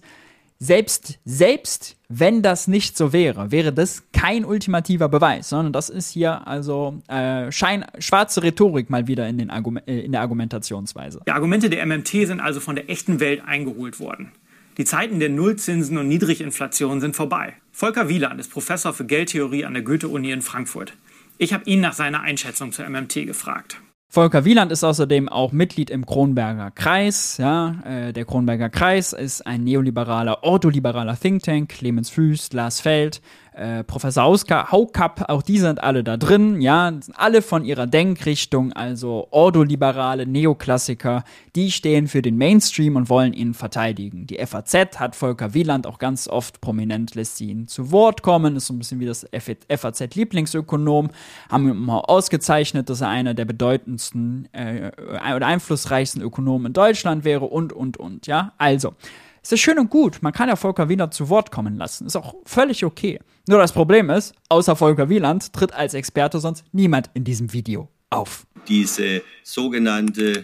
selbst, 0.63 1.17
selbst 1.25 1.97
wenn 2.07 2.43
das 2.43 2.67
nicht 2.67 2.95
so 2.95 3.13
wäre, 3.13 3.51
wäre 3.51 3.73
das 3.73 4.03
kein 4.13 4.45
ultimativer 4.45 5.09
Beweis, 5.09 5.49
sondern 5.49 5.73
das 5.73 5.89
ist 5.89 6.11
hier 6.11 6.47
also 6.47 7.01
äh, 7.07 7.51
Schein, 7.51 7.83
schwarze 7.97 8.43
Rhetorik 8.43 8.91
mal 8.91 9.07
wieder 9.07 9.27
in, 9.27 9.39
den 9.39 9.49
äh, 9.49 10.01
in 10.01 10.11
der 10.11 10.21
Argumentationsweise. 10.21 11.21
Die 11.25 11.31
Argumente 11.31 11.71
der 11.71 11.83
MMT 11.83 12.09
sind 12.27 12.39
also 12.39 12.59
von 12.59 12.75
der 12.75 12.91
echten 12.91 13.19
Welt 13.19 13.41
eingeholt 13.43 13.99
worden. 13.99 14.33
Die 14.77 14.85
Zeiten 14.85 15.19
der 15.19 15.29
Nullzinsen 15.29 15.97
und 15.97 16.07
Niedriginflation 16.07 17.01
sind 17.01 17.15
vorbei. 17.15 17.53
Volker 17.71 18.07
Wieland 18.07 18.39
ist 18.39 18.51
Professor 18.51 18.93
für 18.93 19.05
Geldtheorie 19.05 19.65
an 19.65 19.73
der 19.73 19.81
Goethe-Uni 19.81 20.31
in 20.31 20.43
Frankfurt. 20.43 20.93
Ich 21.39 21.53
habe 21.53 21.63
ihn 21.65 21.81
nach 21.81 21.93
seiner 21.93 22.21
Einschätzung 22.21 22.71
zur 22.71 22.87
MMT 22.87 23.25
gefragt. 23.25 23.81
Volker 24.13 24.43
Wieland 24.43 24.73
ist 24.73 24.83
außerdem 24.83 25.29
auch 25.29 25.53
Mitglied 25.53 25.89
im 25.89 26.05
Kronberger 26.05 26.69
Kreis. 26.71 27.37
Ja, 27.37 27.75
äh, 27.85 28.11
der 28.11 28.25
Kronberger 28.25 28.69
Kreis 28.69 29.13
ist 29.13 29.47
ein 29.47 29.63
neoliberaler, 29.63 30.43
ortholiberaler 30.43 31.17
Think 31.17 31.43
Tank. 31.43 31.69
Clemens 31.69 32.09
Füß, 32.09 32.51
Lars 32.51 32.81
Feld, 32.81 33.21
äh, 33.53 33.83
Professor 33.83 34.23
Hauska, 34.23 34.71
Haukapp, 34.71 35.25
auch 35.29 35.41
die 35.41 35.59
sind 35.59 35.83
alle 35.83 36.05
da 36.05 36.15
drin, 36.15 36.61
ja, 36.61 36.89
sind 36.89 37.13
alle 37.17 37.41
von 37.41 37.65
ihrer 37.65 37.85
Denkrichtung, 37.85 38.71
also 38.71 39.27
ordoliberale 39.31 40.25
Neoklassiker, 40.25 41.25
die 41.55 41.69
stehen 41.71 42.07
für 42.07 42.21
den 42.21 42.37
Mainstream 42.37 42.95
und 42.95 43.09
wollen 43.09 43.33
ihn 43.33 43.53
verteidigen. 43.53 44.25
Die 44.25 44.37
FAZ 44.45 44.99
hat 44.99 45.17
Volker 45.17 45.53
Wieland 45.53 45.85
auch 45.85 45.99
ganz 45.99 46.29
oft 46.29 46.61
prominent, 46.61 47.15
lässt 47.15 47.37
sie 47.37 47.49
ihn 47.49 47.67
zu 47.67 47.91
Wort 47.91 48.21
kommen, 48.21 48.55
ist 48.55 48.67
so 48.67 48.73
ein 48.73 48.77
bisschen 48.77 49.01
wie 49.01 49.05
das 49.05 49.27
FAZ-Lieblingsökonom, 49.33 51.09
haben 51.49 51.67
ihn 51.67 51.77
mal 51.77 51.99
ausgezeichnet, 51.99 52.89
dass 52.89 53.01
er 53.01 53.09
einer 53.09 53.33
der 53.33 53.45
bedeutendsten 53.45 54.47
äh, 54.53 54.91
oder 55.35 55.47
einflussreichsten 55.47 56.21
Ökonomen 56.21 56.67
in 56.67 56.73
Deutschland 56.73 57.25
wäre 57.25 57.45
und, 57.45 57.73
und, 57.73 57.97
und, 57.97 58.27
ja, 58.27 58.53
also. 58.57 58.93
Es 59.43 59.51
ist 59.51 59.61
schön 59.61 59.79
und 59.79 59.89
gut, 59.89 60.21
man 60.21 60.33
kann 60.33 60.49
ja 60.49 60.55
Volker 60.55 60.87
Wieland 60.87 61.15
zu 61.15 61.29
Wort 61.29 61.51
kommen 61.51 61.75
lassen, 61.75 62.05
ist 62.05 62.15
auch 62.15 62.35
völlig 62.45 62.85
okay. 62.85 63.19
Nur 63.47 63.57
das 63.57 63.71
Problem 63.71 64.11
ist, 64.11 64.35
außer 64.49 64.75
Volker 64.75 65.09
Wieland 65.09 65.51
tritt 65.51 65.73
als 65.73 65.95
Experte 65.95 66.39
sonst 66.39 66.63
niemand 66.71 67.09
in 67.15 67.23
diesem 67.23 67.51
Video 67.51 67.89
auf. 68.11 68.45
Diese 68.67 69.23
sogenannte 69.43 70.43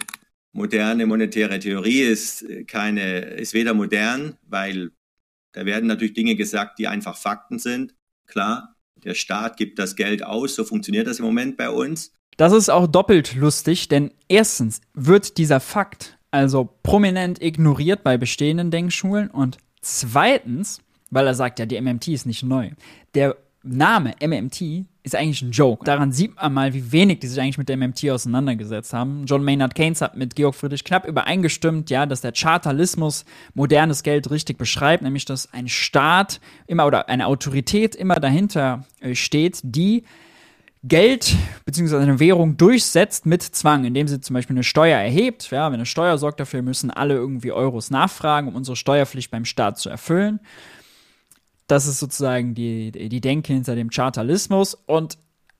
moderne 0.51 1.05
monetäre 1.05 1.59
Theorie 1.59 2.01
ist 2.01 2.43
keine, 2.65 3.19
ist 3.19 3.53
weder 3.53 3.75
modern, 3.75 4.35
weil 4.47 4.89
da 5.51 5.65
werden 5.65 5.87
natürlich 5.87 6.15
Dinge 6.15 6.35
gesagt, 6.35 6.79
die 6.79 6.87
einfach 6.87 7.15
Fakten 7.15 7.59
sind. 7.59 7.93
Klar, 8.25 8.75
der 9.03 9.13
Staat 9.13 9.57
gibt 9.57 9.77
das 9.77 9.95
Geld 9.95 10.23
aus, 10.23 10.55
so 10.55 10.63
funktioniert 10.63 11.05
das 11.05 11.19
im 11.19 11.25
Moment 11.25 11.55
bei 11.55 11.69
uns. 11.69 12.13
Das 12.37 12.51
ist 12.51 12.69
auch 12.69 12.87
doppelt 12.87 13.35
lustig, 13.35 13.87
denn 13.87 14.11
erstens 14.27 14.81
wird 14.93 15.37
dieser 15.37 15.59
Fakt 15.59 16.16
also 16.37 16.69
prominent 16.83 17.41
ignoriert 17.41 18.03
bei 18.03 18.17
bestehenden 18.17 18.71
Denkschulen 18.71 19.29
und 19.29 19.57
zweitens 19.81 20.81
weil 21.09 21.27
er 21.27 21.33
sagt, 21.33 21.59
ja, 21.59 21.65
die 21.65 21.79
MMT 21.79 22.09
ist 22.09 22.25
nicht 22.25 22.43
neu. 22.43 22.71
Der 23.13 23.35
Name 23.63 24.13
MMT 24.21 24.85
ist 25.03 25.15
eigentlich 25.15 25.41
ein 25.41 25.51
Joke. 25.51 25.83
Daran 25.83 26.11
sieht 26.11 26.35
man 26.35 26.53
mal, 26.53 26.73
wie 26.73 26.91
wenig 26.91 27.19
die 27.19 27.27
sich 27.27 27.41
eigentlich 27.41 27.57
mit 27.57 27.69
der 27.69 27.77
MMT 27.77 28.09
auseinandergesetzt 28.09 28.93
haben. 28.93 29.25
John 29.25 29.43
Maynard 29.43 29.75
Keynes 29.75 30.01
hat 30.01 30.15
mit 30.15 30.35
Georg 30.35 30.55
Friedrich 30.55 30.83
Knapp 30.83 31.07
übereingestimmt, 31.07 31.89
ja, 31.89 32.05
dass 32.05 32.21
der 32.21 32.33
Chartalismus 32.33 33.25
modernes 33.53 34.03
Geld 34.03 34.29
richtig 34.31 34.57
beschreibt, 34.57 35.03
nämlich 35.03 35.25
dass 35.25 35.53
ein 35.53 35.67
Staat 35.67 36.39
immer 36.65 36.85
oder 36.85 37.09
eine 37.09 37.27
Autorität 37.27 37.95
immer 37.95 38.15
dahinter 38.15 38.85
äh, 38.99 39.15
steht, 39.15 39.59
die 39.63 40.03
Geld 40.87 41.35
bzw. 41.65 41.97
eine 41.97 42.19
Währung 42.19 42.57
durchsetzt 42.57 43.25
mit 43.25 43.41
Zwang, 43.43 43.85
indem 43.85 44.07
sie 44.07 44.21
zum 44.21 44.33
Beispiel 44.33 44.55
eine 44.55 44.63
Steuer 44.63 44.99
erhebt. 44.99 45.51
Ja, 45.51 45.67
wenn 45.67 45.75
eine 45.75 45.85
Steuer 45.85 46.17
sorgt 46.17 46.39
dafür, 46.39 46.61
müssen 46.61 46.91
alle 46.91 47.15
irgendwie 47.15 47.51
Euros 47.51 47.91
nachfragen, 47.91 48.47
um 48.47 48.55
unsere 48.55 48.75
Steuerpflicht 48.75 49.31
beim 49.31 49.45
Staat 49.45 49.77
zu 49.77 49.89
erfüllen. 49.89 50.39
Das 51.67 51.85
ist 51.85 51.99
sozusagen 51.99 52.55
die, 52.55 52.91
die 52.91 53.21
Denke 53.21 53.53
hinter 53.53 53.75
dem 53.75 53.89
Chartalismus. 53.89 54.73
Und 54.73 55.17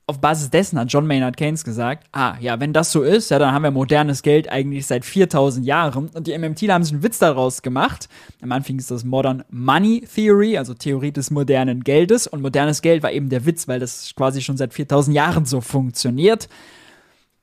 auf 0.09 0.21
Basis 0.21 0.49
dessen 0.49 0.79
hat 0.79 0.91
John 0.91 1.05
Maynard 1.05 1.35
Keynes 1.35 1.65
gesagt, 1.65 2.07
ah, 2.13 2.35
ja, 2.39 2.61
wenn 2.61 2.71
das 2.71 2.93
so 2.93 3.03
ist, 3.03 3.29
ja, 3.29 3.39
dann 3.39 3.53
haben 3.53 3.63
wir 3.63 3.71
modernes 3.71 4.21
Geld 4.21 4.49
eigentlich 4.49 4.87
seit 4.87 5.03
4000 5.03 5.65
Jahren. 5.65 6.09
Und 6.13 6.27
die 6.27 6.37
MMTler 6.37 6.75
haben 6.75 6.83
sich 6.83 6.93
einen 6.93 7.03
Witz 7.03 7.19
daraus 7.19 7.61
gemacht. 7.61 8.07
Am 8.41 8.53
Anfang 8.53 8.79
ist 8.79 8.89
das 8.89 9.03
Modern 9.03 9.43
Money 9.49 10.07
Theory, 10.13 10.57
also 10.57 10.73
Theorie 10.73 11.11
des 11.11 11.29
modernen 11.29 11.83
Geldes. 11.83 12.25
Und 12.25 12.41
modernes 12.41 12.81
Geld 12.81 13.03
war 13.03 13.11
eben 13.11 13.27
der 13.27 13.45
Witz, 13.45 13.67
weil 13.67 13.81
das 13.81 14.13
quasi 14.15 14.41
schon 14.41 14.55
seit 14.55 14.73
4000 14.73 15.13
Jahren 15.13 15.45
so 15.45 15.59
funktioniert. 15.59 16.47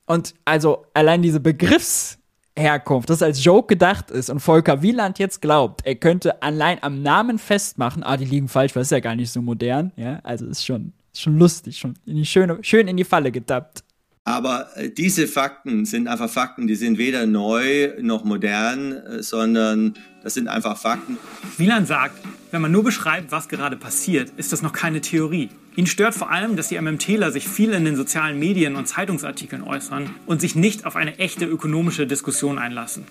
Und 0.07 0.33
also 0.43 0.85
allein 0.93 1.21
diese 1.21 1.39
Begriffs- 1.39 2.17
Herkunft, 2.57 3.09
das 3.09 3.21
als 3.21 3.43
Joke 3.43 3.67
gedacht 3.67 4.09
ist 4.11 4.29
und 4.29 4.39
Volker 4.39 4.81
Wieland 4.81 5.19
jetzt 5.19 5.41
glaubt, 5.41 5.85
er 5.85 5.95
könnte 5.95 6.41
allein 6.41 6.81
am 6.81 7.01
Namen 7.01 7.37
festmachen, 7.37 8.01
ah, 8.01 8.15
die 8.15 8.23
liegen 8.23 8.47
falsch, 8.47 8.73
weil 8.75 8.81
es 8.81 8.87
ist 8.87 8.91
ja 8.91 9.01
gar 9.01 9.15
nicht 9.15 9.29
so 9.29 9.41
modern, 9.41 9.91
ja, 9.97 10.21
also 10.23 10.45
ist 10.45 10.65
schon, 10.65 10.93
ist 11.15 11.21
schon 11.21 11.37
lustig, 11.37 11.77
schon 11.77 11.95
in 12.05 12.17
die 12.17 12.25
schöne, 12.25 12.59
schön 12.61 12.87
in 12.87 12.97
die 12.97 13.03
Falle 13.03 13.31
getappt. 13.31 13.83
Aber 14.27 14.75
äh, 14.75 14.89
diese 14.89 15.27
Fakten 15.27 15.85
sind 15.85 16.07
einfach 16.07 16.29
Fakten, 16.29 16.67
die 16.67 16.75
sind 16.75 16.97
weder 16.97 17.25
neu 17.27 17.93
noch 18.01 18.23
modern, 18.23 18.91
äh, 18.91 19.23
sondern 19.23 19.93
das 20.23 20.33
sind 20.33 20.47
einfach 20.47 20.77
Fakten. 20.77 21.17
Wieland 21.57 21.87
sagt, 21.87 22.19
wenn 22.51 22.61
man 22.61 22.71
nur 22.71 22.83
beschreibt, 22.83 23.31
was 23.31 23.47
gerade 23.47 23.77
passiert, 23.77 24.31
ist 24.37 24.51
das 24.51 24.61
noch 24.61 24.73
keine 24.73 25.01
Theorie. 25.01 25.49
Ihn 25.75 25.87
stört 25.87 26.15
vor 26.15 26.31
allem, 26.31 26.55
dass 26.55 26.69
die 26.69 26.79
MMTler 26.79 27.31
sich 27.31 27.47
viel 27.47 27.71
in 27.71 27.85
den 27.85 27.95
sozialen 27.95 28.39
Medien 28.39 28.75
und 28.75 28.87
Zeitungsartikeln 28.87 29.61
äußern 29.61 30.09
und 30.25 30.41
sich 30.41 30.55
nicht 30.55 30.85
auf 30.85 30.95
eine 30.95 31.19
echte 31.19 31.45
ökonomische 31.45 32.07
Diskussion 32.07 32.57
einlassen. 32.57 33.05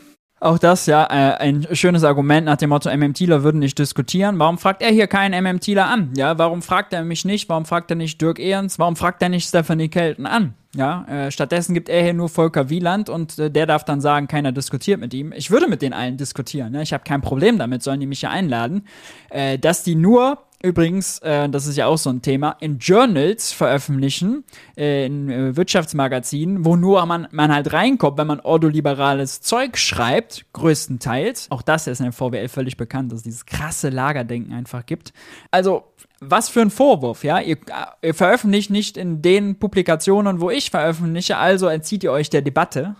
Auch 0.45 0.59
das, 0.59 0.84
ja, 0.84 1.05
äh, 1.05 1.38
ein 1.38 1.66
schönes 1.72 2.05
Argument 2.05 2.45
nach 2.45 2.59
dem 2.59 2.68
Motto, 2.68 2.95
MMTler 2.95 3.42
würden 3.45 3.61
nicht 3.61 3.78
diskutieren. 3.78 4.38
Warum 4.38 4.59
fragt 4.59 4.82
er 4.82 4.90
hier 4.90 5.07
keinen 5.07 5.42
MMTler 5.42 5.86
an? 5.86 6.12
Ja, 6.18 6.36
warum 6.36 6.61
fragt 6.61 6.92
er 6.92 7.03
mich 7.03 7.24
nicht? 7.24 7.49
Warum 7.49 7.64
fragt 7.64 7.90
er 7.90 7.97
nicht 7.97 8.20
Dirk 8.20 8.38
Ehrens? 8.38 8.78
Warum 8.78 8.95
fragt 8.95 9.22
er 9.22 9.30
nicht 9.30 9.49
Stephanie 9.49 9.88
Kelton 9.88 10.26
an? 10.26 10.53
Ja, 10.74 11.07
äh, 11.07 11.30
stattdessen 11.30 11.72
gibt 11.72 11.88
er 11.88 12.03
hier 12.03 12.12
nur 12.12 12.28
Volker 12.28 12.68
Wieland 12.68 13.09
und 13.09 13.38
äh, 13.38 13.51
der 13.51 13.64
darf 13.64 13.86
dann 13.86 14.03
sagen, 14.03 14.28
keiner 14.28 14.53
diskutiert 14.53 15.01
mit 15.01 15.14
ihm. 15.14 15.32
Ich 15.32 15.51
würde 15.51 15.66
mit 15.66 15.80
den 15.80 15.95
allen 15.95 16.18
diskutieren. 16.18 16.72
Ne? 16.72 16.82
Ich 16.82 16.92
habe 16.92 17.05
kein 17.05 17.22
Problem 17.22 17.57
damit, 17.59 17.82
sollen 17.82 18.01
die 18.01 18.07
mich 18.07 18.20
ja 18.20 18.28
einladen. 18.28 18.86
Äh, 19.30 19.59
dass 19.59 19.82
die 19.82 19.95
nur 19.95 20.43
übrigens, 20.64 21.18
äh, 21.20 21.48
das 21.48 21.66
ist 21.66 21.76
ja 21.76 21.86
auch 21.86 21.98
so 21.98 22.10
ein 22.10 22.22
Thema, 22.22 22.56
in 22.60 22.78
Journals 22.78 23.52
veröffentlichen, 23.52 24.44
äh, 24.76 25.06
in 25.06 25.30
äh, 25.30 25.56
Wirtschaftsmagazinen, 25.56 26.64
wo 26.64 26.76
nur 26.76 27.04
man, 27.06 27.28
man 27.30 27.52
halt 27.52 27.72
reinkommt, 27.72 28.18
wenn 28.18 28.26
man 28.26 28.40
ordoliberales 28.40 29.40
Zeug 29.40 29.76
schreibt, 29.76 30.46
größtenteils. 30.52 31.50
Auch 31.50 31.62
das 31.62 31.86
ist 31.86 32.00
in 32.00 32.06
der 32.06 32.12
VWL 32.12 32.48
völlig 32.48 32.76
bekannt, 32.76 33.12
dass 33.12 33.18
es 33.18 33.24
dieses 33.24 33.46
krasse 33.46 33.90
Lagerdenken 33.90 34.52
einfach 34.52 34.86
gibt. 34.86 35.12
Also, 35.50 35.84
was 36.20 36.48
für 36.48 36.62
ein 36.62 36.70
Vorwurf, 36.70 37.22
ja? 37.22 37.40
Ihr, 37.40 37.58
ihr 38.02 38.14
veröffentlicht 38.14 38.70
nicht 38.70 38.96
in 38.96 39.20
den 39.20 39.58
Publikationen, 39.58 40.40
wo 40.40 40.50
ich 40.50 40.70
veröffentliche, 40.70 41.36
also 41.36 41.68
entzieht 41.68 42.02
ihr 42.02 42.12
euch 42.12 42.30
der 42.30 42.42
Debatte. 42.42 42.96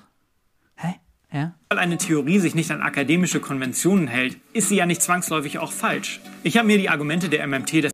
Ja. 1.35 1.53
Weil 1.69 1.79
eine 1.81 1.99
Theorie 1.99 2.39
sich 2.39 2.55
nicht 2.55 2.71
an 2.71 2.81
akademische 2.81 3.41
Konventionen 3.41 4.07
hält, 4.07 4.39
ist 4.53 4.69
sie 4.69 4.77
ja 4.77 4.87
nicht 4.87 5.03
zwangsläufig 5.03 5.59
auch 5.59 5.73
falsch. 5.73 6.21
Ich 6.45 6.57
habe 6.57 6.69
mir 6.69 6.79
die 6.79 6.89
Argumente 6.89 7.29
der 7.29 7.47
MMT 7.47 7.73
des 7.85 7.93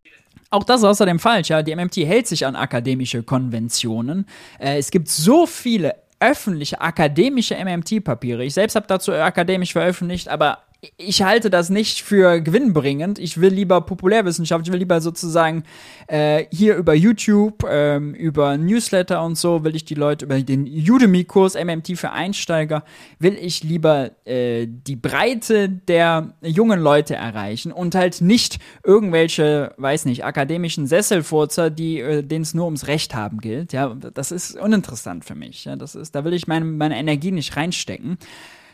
auch 0.52 0.64
das 0.64 0.80
ist 0.80 0.84
außerdem 0.84 1.20
falsch, 1.20 1.48
ja. 1.50 1.62
Die 1.62 1.74
MMT 1.74 1.98
hält 1.98 2.26
sich 2.26 2.44
an 2.44 2.56
akademische 2.56 3.22
Konventionen. 3.22 4.26
Äh, 4.58 4.78
es 4.78 4.90
gibt 4.90 5.08
so 5.08 5.46
viele 5.46 5.94
öffentliche 6.18 6.80
akademische 6.80 7.54
MMT-Papiere. 7.54 8.44
Ich 8.44 8.54
selbst 8.54 8.74
habe 8.74 8.86
dazu 8.88 9.12
akademisch 9.12 9.72
veröffentlicht, 9.72 10.28
aber 10.28 10.58
ich 10.96 11.22
halte 11.22 11.50
das 11.50 11.68
nicht 11.68 12.02
für 12.02 12.40
gewinnbringend. 12.40 13.18
Ich 13.18 13.40
will 13.40 13.52
lieber 13.52 13.82
Populärwissenschaft, 13.82 14.66
ich 14.66 14.72
will 14.72 14.78
lieber 14.78 15.02
sozusagen 15.02 15.64
äh, 16.06 16.46
hier 16.50 16.76
über 16.76 16.94
YouTube, 16.94 17.66
ähm, 17.68 18.14
über 18.14 18.56
Newsletter 18.56 19.22
und 19.22 19.36
so, 19.36 19.62
will 19.62 19.76
ich 19.76 19.84
die 19.84 19.94
Leute 19.94 20.24
über 20.24 20.40
den 20.40 20.66
Udemy-Kurs 20.66 21.54
MMT 21.54 21.98
für 21.98 22.12
Einsteiger, 22.12 22.84
will 23.18 23.36
ich 23.38 23.62
lieber 23.62 24.12
äh, 24.24 24.66
die 24.68 24.96
Breite 24.96 25.68
der 25.68 26.34
jungen 26.40 26.80
Leute 26.80 27.14
erreichen 27.14 27.72
und 27.72 27.94
halt 27.94 28.22
nicht 28.22 28.58
irgendwelche, 28.82 29.74
weiß 29.76 30.06
nicht, 30.06 30.24
akademischen 30.24 30.86
Sesselfurzer, 30.86 31.68
die 31.68 32.00
äh, 32.00 32.22
denen 32.22 32.42
es 32.42 32.54
nur 32.54 32.64
ums 32.64 32.86
Recht 32.86 33.14
haben 33.14 33.38
gilt. 33.38 33.74
Ja, 33.74 33.94
das 33.94 34.32
ist 34.32 34.58
uninteressant 34.58 35.26
für 35.26 35.34
mich. 35.34 35.66
Ja, 35.66 35.76
das 35.76 35.94
ist, 35.94 36.14
da 36.14 36.24
will 36.24 36.32
ich 36.32 36.46
meine, 36.46 36.64
meine 36.64 36.96
Energie 36.96 37.32
nicht 37.32 37.54
reinstecken. 37.54 38.16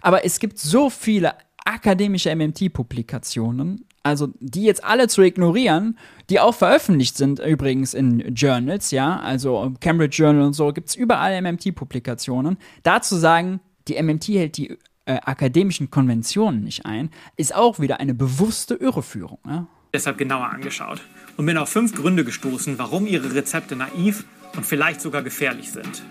Aber 0.03 0.25
es 0.25 0.39
gibt 0.39 0.59
so 0.61 0.89
viele 0.89 1.33
akademische 1.67 2.35
MMT-Publikationen, 2.35 3.85
also 4.03 4.29
die 4.41 4.63
jetzt 4.63 4.85
alle 4.85 5.09
zu 5.09 5.23
ignorieren, 5.23 5.99
die 6.31 6.41
auch 6.41 6.55
veröffentlicht 6.55 7.17
sind 7.17 7.41
übrigens 7.41 7.93
in 7.93 8.35
Journals, 8.35 8.91
ja, 8.91 9.19
also 9.19 9.73
Cambridge 9.81 10.23
Journal 10.23 10.47
und 10.47 10.53
so, 10.53 10.73
gibt 10.73 10.89
es 10.89 10.95
überall 10.95 11.41
MMT-Publikationen. 11.43 12.57
Dazu 12.83 13.17
sagen, 13.17 13.61
die 13.89 14.01
MMT 14.01 14.29
hält 14.29 14.57
die 14.57 14.79
äh, 15.07 15.19
akademischen 15.25 15.91
Konventionen 15.91 16.63
nicht 16.63 16.87
ein, 16.87 17.11
ist 17.37 17.55
auch 17.55 17.81
wieder 17.81 18.01
eine 18.01 18.15
bewusste 18.15 18.75
Irreführung. 18.75 19.39
Ja? 19.47 19.67
Deshalb 19.93 20.19
genauer 20.19 20.51
angeschaut 20.51 21.01
und 21.37 21.47
bin 21.47 21.57
auf 21.59 21.69
fünf 21.69 21.95
Gründe 21.95 22.25
gestoßen, 22.25 22.79
warum 22.79 23.07
ihre 23.07 23.35
Rezepte 23.35 23.77
naiv 23.77 24.25
und 24.57 24.65
vielleicht 24.65 25.01
sogar 25.01 25.23
gefährlich 25.23 25.71
sind. 25.71 26.03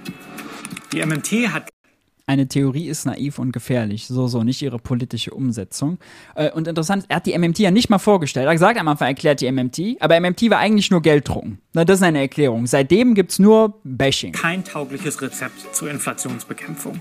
Die 0.91 1.05
MMT 1.05 1.51
hat 1.53 1.69
eine 2.27 2.47
Theorie 2.47 2.87
ist 2.87 3.05
naiv 3.05 3.39
und 3.39 3.51
gefährlich. 3.51 4.07
So, 4.07 4.27
so, 4.27 4.43
nicht 4.43 4.61
ihre 4.61 4.79
politische 4.79 5.31
Umsetzung. 5.31 5.99
Äh, 6.35 6.51
und 6.51 6.67
interessant, 6.67 7.05
er 7.07 7.17
hat 7.17 7.25
die 7.25 7.37
MMT 7.37 7.59
ja 7.59 7.71
nicht 7.71 7.89
mal 7.89 7.99
vorgestellt. 7.99 8.45
Er 8.45 8.49
hat 8.49 8.55
gesagt, 8.55 8.79
am 8.79 8.87
Anfang 8.87 9.09
erklärt 9.09 9.41
die 9.41 9.51
MMT, 9.51 9.97
aber 9.99 10.19
MMT 10.19 10.49
war 10.49 10.57
eigentlich 10.57 10.89
nur 10.89 11.01
Gelddrucken. 11.01 11.59
Na, 11.73 11.85
das 11.85 11.99
ist 11.99 12.03
eine 12.03 12.19
Erklärung. 12.19 12.65
Seitdem 12.65 13.13
gibt 13.13 13.31
es 13.31 13.39
nur 13.39 13.79
Bashing. 13.83 14.33
Kein 14.33 14.63
taugliches 14.63 15.21
Rezept 15.21 15.75
zur 15.75 15.89
Inflationsbekämpfung. 15.91 16.99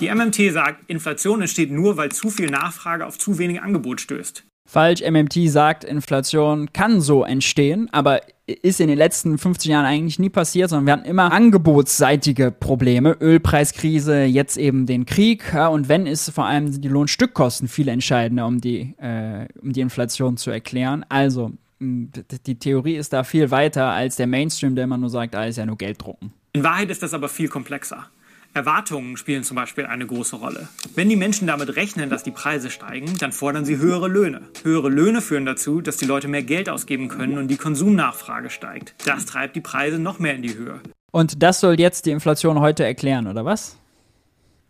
Die 0.00 0.12
MMT 0.12 0.52
sagt, 0.52 0.90
Inflation 0.90 1.40
entsteht 1.42 1.70
nur, 1.70 1.96
weil 1.96 2.10
zu 2.10 2.30
viel 2.30 2.50
Nachfrage 2.50 3.06
auf 3.06 3.18
zu 3.18 3.38
wenig 3.38 3.62
Angebot 3.62 4.00
stößt. 4.00 4.44
Falsch, 4.70 5.02
MMT 5.02 5.50
sagt, 5.50 5.82
Inflation 5.82 6.72
kann 6.72 7.00
so 7.00 7.24
entstehen, 7.24 7.88
aber 7.90 8.20
ist 8.46 8.80
in 8.80 8.86
den 8.86 8.98
letzten 8.98 9.36
50 9.36 9.68
Jahren 9.68 9.84
eigentlich 9.84 10.20
nie 10.20 10.28
passiert, 10.28 10.70
sondern 10.70 10.86
wir 10.86 10.92
hatten 10.92 11.06
immer 11.06 11.32
angebotsseitige 11.32 12.52
Probleme. 12.52 13.16
Ölpreiskrise, 13.20 14.22
jetzt 14.22 14.56
eben 14.56 14.86
den 14.86 15.06
Krieg. 15.06 15.52
Ja, 15.52 15.66
und 15.66 15.88
wenn, 15.88 16.06
ist 16.06 16.30
vor 16.30 16.46
allem 16.46 16.80
die 16.80 16.86
Lohnstückkosten 16.86 17.66
viel 17.66 17.88
entscheidender, 17.88 18.46
um 18.46 18.60
die, 18.60 18.94
äh, 18.98 19.48
um 19.60 19.72
die 19.72 19.80
Inflation 19.80 20.36
zu 20.36 20.52
erklären. 20.52 21.04
Also, 21.08 21.50
die 21.80 22.58
Theorie 22.60 22.94
ist 22.94 23.12
da 23.12 23.24
viel 23.24 23.50
weiter 23.50 23.86
als 23.86 24.14
der 24.14 24.28
Mainstream, 24.28 24.76
der 24.76 24.84
immer 24.84 24.98
nur 24.98 25.10
sagt, 25.10 25.34
ist 25.34 25.58
ja 25.58 25.66
nur 25.66 25.78
Geld 25.78 26.00
drucken. 26.00 26.32
In 26.52 26.62
Wahrheit 26.62 26.90
ist 26.90 27.02
das 27.02 27.12
aber 27.12 27.28
viel 27.28 27.48
komplexer. 27.48 28.06
Erwartungen 28.52 29.16
spielen 29.16 29.44
zum 29.44 29.54
Beispiel 29.54 29.86
eine 29.86 30.06
große 30.06 30.34
Rolle. 30.34 30.68
Wenn 30.96 31.08
die 31.08 31.16
Menschen 31.16 31.46
damit 31.46 31.76
rechnen, 31.76 32.10
dass 32.10 32.24
die 32.24 32.32
Preise 32.32 32.68
steigen, 32.70 33.16
dann 33.18 33.30
fordern 33.30 33.64
sie 33.64 33.78
höhere 33.78 34.08
Löhne. 34.08 34.42
Höhere 34.64 34.88
Löhne 34.88 35.20
führen 35.20 35.46
dazu, 35.46 35.80
dass 35.80 35.98
die 35.98 36.04
Leute 36.04 36.26
mehr 36.26 36.42
Geld 36.42 36.68
ausgeben 36.68 37.08
können 37.08 37.38
und 37.38 37.48
die 37.48 37.56
Konsumnachfrage 37.56 38.50
steigt. 38.50 38.94
Das 39.06 39.24
treibt 39.24 39.54
die 39.54 39.60
Preise 39.60 40.00
noch 40.00 40.18
mehr 40.18 40.34
in 40.34 40.42
die 40.42 40.56
Höhe. 40.56 40.80
Und 41.12 41.42
das 41.42 41.60
soll 41.60 41.78
jetzt 41.78 42.06
die 42.06 42.10
Inflation 42.10 42.58
heute 42.58 42.84
erklären, 42.84 43.28
oder 43.28 43.44
was? 43.44 43.76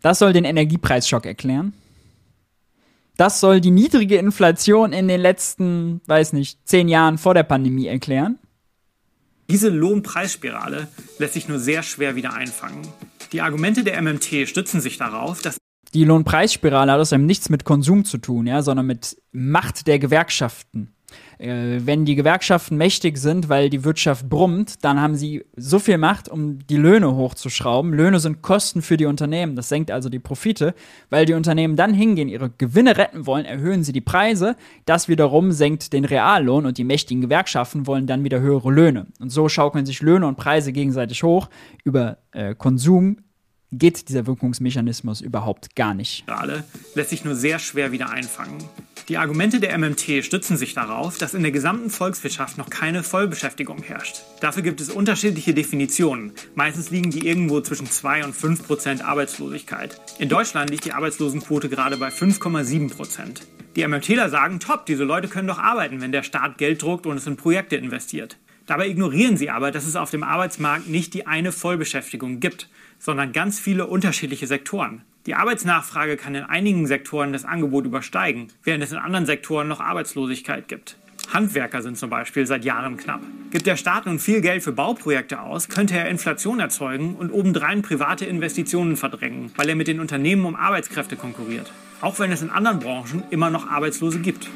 Das 0.01 0.19
soll 0.19 0.33
den 0.33 0.45
Energiepreisschock 0.45 1.25
erklären? 1.25 1.73
Das 3.17 3.39
soll 3.39 3.61
die 3.61 3.71
niedrige 3.71 4.17
Inflation 4.17 4.93
in 4.93 5.07
den 5.07 5.21
letzten, 5.21 6.01
weiß 6.05 6.33
nicht, 6.33 6.59
zehn 6.67 6.87
Jahren 6.87 7.17
vor 7.17 7.33
der 7.33 7.43
Pandemie 7.43 7.87
erklären? 7.87 8.37
Diese 9.49 9.69
Lohnpreisspirale 9.69 10.87
lässt 11.19 11.33
sich 11.33 11.47
nur 11.47 11.59
sehr 11.59 11.83
schwer 11.83 12.15
wieder 12.15 12.33
einfangen. 12.33 12.87
Die 13.31 13.41
Argumente 13.41 13.83
der 13.83 14.01
MMT 14.01 14.47
stützen 14.47 14.81
sich 14.81 14.97
darauf, 14.97 15.41
dass 15.41 15.57
die 15.93 16.05
Lohnpreisspirale 16.05 16.91
hat 16.91 16.99
außerdem 16.99 17.25
nichts 17.25 17.49
mit 17.49 17.65
Konsum 17.65 18.05
zu 18.05 18.17
tun, 18.17 18.47
ja, 18.47 18.61
sondern 18.61 18.85
mit 18.85 19.17
Macht 19.31 19.87
der 19.87 19.99
Gewerkschaften. 19.99 20.93
Äh, 21.41 21.85
wenn 21.85 22.05
die 22.05 22.13
Gewerkschaften 22.13 22.77
mächtig 22.77 23.17
sind, 23.17 23.49
weil 23.49 23.71
die 23.71 23.83
Wirtschaft 23.83 24.29
brummt, 24.29 24.85
dann 24.85 25.01
haben 25.01 25.15
sie 25.15 25.43
so 25.55 25.79
viel 25.79 25.97
Macht, 25.97 26.29
um 26.29 26.59
die 26.67 26.77
Löhne 26.77 27.15
hochzuschrauben. 27.15 27.93
Löhne 27.93 28.19
sind 28.19 28.43
Kosten 28.43 28.83
für 28.83 28.95
die 28.95 29.07
Unternehmen. 29.07 29.55
Das 29.55 29.67
senkt 29.67 29.89
also 29.89 30.09
die 30.09 30.19
Profite, 30.19 30.75
weil 31.09 31.25
die 31.25 31.33
Unternehmen 31.33 31.75
dann 31.75 31.95
hingehen, 31.95 32.29
ihre 32.29 32.51
Gewinne 32.51 32.95
retten 32.95 33.25
wollen, 33.25 33.45
erhöhen 33.45 33.83
sie 33.83 33.91
die 33.91 34.01
Preise. 34.01 34.55
Das 34.85 35.07
wiederum 35.07 35.51
senkt 35.51 35.93
den 35.93 36.05
Reallohn 36.05 36.67
und 36.67 36.77
die 36.77 36.83
mächtigen 36.83 37.21
Gewerkschaften 37.21 37.87
wollen 37.87 38.05
dann 38.05 38.23
wieder 38.23 38.39
höhere 38.39 38.71
Löhne. 38.71 39.07
Und 39.19 39.31
so 39.31 39.49
schaukeln 39.49 39.87
sich 39.87 40.01
Löhne 40.03 40.27
und 40.27 40.37
Preise 40.37 40.71
gegenseitig 40.71 41.23
hoch 41.23 41.49
über 41.83 42.19
äh, 42.33 42.53
Konsum 42.53 43.17
geht 43.71 44.09
dieser 44.09 44.27
Wirkungsmechanismus 44.27 45.21
überhaupt 45.21 45.75
gar 45.75 45.93
nicht. 45.93 46.25
Lässt 46.93 47.09
sich 47.09 47.23
nur 47.23 47.35
sehr 47.35 47.57
schwer 47.57 47.91
wieder 47.91 48.09
einfangen. 48.09 48.57
Die 49.09 49.17
Argumente 49.17 49.59
der 49.59 49.77
MMT 49.77 50.23
stützen 50.23 50.57
sich 50.57 50.73
darauf, 50.73 51.17
dass 51.17 51.33
in 51.33 51.41
der 51.41 51.51
gesamten 51.51 51.89
Volkswirtschaft 51.89 52.57
noch 52.57 52.69
keine 52.69 53.03
Vollbeschäftigung 53.03 53.81
herrscht. 53.81 54.21
Dafür 54.39 54.63
gibt 54.63 54.79
es 54.79 54.89
unterschiedliche 54.89 55.53
Definitionen. 55.53 56.31
Meistens 56.55 56.91
liegen 56.91 57.11
die 57.11 57.27
irgendwo 57.27 57.61
zwischen 57.61 57.87
2 57.87 58.25
und 58.25 58.35
5 58.35 58.65
Prozent 58.65 59.03
Arbeitslosigkeit. 59.03 59.99
In 60.19 60.29
Deutschland 60.29 60.69
liegt 60.69 60.85
die 60.85 60.93
Arbeitslosenquote 60.93 61.69
gerade 61.69 61.97
bei 61.97 62.09
5,7 62.09 62.93
Prozent. 62.93 63.41
Die 63.75 63.87
MMTler 63.87 64.29
sagen, 64.29 64.59
top, 64.59 64.85
diese 64.85 65.03
Leute 65.03 65.27
können 65.27 65.47
doch 65.47 65.59
arbeiten, 65.59 66.01
wenn 66.01 66.11
der 66.11 66.23
Staat 66.23 66.57
Geld 66.57 66.81
druckt 66.81 67.05
und 67.05 67.17
es 67.17 67.27
in 67.27 67.37
Projekte 67.37 67.77
investiert. 67.77 68.37
Dabei 68.67 68.87
ignorieren 68.87 69.37
sie 69.37 69.49
aber, 69.49 69.71
dass 69.71 69.87
es 69.87 69.95
auf 69.95 70.11
dem 70.11 70.23
Arbeitsmarkt 70.23 70.87
nicht 70.87 71.13
die 71.13 71.25
eine 71.25 71.51
Vollbeschäftigung 71.51 72.39
gibt, 72.39 72.69
sondern 73.01 73.33
ganz 73.33 73.59
viele 73.59 73.87
unterschiedliche 73.87 74.47
Sektoren. 74.47 75.01
Die 75.25 75.33
Arbeitsnachfrage 75.33 76.17
kann 76.17 76.35
in 76.35 76.43
einigen 76.43 76.87
Sektoren 76.87 77.33
das 77.33 77.45
Angebot 77.45 77.85
übersteigen, 77.85 78.47
während 78.63 78.83
es 78.83 78.91
in 78.91 78.97
anderen 78.97 79.25
Sektoren 79.25 79.67
noch 79.67 79.79
Arbeitslosigkeit 79.79 80.67
gibt. 80.67 80.97
Handwerker 81.33 81.81
sind 81.81 81.97
zum 81.97 82.09
Beispiel 82.09 82.45
seit 82.45 82.65
Jahren 82.65 82.97
knapp. 82.97 83.21
Gibt 83.51 83.65
der 83.65 83.77
Staat 83.77 84.05
nun 84.05 84.19
viel 84.19 84.41
Geld 84.41 84.63
für 84.63 84.71
Bauprojekte 84.71 85.41
aus, 85.41 85.69
könnte 85.69 85.97
er 85.97 86.09
Inflation 86.09 86.59
erzeugen 86.59 87.15
und 87.15 87.31
obendrein 87.31 87.81
private 87.81 88.25
Investitionen 88.25 88.97
verdrängen, 88.97 89.51
weil 89.55 89.69
er 89.69 89.75
mit 89.75 89.87
den 89.87 89.99
Unternehmen 89.99 90.45
um 90.45 90.55
Arbeitskräfte 90.55 91.15
konkurriert. 91.15 91.71
Auch 92.01 92.19
wenn 92.19 92.31
es 92.31 92.41
in 92.41 92.49
anderen 92.49 92.79
Branchen 92.79 93.23
immer 93.29 93.49
noch 93.49 93.69
Arbeitslose 93.69 94.19
gibt. 94.19 94.49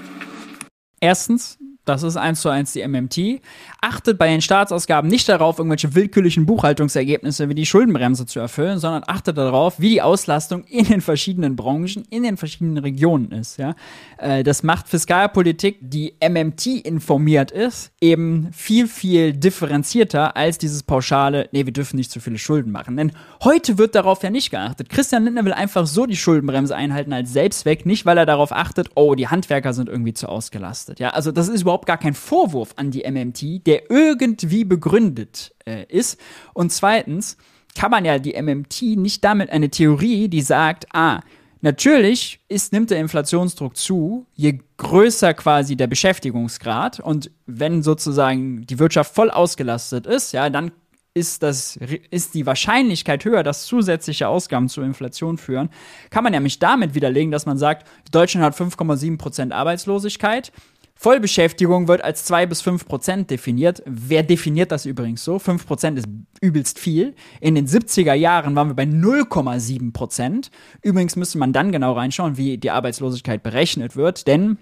Erstens, 0.99 1.57
das 1.85 2.03
ist 2.03 2.17
eins 2.17 2.41
zu 2.41 2.49
eins 2.49 2.73
die 2.73 2.85
MMT. 2.85 3.41
Achtet 3.81 4.17
bei 4.17 4.27
den 4.27 4.41
Staatsausgaben 4.41 5.09
nicht 5.09 5.29
darauf, 5.29 5.59
irgendwelche 5.59 5.93
willkürlichen 5.93 6.45
Buchhaltungsergebnisse 6.45 7.47
wie 7.49 7.55
die 7.55 7.65
Schuldenbremse 7.65 8.25
zu 8.25 8.39
erfüllen, 8.39 8.79
sondern 8.79 9.03
achtet 9.07 9.37
darauf, 9.37 9.79
wie 9.79 9.89
die 9.89 10.01
Auslastung 10.01 10.63
in 10.65 10.85
den 10.85 11.01
verschiedenen 11.01 11.55
Branchen, 11.55 12.03
in 12.09 12.23
den 12.23 12.37
verschiedenen 12.37 12.77
Regionen 12.79 13.31
ist. 13.31 13.57
Ja? 13.57 13.75
Äh, 14.17 14.43
das 14.43 14.63
macht 14.63 14.87
Fiskalpolitik, 14.87 15.77
die 15.81 16.15
MMT 16.19 16.65
informiert 16.85 17.51
ist, 17.51 17.91
eben 18.01 18.49
viel, 18.51 18.87
viel 18.87 19.33
differenzierter 19.33 20.35
als 20.35 20.57
dieses 20.57 20.83
pauschale, 20.83 21.49
nee, 21.51 21.65
wir 21.65 21.73
dürfen 21.73 21.97
nicht 21.97 22.11
zu 22.11 22.19
viele 22.19 22.37
Schulden 22.37 22.71
machen. 22.71 22.97
Denn 22.97 23.11
heute 23.43 23.77
wird 23.77 23.93
darauf 23.95 24.23
ja 24.23 24.31
nicht 24.31 24.49
geachtet. 24.49 24.89
Christian 24.89 25.23
Lindner 25.23 25.45
will 25.45 25.53
einfach 25.53 25.85
so 25.85 26.05
die 26.05 26.15
Schuldenbremse 26.15 26.75
einhalten 26.75 27.13
als 27.13 27.31
Selbstzweck, 27.31 27.85
nicht 27.85 28.05
weil 28.05 28.17
er 28.17 28.25
darauf 28.25 28.51
achtet, 28.51 28.89
oh, 28.95 29.13
die 29.13 29.27
Handwerker 29.27 29.73
sind 29.73 29.89
irgendwie 29.89 30.13
zu 30.13 30.27
ausgelastet. 30.27 30.99
Ja, 30.99 31.09
also 31.09 31.31
das 31.31 31.47
ist 31.47 31.61
überhaupt 31.61 31.74
überhaupt 31.75 31.87
gar 31.87 31.97
kein 31.97 32.13
Vorwurf 32.13 32.73
an 32.77 32.91
die 32.91 33.03
MMT, 33.09 33.67
der 33.67 33.91
irgendwie 33.91 34.63
begründet 34.63 35.53
äh, 35.65 35.85
ist. 35.89 36.17
Und 36.53 36.71
zweitens 36.71 37.35
kann 37.77 37.91
man 37.91 38.05
ja 38.05 38.17
die 38.17 38.41
MMT 38.41 38.97
nicht 38.97 39.23
damit 39.25 39.49
eine 39.49 39.69
Theorie, 39.69 40.29
die 40.29 40.41
sagt, 40.41 40.87
ah, 40.93 41.21
Natürlich 41.61 42.41
ist, 42.47 42.73
nimmt 42.73 42.91
der 42.91 42.99
Inflationsdruck 42.99 43.75
zu, 43.75 44.27
je 44.35 44.59
größer 44.77 45.33
quasi 45.33 45.75
der 45.75 45.87
Beschäftigungsgrad. 45.87 46.99
Und 46.99 47.31
wenn 47.47 47.81
sozusagen 47.81 48.67
die 48.67 48.77
Wirtschaft 48.77 49.15
voll 49.15 49.31
ausgelastet 49.31 50.05
ist, 50.05 50.31
ja, 50.31 50.51
dann 50.51 50.69
ist, 51.15 51.41
das, 51.41 51.79
ist 52.11 52.35
die 52.35 52.45
Wahrscheinlichkeit 52.45 53.25
höher, 53.25 53.41
dass 53.41 53.65
zusätzliche 53.65 54.27
Ausgaben 54.27 54.69
zur 54.69 54.83
Inflation 54.83 55.37
führen, 55.37 55.69
kann 56.11 56.23
man 56.25 56.33
ja 56.33 56.39
mich 56.39 56.59
damit 56.59 56.93
widerlegen, 56.93 57.31
dass 57.31 57.47
man 57.47 57.57
sagt, 57.57 57.87
Deutschland 58.11 58.45
hat 58.45 58.55
5,7% 58.55 59.51
Arbeitslosigkeit, 59.51 60.51
Vollbeschäftigung 60.97 61.87
wird 61.87 62.03
als 62.03 62.25
2 62.25 62.45
bis 62.45 62.61
5 62.61 62.87
Prozent 62.87 63.29
definiert. 63.29 63.83
Wer 63.85 64.23
definiert 64.23 64.71
das 64.71 64.85
übrigens 64.85 65.23
so? 65.23 65.39
5 65.39 65.67
Prozent 65.67 65.99
ist 65.99 66.07
übelst 66.41 66.79
viel. 66.79 67.13
In 67.41 67.55
den 67.55 67.67
70er 67.67 68.13
Jahren 68.13 68.55
waren 68.55 68.69
wir 68.69 68.75
bei 68.75 68.83
0,7 68.83 69.91
Prozent. 69.91 70.51
Übrigens 70.81 71.15
müsste 71.15 71.37
man 71.37 71.53
dann 71.53 71.71
genau 71.71 71.93
reinschauen, 71.93 72.37
wie 72.37 72.57
die 72.57 72.71
Arbeitslosigkeit 72.71 73.43
berechnet 73.43 73.95
wird, 73.95 74.25
denn 74.25 74.57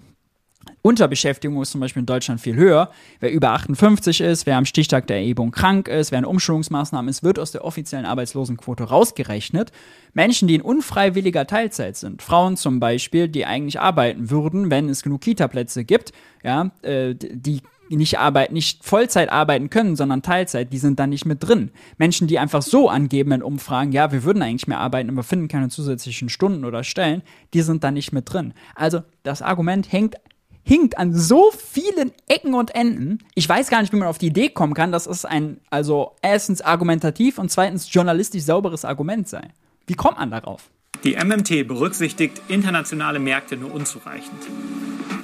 Unterbeschäftigung 0.82 1.61
ist 1.61 1.72
zum 1.72 1.82
Beispiel 1.82 2.01
in 2.01 2.05
Deutschland 2.05 2.41
viel 2.41 2.55
höher. 2.55 2.91
Wer 3.20 3.32
über 3.32 3.51
58 3.51 4.22
ist, 4.22 4.45
wer 4.45 4.57
am 4.57 4.66
Stichtag 4.66 5.07
der 5.07 5.18
Erhebung 5.18 5.51
krank 5.51 5.88
ist, 5.88 6.11
wer 6.11 6.20
in 6.20 6.26
Umschulungsmaßnahmen 6.26 7.09
ist, 7.09 7.24
wird 7.24 7.39
aus 7.39 7.51
der 7.51 7.64
offiziellen 7.64 8.05
Arbeitslosenquote 8.05 8.84
rausgerechnet. 8.84 9.72
Menschen, 10.14 10.47
die 10.47 10.55
in 10.55 10.61
unfreiwilliger 10.61 11.47
Teilzeit 11.47 11.95
sind, 11.95 12.22
Frauen 12.22 12.57
zum 12.57 12.80
Beispiel, 12.80 13.28
die 13.28 13.45
eigentlich 13.45 13.80
arbeiten 13.80 14.30
würden, 14.30 14.70
wenn 14.70 14.89
es 14.89 15.03
genug 15.03 15.22
Kita-Plätze 15.22 15.86
gibt, 15.86 16.11
ja, 16.43 16.72
äh, 16.82 17.16
die 17.16 17.61
nicht 17.89 18.20
arbeiten, 18.20 18.53
nicht 18.53 18.84
Vollzeit 18.84 19.32
arbeiten 19.32 19.70
können, 19.70 19.95
sondern 19.95 20.22
Teilzeit, 20.22 20.72
die 20.74 20.78
sind 20.78 20.99
dann 20.99 21.09
nicht 21.09 21.26
mit 21.26 21.43
drin. 21.43 21.72
Menschen, 21.97 22.28
die 22.28 22.39
einfach 22.39 22.61
so 22.61 22.89
angeben 22.89 23.32
in 23.32 23.43
Umfragen, 23.43 23.91
ja, 23.91 24.11
wir 24.11 24.24
würden 24.24 24.41
eigentlich 24.41 24.68
mehr 24.68 24.80
arbeiten, 24.80 25.09
aber 25.09 25.24
finden 25.24 25.47
keine 25.47 25.70
zusätzlichen 25.70 26.30
Stunden 26.30 26.66
oder 26.66 26.84
Stellen, 26.84 27.22
die 27.53 27.61
sind 27.61 27.84
dann 27.84 27.93
nicht 27.93 28.11
mit 28.11 28.32
drin. 28.32 28.53
Also 28.76 29.01
das 29.24 29.41
Argument 29.41 29.91
hängt 29.91 30.16
hinkt 30.64 30.97
an 30.97 31.14
so 31.14 31.51
vielen 31.51 32.11
Ecken 32.28 32.53
und 32.53 32.74
Enden. 32.74 33.20
Ich 33.36 33.47
weiß 33.47 33.70
gar 33.70 33.82
nicht, 33.82 33.93
wie 33.93 33.97
man 33.97 34.07
auf 34.07 34.18
die 34.18 34.28
Idee 34.28 34.49
kommen 34.49 34.74
kann, 34.74 34.91
dass 34.91 35.07
es 35.07 35.26
ein, 35.26 35.59
also 35.70 36.16
erstens 36.22 36.61
argumentativ 36.61 37.38
und 37.38 37.51
zweitens 37.51 37.91
journalistisch 37.93 38.43
sauberes 38.43 38.86
Argument 38.86 39.28
sei. 39.28 39.49
Wie 39.88 39.95
kommt 39.95 40.18
man 40.18 40.32
darauf? 40.32 40.70
Die 41.03 41.16
MMT 41.16 41.68
berücksichtigt 41.68 42.41
internationale 42.47 43.20
Märkte 43.20 43.57
nur 43.57 43.74
unzureichend. 43.74 44.41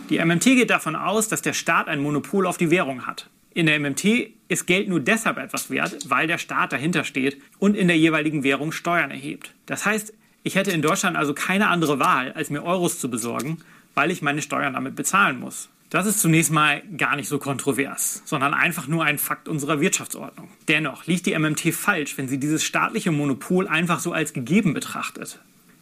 Die 0.10 0.24
MMT 0.24 0.44
geht 0.44 0.70
davon 0.72 0.96
aus, 0.96 1.30
dass 1.30 1.42
der 1.42 1.54
Staat 1.54 1.88
ein 1.88 2.02
Monopol 2.02 2.46
auf 2.46 2.58
die 2.58 2.70
Währung 2.70 3.06
hat. 3.08 3.30
In 3.54 3.66
der 3.66 3.80
MMT 3.80 4.32
ist 4.48 4.68
Geld 4.68 4.90
nur 4.90 5.00
deshalb 5.00 5.38
etwas 5.38 5.70
wert, 5.70 5.98
weil 6.10 6.28
der 6.28 6.38
Staat 6.38 6.74
dahinter 6.74 7.04
steht 7.04 7.42
und 7.60 7.78
in 7.78 7.88
der 7.88 7.98
jeweiligen 7.98 8.44
Währung 8.44 8.72
Steuern 8.72 9.12
erhebt. 9.12 9.54
Das 9.66 9.86
heißt, 9.86 10.14
ich 10.44 10.56
hätte 10.56 10.72
in 10.72 10.82
Deutschland 10.82 11.16
also 11.16 11.34
keine 11.34 11.68
andere 11.68 12.00
Wahl, 12.00 12.34
als 12.34 12.50
mir 12.50 12.64
Euros 12.64 13.00
zu 13.00 13.10
besorgen 13.10 13.60
weil 14.00 14.12
ich 14.12 14.22
meine 14.22 14.41
Steuern 14.41 14.76
damit 14.76 14.95
bezahlen 14.95 15.41
muss. 15.41 15.68
Das 15.89 16.06
ist 16.06 16.22
zunächst 16.22 16.54
mal 16.54 16.82
gar 16.95 17.18
nicht 17.18 17.28
so 17.28 17.38
kontrovers, 17.38 18.22
sondern 18.24 18.54
einfach 18.54 18.88
nur 18.88 19.04
ein 19.04 19.18
Fakt 19.18 19.50
unserer 19.50 19.82
Wirtschaftsordnung. 19.82 20.47
Dennoch 20.70 21.06
liegt 21.06 21.26
die 21.26 21.38
MMT 21.38 21.74
falsch, 21.74 22.18
wenn 22.18 22.30
sie 22.30 22.39
dieses 22.39 22.64
staatliche 22.64 23.12
Monopol 23.12 23.68
einfach 23.68 24.00
so 24.00 24.14
als 24.14 24.32
gegeben 24.32 24.74
betrachtet. 24.74 25.41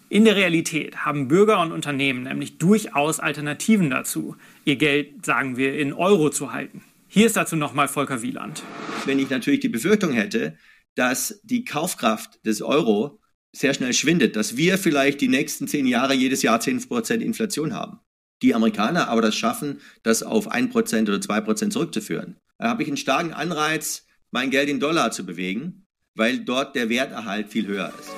In 0.09 0.25
der 0.25 0.35
Realität 0.35 1.05
haben 1.05 1.27
Bürger 1.27 1.61
und 1.61 1.71
Unternehmen 1.71 2.23
nämlich 2.23 2.57
durchaus 2.57 3.19
Alternativen 3.19 3.91
dazu, 3.91 4.35
ihr 4.65 4.77
Geld, 4.77 5.23
sagen 5.23 5.55
wir, 5.55 5.77
in 5.77 5.93
Euro 5.93 6.31
zu 6.31 6.51
halten. 6.51 6.81
Hier 7.07 7.27
ist 7.27 7.37
dazu 7.37 7.55
nochmal 7.55 7.87
Volker 7.87 8.23
Wieland. 8.23 8.63
Wenn 9.05 9.19
ich 9.19 9.29
natürlich 9.29 9.59
die 9.59 9.69
Befürchtung 9.69 10.13
hätte, 10.13 10.57
dass 10.95 11.39
die 11.43 11.65
Kaufkraft 11.65 12.43
des 12.43 12.63
Euro 12.63 13.19
sehr 13.51 13.73
schnell 13.73 13.93
schwindet, 13.93 14.35
dass 14.35 14.57
wir 14.57 14.77
vielleicht 14.77 15.21
die 15.21 15.27
nächsten 15.27 15.67
zehn 15.67 15.85
Jahre 15.85 16.13
jedes 16.13 16.41
Jahr 16.41 16.59
10% 16.59 17.19
Inflation 17.19 17.73
haben, 17.73 17.99
die 18.41 18.53
Amerikaner 18.55 19.07
aber 19.07 19.21
das 19.21 19.35
schaffen, 19.35 19.81
das 20.03 20.23
auf 20.23 20.51
1% 20.51 20.73
oder 21.03 21.17
2% 21.17 21.69
zurückzuführen. 21.69 22.37
Da 22.57 22.69
habe 22.69 22.83
ich 22.83 22.87
einen 22.87 22.97
starken 22.97 23.33
Anreiz, 23.33 24.05
mein 24.31 24.49
Geld 24.49 24.69
in 24.69 24.79
Dollar 24.79 25.11
zu 25.11 25.25
bewegen, 25.25 25.85
weil 26.15 26.39
dort 26.39 26.75
der 26.75 26.89
Werterhalt 26.89 27.49
viel 27.49 27.67
höher 27.67 27.93
ist. 27.99 28.11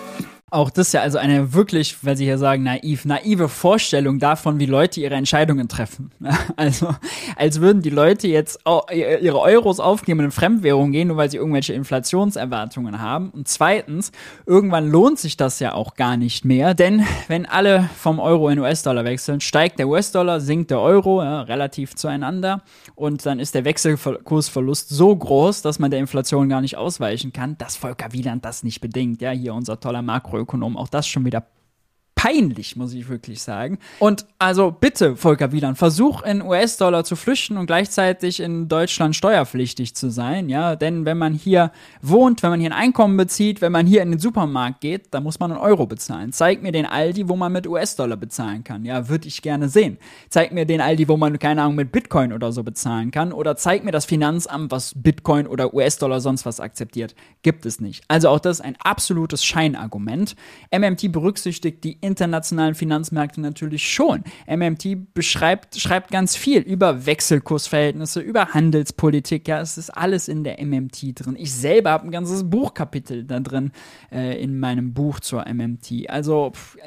Auch 0.52 0.70
das 0.70 0.88
ist 0.88 0.94
ja 0.94 1.02
also 1.02 1.18
eine 1.18 1.54
wirklich, 1.54 1.98
weil 2.04 2.18
Sie 2.18 2.26
hier 2.26 2.38
sagen, 2.38 2.64
naiv, 2.64 3.06
naive 3.06 3.50
Vorstellung 3.50 4.20
davon, 4.20 4.60
wie 4.60 4.66
Leute 4.66 5.02
ihre 5.02 5.16
Entscheidungen 5.16 5.68
treffen. 5.68 6.12
Also, 6.56 6.94
als 7.38 7.62
würden 7.62 7.82
die 7.82 7.90
Leute 7.90 8.28
jetzt 8.28 8.60
ihre 8.92 9.40
Euros 9.40 9.80
aufgeben 9.80 10.20
und 10.20 10.26
in 10.26 10.32
Fremdwährung 10.32 10.92
gehen, 10.92 11.08
nur 11.08 11.18
weil 11.18 11.30
sie 11.32 11.38
irgendwelche 11.38 11.74
Inflationserwartungen 11.74 13.02
haben. 13.02 13.30
Und 13.30 13.48
zweitens, 13.48 14.12
irgendwann 14.46 14.90
lohnt 14.90 15.20
sich 15.20 15.38
das 15.38 15.60
ja 15.60 15.74
auch 15.74 15.96
gar 15.96 16.18
nicht 16.18 16.44
mehr, 16.44 16.74
denn 16.74 17.06
wenn 17.28 17.46
alle 17.46 17.90
vom 17.98 18.20
Euro 18.20 18.50
in 18.50 18.60
US-Dollar 18.60 19.06
wechseln, 19.06 19.42
steigt 19.42 19.80
der 19.80 19.88
US-Dollar, 19.88 20.40
sinkt 20.40 20.72
der 20.72 20.82
Euro 20.82 21.24
ja, 21.24 21.42
relativ 21.42 21.96
zueinander 21.96 22.62
und 22.96 23.26
dann 23.26 23.40
ist 23.40 23.56
der 23.56 23.64
Wechselkursverlust 23.64 24.90
so 24.90 25.16
groß, 25.16 25.62
dass 25.62 25.80
man 25.80 25.92
der 25.92 26.00
Inflation 26.00 26.50
gar 26.50 26.62
nicht 26.62 26.78
ausweichen 26.78 27.32
kann, 27.32 27.58
dass 27.58 27.76
Volker 27.76 28.12
Wieland 28.12 28.44
das 28.44 28.64
nicht 28.64 28.82
bedingt. 28.82 29.22
Ja, 29.22 29.32
hier 29.32 29.54
unser 29.54 29.80
toller 29.80 30.02
Makro 30.02 30.39
Makroökonom. 30.40 30.78
Auch 30.78 30.88
das 30.88 31.08
schon 31.08 31.26
wieder 31.26 31.46
peinlich, 32.20 32.76
muss 32.76 32.94
ich 32.94 33.08
wirklich 33.08 33.42
sagen. 33.42 33.78
Und 33.98 34.26
also 34.40 34.72
bitte, 34.72 35.16
Volker 35.16 35.54
Wieland, 35.54 35.78
versuch 35.78 36.22
in 36.22 36.42
US-Dollar 36.42 37.06
zu 37.06 37.16
flüchten 37.16 37.56
und 37.56 37.68
gleichzeitig 37.68 38.42
in 38.42 38.68
Deutschland 38.68 39.16
steuerpflichtig 39.16 39.96
zu 39.96 40.10
sein, 40.10 40.50
ja, 40.50 40.76
denn 40.76 41.06
wenn 41.06 41.18
man 41.18 41.34
hier 41.34 41.72
wohnt, 42.02 42.44
wenn 42.44 42.50
man 42.50 42.60
hier 42.60 42.72
ein 42.72 42.78
Einkommen 42.78 43.16
bezieht, 43.16 43.62
wenn 43.62 43.72
man 43.72 43.88
hier 43.88 44.02
in 44.02 44.12
den 44.12 44.20
Supermarkt 44.20 44.82
geht, 44.82 45.14
dann 45.14 45.24
muss 45.24 45.40
man 45.40 45.54
einen 45.54 45.62
Euro 45.62 45.88
bezahlen. 45.88 46.34
Zeig 46.34 46.62
mir 46.62 46.74
den 46.74 46.86
Aldi, 46.86 47.30
wo 47.30 47.38
man 47.38 47.54
mit 47.54 47.66
US-Dollar 47.66 48.18
bezahlen 48.18 48.66
kann, 48.66 48.84
ja, 48.84 49.08
würde 49.08 49.30
ich 49.30 49.42
gerne 49.42 49.70
sehen. 49.70 49.98
Zeig 50.28 50.52
mir 50.52 50.66
den 50.66 50.82
Aldi, 50.82 51.08
wo 51.08 51.16
man, 51.16 51.40
keine 51.40 51.62
Ahnung, 51.62 51.76
mit 51.76 51.94
Bitcoin 51.94 52.34
oder 52.34 52.52
so 52.52 52.64
bezahlen 52.64 53.12
kann 53.12 53.32
oder 53.32 53.56
zeig 53.56 53.86
mir 53.86 53.92
das 53.92 54.04
Finanzamt, 54.04 54.72
was 54.72 54.92
Bitcoin 54.94 55.48
oder 55.48 55.74
US-Dollar 55.74 56.20
sonst 56.20 56.46
was 56.46 56.60
akzeptiert. 56.60 57.16
Gibt 57.44 57.66
es 57.66 57.80
nicht. 57.80 58.04
Also 58.10 58.28
auch 58.28 58.42
das 58.42 58.58
ist 58.58 58.66
ein 58.66 58.76
absolutes 58.84 59.46
Scheinargument. 59.46 60.36
MMT 60.78 61.14
berücksichtigt 61.14 61.82
die 61.86 62.09
internationalen 62.10 62.76
Finanzmärkte 62.76 63.40
natürlich 63.40 63.88
schon. 63.88 64.24
MMT 64.48 65.14
beschreibt, 65.14 65.80
schreibt 65.80 66.12
ganz 66.12 66.36
viel 66.36 66.62
über 66.62 67.06
Wechselkursverhältnisse, 67.06 68.20
über 68.20 68.50
Handelspolitik. 68.50 69.48
Ja, 69.48 69.62
es 69.62 69.78
ist 69.78 69.92
alles 69.92 70.28
in 70.28 70.44
der 70.44 70.62
MMT 70.66 71.20
drin. 71.20 71.36
Ich 71.38 71.54
selber 71.54 71.92
habe 71.92 72.08
ein 72.08 72.12
ganzes 72.12 72.50
Buchkapitel 72.50 73.24
da 73.24 73.40
drin 73.40 73.72
äh, 74.12 74.42
in 74.42 74.60
meinem 74.60 74.94
Buch 74.94 75.20
zur 75.20 75.46
MMT. 75.48 76.10
Also, 76.10 76.52
pff, 76.54 76.78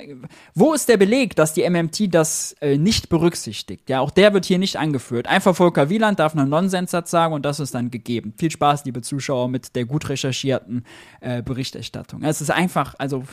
wo 0.55 0.75
ist 0.75 0.89
der 0.89 0.97
Beleg, 0.97 1.37
dass 1.37 1.55
die 1.55 1.69
MMT 1.69 2.13
das 2.13 2.57
äh, 2.61 2.77
nicht 2.77 3.09
berücksichtigt? 3.09 3.89
Ja, 3.89 4.01
auch 4.01 4.11
der 4.11 4.35
wird 4.35 4.45
hier 4.45 4.59
nicht 4.59 4.77
angeführt. 4.77 5.29
Einfach 5.29 5.55
Volker 5.55 5.89
Wieland 5.89 6.19
darf 6.19 6.37
einen 6.37 6.51
Nonsenssatz 6.51 7.11
sagen 7.11 7.35
und 7.35 7.45
das 7.45 7.61
ist 7.61 7.75
dann 7.75 7.91
gegeben. 7.91 8.35
Viel 8.37 8.51
Spaß, 8.51 8.85
liebe 8.85 9.03
Zuschauer, 9.03 9.49
mit 9.49 9.77
der 9.77 9.85
gut 9.85 10.09
recherchierten 10.09 10.85
äh, 11.21 11.43
Berichterstattung. 11.43 12.23
Es 12.23 12.41
ist 12.41 12.51
einfach, 12.51 12.95
also 12.99 13.25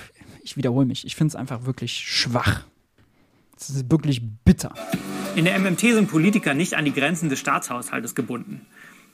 ich 0.50 0.58
wiederhole 0.58 0.88
mich, 0.88 1.06
ich 1.06 1.16
finde 1.16 1.30
es 1.30 1.36
einfach 1.36 1.66
wirklich 1.66 1.93
schwach. 1.93 2.64
Es 3.56 3.70
ist 3.70 3.91
wirklich 3.91 4.24
bitter. 4.45 4.74
In 5.36 5.45
der 5.45 5.60
MMT 5.60 5.82
sind 5.82 6.10
Politiker 6.10 6.56
nicht 6.56 6.74
an 6.74 6.86
die 6.86 6.93
Grenzen 6.93 7.30
des 7.30 7.39
Staatshaushaltes 7.39 8.16
gebunden. 8.16 8.66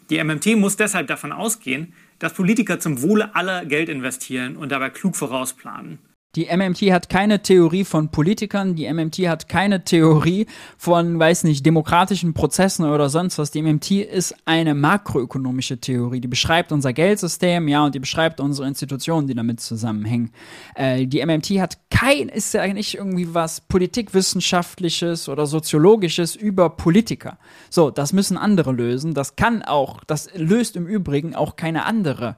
Die 0.10 0.24
MMT 0.24 0.56
muss 0.56 0.78
deshalb 0.78 1.08
davon 1.08 1.34
ausgehen, 1.34 1.94
dass 2.20 2.34
Politiker 2.34 2.80
zum 2.80 3.02
Wohle 3.02 3.36
aller 3.36 3.66
Geld 3.66 3.90
investieren 3.90 4.56
und 4.56 4.72
dabei 4.72 4.90
klug 4.92 5.18
vorausplanen. 5.18 6.00
Die 6.36 6.48
MMT 6.54 6.92
hat 6.92 7.08
keine 7.08 7.42
Theorie 7.42 7.86
von 7.86 8.10
Politikern, 8.10 8.76
die 8.76 8.92
MMT 8.92 9.20
hat 9.30 9.48
keine 9.48 9.86
Theorie 9.86 10.48
von, 10.78 11.18
weiß 11.18 11.46
nicht, 11.46 11.66
demokratischen 11.66 12.34
Prozessen 12.34 12.86
oder 12.86 13.10
sonst 13.10 13.38
was. 13.38 13.52
Die 13.52 13.62
MMT 13.62 13.92
ist 13.92 14.36
eine 14.44 14.76
makroökonomische 14.76 15.80
Theorie, 15.80 16.20
die 16.20 16.28
beschreibt 16.28 16.74
unser 16.74 16.92
Geldsystem, 16.92 17.70
ja, 17.70 17.86
und 17.86 17.96
die 17.96 18.00
beschreibt 18.00 18.42
unsere 18.42 18.68
Institutionen, 18.68 19.28
die 19.28 19.34
damit 19.34 19.62
zusammenhängen. 19.62 20.32
Äh, 20.76 21.08
die 21.08 21.26
MMT 21.26 21.62
hat 21.62 21.78
kein, 21.90 22.28
ist 22.28 22.54
ja 22.54 22.68
nicht 22.68 22.96
irgendwie 22.96 23.34
was 23.34 23.62
Politikwissenschaftliches 23.62 25.30
oder 25.30 25.46
Soziologisches 25.46 26.36
über 26.36 26.70
Politiker. 26.70 27.38
So, 27.70 27.92
das 27.92 28.12
müssen 28.12 28.38
andere 28.38 28.74
lösen. 28.74 29.14
Das 29.14 29.38
kann 29.38 29.62
auch, 29.62 30.04
das 30.04 30.28
löst 30.36 30.76
im 30.76 30.86
Übrigen 30.86 31.34
auch 31.34 31.56
keine 31.56 31.86
andere 31.86 32.36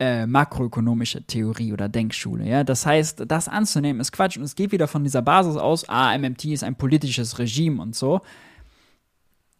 äh, 0.00 0.26
makroökonomische 0.26 1.22
Theorie 1.22 1.72
oder 1.72 1.88
Denkschule. 1.88 2.46
Ja? 2.48 2.64
Das 2.64 2.86
heißt, 2.86 3.24
das 3.28 3.48
anzunehmen 3.48 4.00
ist 4.00 4.12
Quatsch 4.12 4.38
und 4.38 4.42
es 4.42 4.56
geht 4.56 4.72
wieder 4.72 4.88
von 4.88 5.04
dieser 5.04 5.22
Basis 5.22 5.56
aus, 5.56 5.88
ah, 5.88 6.16
MMT 6.16 6.46
ist 6.46 6.64
ein 6.64 6.74
politisches 6.74 7.38
Regime 7.38 7.80
und 7.80 7.94
so. 7.94 8.22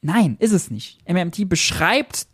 Nein, 0.00 0.36
ist 0.38 0.52
es 0.52 0.70
nicht. 0.70 0.98
MMT 1.06 1.48
beschreibt 1.48 2.26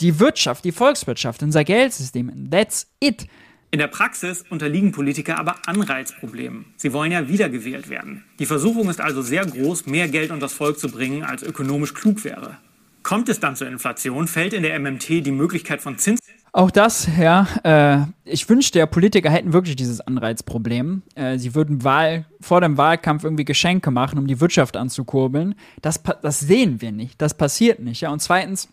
die 0.00 0.20
Wirtschaft, 0.20 0.64
die 0.64 0.72
Volkswirtschaft, 0.72 1.42
unser 1.42 1.64
Geldsystem. 1.64 2.50
That's 2.50 2.86
it. 3.00 3.26
In 3.70 3.78
der 3.78 3.88
Praxis 3.88 4.44
unterliegen 4.48 4.92
Politiker 4.92 5.38
aber 5.38 5.56
Anreizproblemen. 5.66 6.66
Sie 6.76 6.92
wollen 6.92 7.12
ja 7.12 7.28
wiedergewählt 7.28 7.88
werden. 7.88 8.24
Die 8.38 8.46
Versuchung 8.46 8.88
ist 8.88 9.00
also 9.00 9.22
sehr 9.22 9.44
groß, 9.44 9.86
mehr 9.86 10.08
Geld 10.08 10.30
unter 10.30 10.46
das 10.46 10.52
Volk 10.52 10.78
zu 10.78 10.90
bringen, 10.90 11.22
als 11.22 11.42
ökonomisch 11.42 11.94
klug 11.94 12.24
wäre. 12.24 12.58
Kommt 13.02 13.28
es 13.28 13.40
dann 13.40 13.56
zur 13.56 13.68
Inflation, 13.68 14.28
fällt 14.28 14.52
in 14.52 14.62
der 14.62 14.78
MMT 14.78 15.08
die 15.24 15.32
Möglichkeit 15.32 15.80
von 15.80 15.98
Zins 15.98 16.20
auch 16.52 16.70
das, 16.70 17.08
ja. 17.18 17.46
Äh, 17.62 18.06
ich 18.24 18.48
wünschte, 18.48 18.86
Politiker 18.86 19.30
hätten 19.30 19.52
wirklich 19.52 19.76
dieses 19.76 20.00
Anreizproblem. 20.00 21.02
Äh, 21.14 21.38
sie 21.38 21.54
würden 21.54 21.84
Wahl, 21.84 22.24
vor 22.40 22.60
dem 22.60 22.76
Wahlkampf 22.76 23.24
irgendwie 23.24 23.44
Geschenke 23.44 23.90
machen, 23.90 24.18
um 24.18 24.26
die 24.26 24.40
Wirtschaft 24.40 24.76
anzukurbeln. 24.76 25.54
Das, 25.82 26.02
das 26.22 26.40
sehen 26.40 26.80
wir 26.80 26.92
nicht. 26.92 27.20
Das 27.20 27.34
passiert 27.34 27.80
nicht. 27.80 28.00
Ja. 28.00 28.10
Und 28.10 28.20
zweitens, 28.20 28.68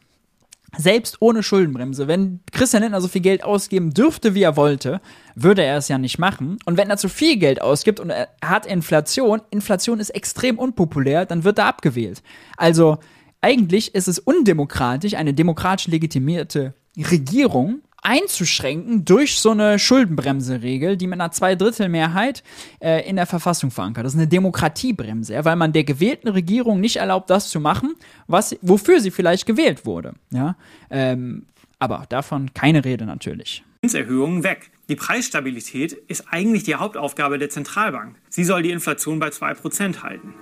selbst 0.77 1.17
ohne 1.21 1.43
Schuldenbremse, 1.43 2.07
wenn 2.07 2.41
Christian 2.51 2.83
Lindner 2.83 3.01
so 3.01 3.07
viel 3.07 3.21
Geld 3.21 3.43
ausgeben 3.43 3.93
dürfte, 3.93 4.35
wie 4.35 4.43
er 4.43 4.57
wollte, 4.57 5.01
würde 5.35 5.63
er 5.63 5.77
es 5.77 5.87
ja 5.87 5.97
nicht 5.97 6.19
machen. 6.19 6.57
Und 6.65 6.77
wenn 6.77 6.89
er 6.89 6.97
zu 6.97 7.09
viel 7.09 7.37
Geld 7.37 7.61
ausgibt 7.61 7.99
und 7.99 8.09
er 8.09 8.29
hat 8.43 8.65
Inflation, 8.65 9.41
Inflation 9.51 9.99
ist 9.99 10.09
extrem 10.11 10.59
unpopulär, 10.59 11.25
dann 11.25 11.43
wird 11.43 11.59
er 11.59 11.65
abgewählt. 11.65 12.21
Also 12.57 12.99
eigentlich 13.41 13.95
ist 13.95 14.07
es 14.07 14.19
undemokratisch, 14.19 15.13
eine 15.13 15.33
demokratisch 15.33 15.87
legitimierte 15.87 16.73
Regierung 17.03 17.81
einzuschränken 18.05 19.03
durch 19.03 19.39
so 19.39 19.51
eine 19.51 19.79
Schuldenbremse-Regel, 19.79 20.95
die 20.95 21.07
mit 21.07 21.19
einer 21.19 21.31
Zweidrittelmehrheit 21.31 22.43
äh, 22.79 23.07
in 23.09 23.15
der 23.15 23.25
Verfassung 23.25 23.71
verankert. 23.71 24.05
Das 24.05 24.13
ist 24.13 24.19
eine 24.19 24.27
Demokratiebremse, 24.27 25.43
weil 25.43 25.55
man 25.55 25.73
der 25.73 25.83
gewählten 25.83 26.27
Regierung 26.27 26.79
nicht 26.79 26.97
erlaubt, 26.97 27.31
das 27.31 27.49
zu 27.49 27.59
machen, 27.59 27.95
was, 28.27 28.55
wofür 28.61 29.01
sie 29.01 29.09
vielleicht 29.09 29.47
gewählt 29.47 29.85
wurde. 29.85 30.13
Ja? 30.29 30.55
Ähm, 30.91 31.47
aber 31.79 32.05
davon 32.07 32.53
keine 32.53 32.85
Rede 32.85 33.05
natürlich. 33.05 33.63
Zinserhöhungen 33.81 34.43
weg. 34.43 34.71
Die 34.87 34.95
Preisstabilität 34.95 35.93
ist 35.93 36.25
eigentlich 36.29 36.63
die 36.63 36.75
Hauptaufgabe 36.75 37.39
der 37.39 37.49
Zentralbank. 37.49 38.15
Sie 38.29 38.43
soll 38.43 38.61
die 38.61 38.71
Inflation 38.71 39.19
bei 39.19 39.29
2% 39.29 40.03
halten. 40.03 40.35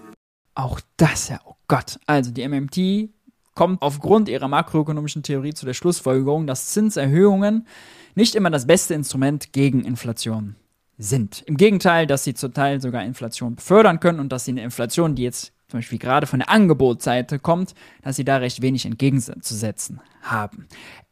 Auch 0.53 0.81
das, 0.97 1.29
ja, 1.29 1.39
oh 1.45 1.55
Gott. 1.67 1.97
Also 2.05 2.31
die 2.31 2.47
MMT 2.47 3.09
kommt 3.55 3.81
aufgrund 3.81 4.29
ihrer 4.29 4.47
makroökonomischen 4.47 5.23
Theorie 5.23 5.53
zu 5.53 5.65
der 5.65 5.73
Schlussfolgerung, 5.73 6.47
dass 6.47 6.67
Zinserhöhungen 6.67 7.67
nicht 8.15 8.35
immer 8.35 8.49
das 8.49 8.67
beste 8.67 8.93
Instrument 8.93 9.53
gegen 9.53 9.83
Inflation 9.85 10.55
sind. 10.97 11.43
Im 11.45 11.57
Gegenteil, 11.57 12.07
dass 12.07 12.23
sie 12.23 12.33
zum 12.33 12.53
Teil 12.53 12.81
sogar 12.81 13.03
Inflation 13.03 13.55
befördern 13.55 13.99
können 13.99 14.19
und 14.19 14.31
dass 14.31 14.45
sie 14.45 14.51
eine 14.51 14.63
Inflation, 14.63 15.15
die 15.15 15.23
jetzt 15.23 15.53
zum 15.67 15.79
Beispiel 15.79 15.99
gerade 15.99 16.27
von 16.27 16.39
der 16.39 16.49
Angebotsseite 16.49 17.39
kommt, 17.39 17.73
dass 18.03 18.15
sie 18.15 18.25
da 18.25 18.37
recht 18.37 18.61
wenig 18.61 18.85
entgegenzusetzen 18.85 20.01
haben. 20.21 20.67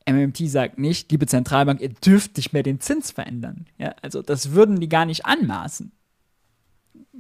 MMT 0.08 0.38
sagt 0.50 0.78
nicht, 0.78 1.12
liebe 1.12 1.26
Zentralbank, 1.26 1.82
ihr 1.82 1.90
dürft 1.90 2.38
nicht 2.38 2.54
mehr 2.54 2.64
den 2.64 2.80
Zins 2.80 3.12
verändern. 3.12 3.66
Ja, 3.78 3.96
also 4.02 4.22
das 4.22 4.52
würden 4.52 4.80
die 4.80 4.90
gar 4.90 5.06
nicht 5.06 5.26
anmaßen. 5.26 5.92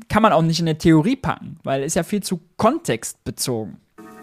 Kann 0.08 0.22
man 0.22 0.34
auch 0.34 0.42
nicht 0.42 0.60
in 0.60 0.66
der 0.66 0.78
Theorie 0.78 1.16
packen, 1.16 1.58
weil 1.64 1.84
es 1.84 1.96
ja 1.96 2.04
viel 2.04 2.24
zu 2.24 2.42
kontextbezogen. 2.58 3.78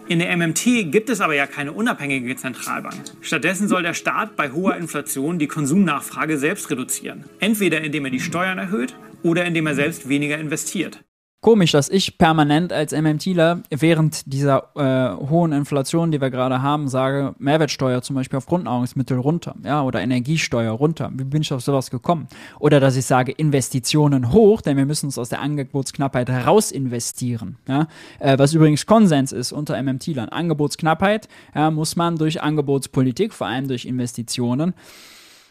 In 0.09 0.17
der 0.17 0.35
MMT 0.35 0.91
gibt 0.91 1.11
es 1.11 1.21
aber 1.21 1.35
ja 1.35 1.45
keine 1.45 1.71
unabhängige 1.71 2.35
Zentralbank. 2.35 2.95
Stattdessen 3.21 3.67
soll 3.67 3.83
der 3.83 3.93
Staat 3.93 4.35
bei 4.35 4.49
hoher 4.49 4.75
Inflation 4.75 5.37
die 5.37 5.45
Konsumnachfrage 5.45 6.39
selbst 6.39 6.71
reduzieren. 6.71 7.25
Entweder 7.39 7.81
indem 7.81 8.05
er 8.05 8.11
die 8.11 8.19
Steuern 8.19 8.57
erhöht 8.57 8.95
oder 9.21 9.45
indem 9.45 9.67
er 9.67 9.75
selbst 9.75 10.09
weniger 10.09 10.39
investiert. 10.39 11.03
Komisch, 11.41 11.71
dass 11.71 11.87
ich 11.87 12.17
permanent 12.17 12.73
als 12.73 12.91
MMTler 12.91 13.63
während 13.69 14.33
dieser 14.33 14.71
äh, 14.75 15.25
hohen 15.29 15.53
Inflation, 15.53 16.11
die 16.11 16.19
wir 16.19 16.31
gerade 16.31 16.61
haben, 16.61 16.89
sage, 16.89 17.33
Mehrwertsteuer 17.39 18.01
zum 18.01 18.17
Beispiel 18.17 18.35
auf 18.35 18.45
Grundnahrungsmittel 18.45 19.17
runter, 19.17 19.55
ja, 19.63 19.81
oder 19.81 20.01
Energiesteuer 20.01 20.73
runter. 20.73 21.09
Wie 21.13 21.23
bin 21.23 21.41
ich 21.41 21.53
auf 21.53 21.61
sowas 21.61 21.91
gekommen? 21.91 22.27
Oder 22.59 22.81
dass 22.81 22.97
ich 22.97 23.05
sage, 23.05 23.31
Investitionen 23.31 24.33
hoch, 24.33 24.59
denn 24.59 24.75
wir 24.75 24.85
müssen 24.85 25.05
uns 25.05 25.17
aus 25.17 25.29
der 25.29 25.39
Angebotsknappheit 25.39 26.29
raus 26.29 26.73
investieren, 26.73 27.57
ja, 27.69 27.87
äh, 28.19 28.37
was 28.37 28.53
übrigens 28.53 28.85
Konsens 28.85 29.31
ist 29.31 29.53
unter 29.53 29.81
MMTlern. 29.81 30.27
Angebotsknappheit 30.27 31.29
ja, 31.55 31.71
muss 31.71 31.95
man 31.95 32.17
durch 32.17 32.41
Angebotspolitik, 32.41 33.33
vor 33.33 33.47
allem 33.47 33.69
durch 33.69 33.85
Investitionen, 33.85 34.73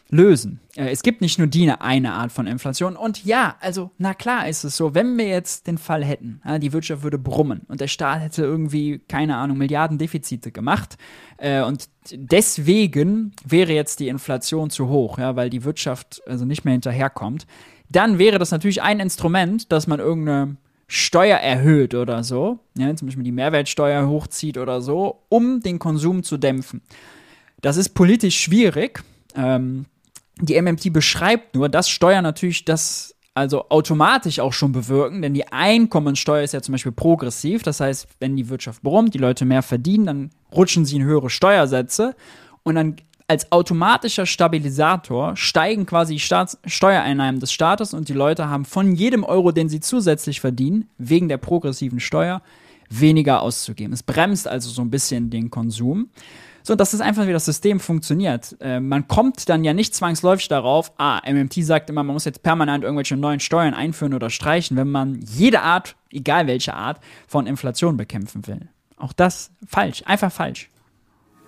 lösen. 0.09 0.59
Äh, 0.75 0.89
es 0.89 1.03
gibt 1.03 1.21
nicht 1.21 1.37
nur 1.37 1.47
die 1.47 1.69
eine 1.69 2.13
Art 2.13 2.31
von 2.31 2.47
Inflation. 2.47 2.95
Und 2.95 3.23
ja, 3.25 3.55
also, 3.59 3.91
na 3.97 4.13
klar 4.13 4.47
ist 4.47 4.63
es 4.63 4.75
so, 4.75 4.95
wenn 4.95 5.17
wir 5.17 5.27
jetzt 5.27 5.67
den 5.67 5.77
Fall 5.77 6.03
hätten, 6.03 6.41
die 6.61 6.73
Wirtschaft 6.73 7.03
würde 7.03 7.17
brummen 7.17 7.61
und 7.67 7.81
der 7.81 7.87
Staat 7.87 8.21
hätte 8.21 8.43
irgendwie, 8.43 8.99
keine 9.07 9.37
Ahnung, 9.37 9.57
Milliardendefizite 9.57 10.51
gemacht 10.51 10.97
äh, 11.37 11.61
und 11.61 11.89
deswegen 12.11 13.33
wäre 13.45 13.73
jetzt 13.73 13.99
die 13.99 14.07
Inflation 14.07 14.69
zu 14.69 14.87
hoch, 14.87 15.17
weil 15.17 15.49
die 15.49 15.63
Wirtschaft 15.63 16.21
also 16.27 16.45
nicht 16.45 16.65
mehr 16.65 16.71
hinterherkommt, 16.73 17.45
dann 17.89 18.19
wäre 18.19 18.39
das 18.39 18.51
natürlich 18.51 18.81
ein 18.81 18.99
Instrument, 18.99 19.71
dass 19.71 19.87
man 19.87 19.99
irgendeine 19.99 20.57
Steuer 20.87 21.37
erhöht 21.37 21.93
oder 21.93 22.23
so, 22.23 22.59
ja, 22.75 22.95
zum 22.95 23.07
Beispiel 23.07 23.23
die 23.23 23.31
Mehrwertsteuer 23.31 24.07
hochzieht 24.07 24.57
oder 24.57 24.81
so, 24.81 25.21
um 25.29 25.61
den 25.61 25.77
Konsum 25.77 26.23
zu 26.23 26.37
dämpfen. 26.37 26.81
Das 27.61 27.77
ist 27.77 27.89
politisch 27.89 28.39
schwierig. 28.39 29.03
Ähm, 29.35 29.85
die 30.39 30.61
MMT 30.61 30.93
beschreibt 30.93 31.55
nur, 31.55 31.69
dass 31.69 31.89
Steuern 31.89 32.23
natürlich 32.23 32.65
das 32.65 33.15
also 33.35 33.69
automatisch 33.69 34.39
auch 34.39 34.53
schon 34.53 34.71
bewirken, 34.71 35.21
denn 35.21 35.33
die 35.33 35.47
Einkommensteuer 35.47 36.43
ist 36.43 36.53
ja 36.53 36.61
zum 36.61 36.73
Beispiel 36.73 36.91
progressiv. 36.91 37.63
Das 37.63 37.79
heißt, 37.79 38.07
wenn 38.19 38.35
die 38.35 38.49
Wirtschaft 38.49 38.81
brummt, 38.81 39.13
die 39.13 39.19
Leute 39.19 39.45
mehr 39.45 39.61
verdienen, 39.61 40.05
dann 40.05 40.29
rutschen 40.53 40.83
sie 40.83 40.97
in 40.97 41.03
höhere 41.03 41.29
Steuersätze 41.29 42.15
und 42.63 42.75
dann 42.75 42.97
als 43.29 43.51
automatischer 43.51 44.25
Stabilisator 44.25 45.37
steigen 45.37 45.85
quasi 45.85 46.15
die 46.15 46.19
Staats 46.19 46.57
Steuereinnahmen 46.65 47.39
des 47.39 47.53
Staates 47.53 47.93
und 47.93 48.09
die 48.09 48.13
Leute 48.13 48.49
haben 48.49 48.65
von 48.65 48.95
jedem 48.95 49.23
Euro, 49.23 49.51
den 49.51 49.69
sie 49.69 49.79
zusätzlich 49.79 50.41
verdienen, 50.41 50.89
wegen 50.97 51.29
der 51.29 51.37
progressiven 51.37 51.99
Steuer, 51.99 52.41
weniger 52.89 53.43
auszugeben. 53.43 53.93
Es 53.93 54.01
bremst 54.01 54.47
also 54.47 54.71
so 54.71 54.81
ein 54.81 54.89
bisschen 54.89 55.29
den 55.29 55.51
Konsum. 55.51 56.09
So, 56.69 56.75
das 56.75 56.93
ist 56.93 57.01
einfach, 57.01 57.25
wie 57.25 57.33
das 57.33 57.45
System 57.45 57.79
funktioniert. 57.79 58.55
Äh, 58.59 58.79
man 58.79 59.07
kommt 59.07 59.49
dann 59.49 59.63
ja 59.63 59.73
nicht 59.73 59.95
zwangsläufig 59.95 60.49
darauf, 60.49 60.93
ah, 60.99 61.19
MMT 61.27 61.65
sagt 61.65 61.89
immer, 61.89 62.03
man 62.03 62.13
muss 62.13 62.25
jetzt 62.25 62.43
permanent 62.43 62.83
irgendwelche 62.83 63.17
neuen 63.17 63.39
Steuern 63.39 63.73
einführen 63.73 64.13
oder 64.13 64.29
streichen, 64.29 64.77
wenn 64.77 64.91
man 64.91 65.19
jede 65.19 65.61
Art, 65.61 65.95
egal 66.11 66.45
welche 66.45 66.75
Art, 66.75 66.99
von 67.27 67.47
Inflation 67.47 67.97
bekämpfen 67.97 68.45
will. 68.45 68.67
Auch 68.97 69.13
das 69.13 69.49
falsch, 69.65 70.03
einfach 70.05 70.31
falsch. 70.31 70.69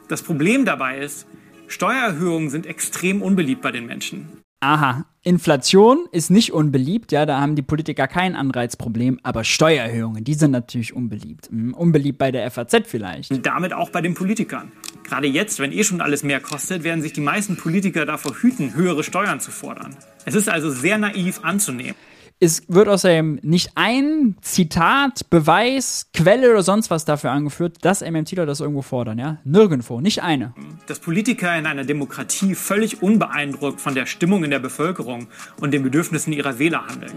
Das 0.07 0.23
Problem 0.23 0.65
dabei 0.65 0.97
ist, 0.97 1.27
Steuererhöhungen 1.67 2.49
sind 2.49 2.65
extrem 2.65 3.21
unbeliebt 3.21 3.61
bei 3.61 3.71
den 3.71 3.85
Menschen. 3.85 4.40
Aha, 4.63 5.05
Inflation 5.23 6.07
ist 6.11 6.29
nicht 6.29 6.53
unbeliebt, 6.53 7.11
ja, 7.11 7.25
da 7.25 7.41
haben 7.41 7.55
die 7.55 7.63
Politiker 7.63 8.07
kein 8.07 8.35
Anreizproblem, 8.35 9.19
aber 9.23 9.43
Steuererhöhungen, 9.43 10.23
die 10.23 10.35
sind 10.35 10.51
natürlich 10.51 10.95
unbeliebt. 10.95 11.49
Hm, 11.49 11.73
unbeliebt 11.73 12.19
bei 12.19 12.31
der 12.31 12.49
FAZ 12.51 12.83
vielleicht. 12.85 13.31
Und 13.31 13.43
damit 13.47 13.73
auch 13.73 13.89
bei 13.89 14.01
den 14.01 14.13
Politikern. 14.13 14.71
Gerade 15.03 15.25
jetzt, 15.25 15.59
wenn 15.59 15.71
eh 15.71 15.83
schon 15.83 15.99
alles 15.99 16.21
mehr 16.21 16.39
kostet, 16.39 16.83
werden 16.83 17.01
sich 17.01 17.11
die 17.11 17.21
meisten 17.21 17.57
Politiker 17.57 18.05
davor 18.05 18.35
hüten, 18.35 18.75
höhere 18.75 19.03
Steuern 19.03 19.39
zu 19.39 19.49
fordern. 19.49 19.95
Es 20.25 20.35
ist 20.35 20.47
also 20.47 20.69
sehr 20.69 20.99
naiv 20.99 21.39
anzunehmen. 21.43 21.95
Es 22.43 22.63
wird 22.67 22.87
außerdem 22.87 23.37
nicht 23.43 23.73
ein 23.75 24.35
Zitat, 24.41 25.29
Beweis, 25.29 26.07
Quelle 26.11 26.49
oder 26.49 26.63
sonst 26.63 26.89
was 26.89 27.05
dafür 27.05 27.29
angeführt, 27.29 27.77
dass 27.81 28.01
MMTler 28.01 28.47
das 28.47 28.61
irgendwo 28.61 28.81
fordern, 28.81 29.19
ja? 29.19 29.37
Nirgendwo, 29.43 30.01
nicht 30.01 30.23
eine. 30.23 30.55
Dass 30.87 30.97
Politiker 30.97 31.55
in 31.55 31.67
einer 31.67 31.83
Demokratie 31.83 32.55
völlig 32.55 33.03
unbeeindruckt 33.03 33.79
von 33.79 33.93
der 33.93 34.07
Stimmung 34.07 34.43
in 34.43 34.49
der 34.49 34.57
Bevölkerung 34.57 35.27
und 35.59 35.71
den 35.71 35.83
Bedürfnissen 35.83 36.33
ihrer 36.33 36.57
Wähler 36.57 36.87
handeln. 36.87 37.13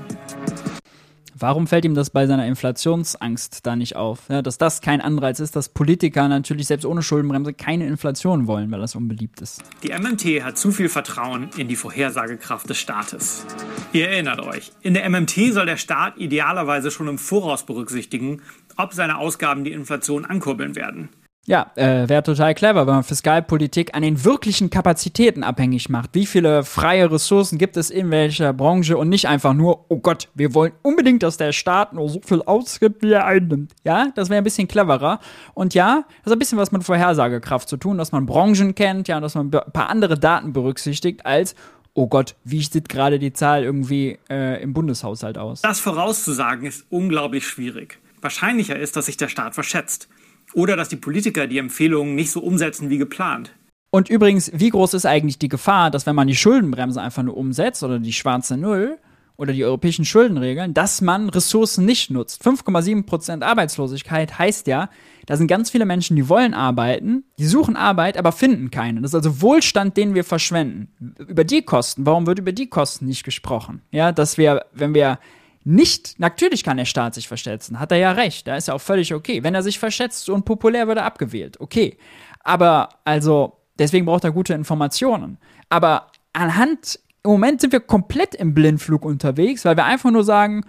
Warum 1.36 1.66
fällt 1.66 1.84
ihm 1.84 1.94
das 1.94 2.10
bei 2.10 2.26
seiner 2.26 2.46
Inflationsangst 2.46 3.66
da 3.66 3.74
nicht 3.74 3.96
auf? 3.96 4.20
Ja, 4.28 4.40
dass 4.40 4.56
das 4.56 4.80
kein 4.80 5.00
Anreiz 5.00 5.40
ist, 5.40 5.56
dass 5.56 5.68
Politiker 5.68 6.28
natürlich 6.28 6.68
selbst 6.68 6.84
ohne 6.84 7.02
Schuldenbremse 7.02 7.52
keine 7.52 7.86
Inflation 7.86 8.46
wollen, 8.46 8.70
weil 8.70 8.80
das 8.80 8.94
unbeliebt 8.94 9.40
ist. 9.40 9.62
Die 9.82 9.88
MMT 9.88 10.44
hat 10.44 10.56
zu 10.56 10.70
viel 10.70 10.88
Vertrauen 10.88 11.48
in 11.56 11.66
die 11.66 11.74
Vorhersagekraft 11.74 12.70
des 12.70 12.78
Staates. 12.78 13.44
Ihr 13.92 14.08
erinnert 14.08 14.40
euch, 14.40 14.70
in 14.82 14.94
der 14.94 15.08
MMT 15.10 15.52
soll 15.52 15.66
der 15.66 15.76
Staat 15.76 16.18
idealerweise 16.18 16.92
schon 16.92 17.08
im 17.08 17.18
Voraus 17.18 17.66
berücksichtigen, 17.66 18.40
ob 18.76 18.92
seine 18.92 19.18
Ausgaben 19.18 19.64
die 19.64 19.72
Inflation 19.72 20.24
ankurbeln 20.24 20.76
werden. 20.76 21.08
Ja, 21.46 21.72
äh, 21.74 22.08
wäre 22.08 22.22
total 22.22 22.54
clever, 22.54 22.86
wenn 22.86 22.94
man 22.94 23.04
Fiskalpolitik 23.04 23.94
an 23.94 24.00
den 24.00 24.24
wirklichen 24.24 24.70
Kapazitäten 24.70 25.44
abhängig 25.44 25.90
macht. 25.90 26.14
Wie 26.14 26.24
viele 26.24 26.64
freie 26.64 27.10
Ressourcen 27.10 27.58
gibt 27.58 27.76
es 27.76 27.90
in 27.90 28.10
welcher 28.10 28.54
Branche 28.54 28.96
und 28.96 29.10
nicht 29.10 29.28
einfach 29.28 29.52
nur, 29.52 29.84
oh 29.90 29.98
Gott, 29.98 30.28
wir 30.34 30.54
wollen 30.54 30.72
unbedingt, 30.80 31.22
dass 31.22 31.36
der 31.36 31.52
Staat 31.52 31.92
nur 31.92 32.08
so 32.08 32.20
viel 32.24 32.40
ausgibt, 32.40 33.02
wie 33.02 33.12
er 33.12 33.26
einnimmt. 33.26 33.72
Ja, 33.84 34.08
das 34.14 34.30
wäre 34.30 34.38
ein 34.38 34.44
bisschen 34.44 34.68
cleverer. 34.68 35.20
Und 35.52 35.74
ja, 35.74 36.04
das 36.22 36.30
hat 36.30 36.36
ein 36.36 36.38
bisschen 36.38 36.56
was 36.56 36.72
mit 36.72 36.82
Vorhersagekraft 36.82 37.68
zu 37.68 37.76
tun, 37.76 37.98
dass 37.98 38.10
man 38.10 38.24
Branchen 38.24 38.74
kennt, 38.74 39.08
ja, 39.08 39.20
dass 39.20 39.34
man 39.34 39.46
ein 39.54 39.72
paar 39.72 39.90
andere 39.90 40.18
Daten 40.18 40.54
berücksichtigt, 40.54 41.26
als, 41.26 41.54
oh 41.92 42.06
Gott, 42.06 42.36
wie 42.44 42.62
sieht 42.62 42.88
gerade 42.88 43.18
die 43.18 43.34
Zahl 43.34 43.64
irgendwie 43.64 44.18
äh, 44.30 44.62
im 44.62 44.72
Bundeshaushalt 44.72 45.36
aus? 45.36 45.60
Das 45.60 45.78
vorauszusagen 45.78 46.64
ist 46.64 46.86
unglaublich 46.88 47.46
schwierig. 47.46 47.98
Wahrscheinlicher 48.22 48.78
ist, 48.78 48.96
dass 48.96 49.06
sich 49.06 49.18
der 49.18 49.28
Staat 49.28 49.54
verschätzt. 49.54 50.08
Oder 50.54 50.76
dass 50.76 50.88
die 50.88 50.96
Politiker 50.96 51.46
die 51.46 51.58
Empfehlungen 51.58 52.14
nicht 52.14 52.30
so 52.30 52.40
umsetzen 52.40 52.90
wie 52.90 52.98
geplant. 52.98 53.52
Und 53.90 54.08
übrigens, 54.08 54.50
wie 54.52 54.70
groß 54.70 54.94
ist 54.94 55.06
eigentlich 55.06 55.38
die 55.38 55.48
Gefahr, 55.48 55.90
dass 55.90 56.04
wenn 56.04 56.16
man 56.16 56.26
die 56.26 56.34
Schuldenbremse 56.34 57.00
einfach 57.00 57.22
nur 57.22 57.36
umsetzt 57.36 57.82
oder 57.84 58.00
die 58.00 58.12
schwarze 58.12 58.56
Null 58.56 58.98
oder 59.36 59.52
die 59.52 59.64
europäischen 59.64 60.04
Schuldenregeln, 60.04 60.74
dass 60.74 61.00
man 61.00 61.28
Ressourcen 61.28 61.84
nicht 61.84 62.10
nutzt? 62.10 62.44
5,7% 62.44 63.42
Arbeitslosigkeit 63.42 64.36
heißt 64.36 64.66
ja, 64.66 64.90
da 65.26 65.36
sind 65.36 65.46
ganz 65.46 65.70
viele 65.70 65.86
Menschen, 65.86 66.16
die 66.16 66.28
wollen 66.28 66.54
arbeiten, 66.54 67.22
die 67.38 67.46
suchen 67.46 67.76
Arbeit, 67.76 68.16
aber 68.16 68.32
finden 68.32 68.72
keine. 68.72 69.00
Das 69.00 69.12
ist 69.12 69.14
also 69.14 69.40
Wohlstand, 69.40 69.96
den 69.96 70.16
wir 70.16 70.24
verschwenden. 70.24 71.14
Über 71.28 71.44
die 71.44 71.62
Kosten, 71.62 72.04
warum 72.04 72.26
wird 72.26 72.40
über 72.40 72.52
die 72.52 72.68
Kosten 72.68 73.06
nicht 73.06 73.22
gesprochen? 73.22 73.80
Ja, 73.92 74.10
dass 74.10 74.38
wir, 74.38 74.66
wenn 74.72 74.94
wir 74.94 75.20
nicht, 75.64 76.20
natürlich 76.20 76.62
kann 76.62 76.76
der 76.76 76.84
Staat 76.84 77.14
sich 77.14 77.26
verschätzen, 77.26 77.80
hat 77.80 77.90
er 77.90 77.98
ja 77.98 78.12
recht, 78.12 78.46
da 78.46 78.56
ist 78.56 78.68
ja 78.68 78.74
auch 78.74 78.80
völlig 78.80 79.14
okay. 79.14 79.42
Wenn 79.42 79.54
er 79.54 79.62
sich 79.62 79.78
verschätzt 79.78 80.28
und 80.28 80.44
populär 80.44 80.86
wird 80.86 80.98
er 80.98 81.06
abgewählt, 81.06 81.58
okay. 81.58 81.96
Aber 82.40 82.90
also, 83.04 83.56
deswegen 83.78 84.04
braucht 84.04 84.24
er 84.24 84.32
gute 84.32 84.52
Informationen. 84.52 85.38
Aber 85.70 86.08
anhand, 86.34 87.00
im 87.22 87.30
Moment 87.30 87.62
sind 87.62 87.72
wir 87.72 87.80
komplett 87.80 88.34
im 88.34 88.52
Blindflug 88.52 89.04
unterwegs, 89.04 89.64
weil 89.64 89.76
wir 89.76 89.86
einfach 89.86 90.10
nur 90.10 90.24
sagen, 90.24 90.64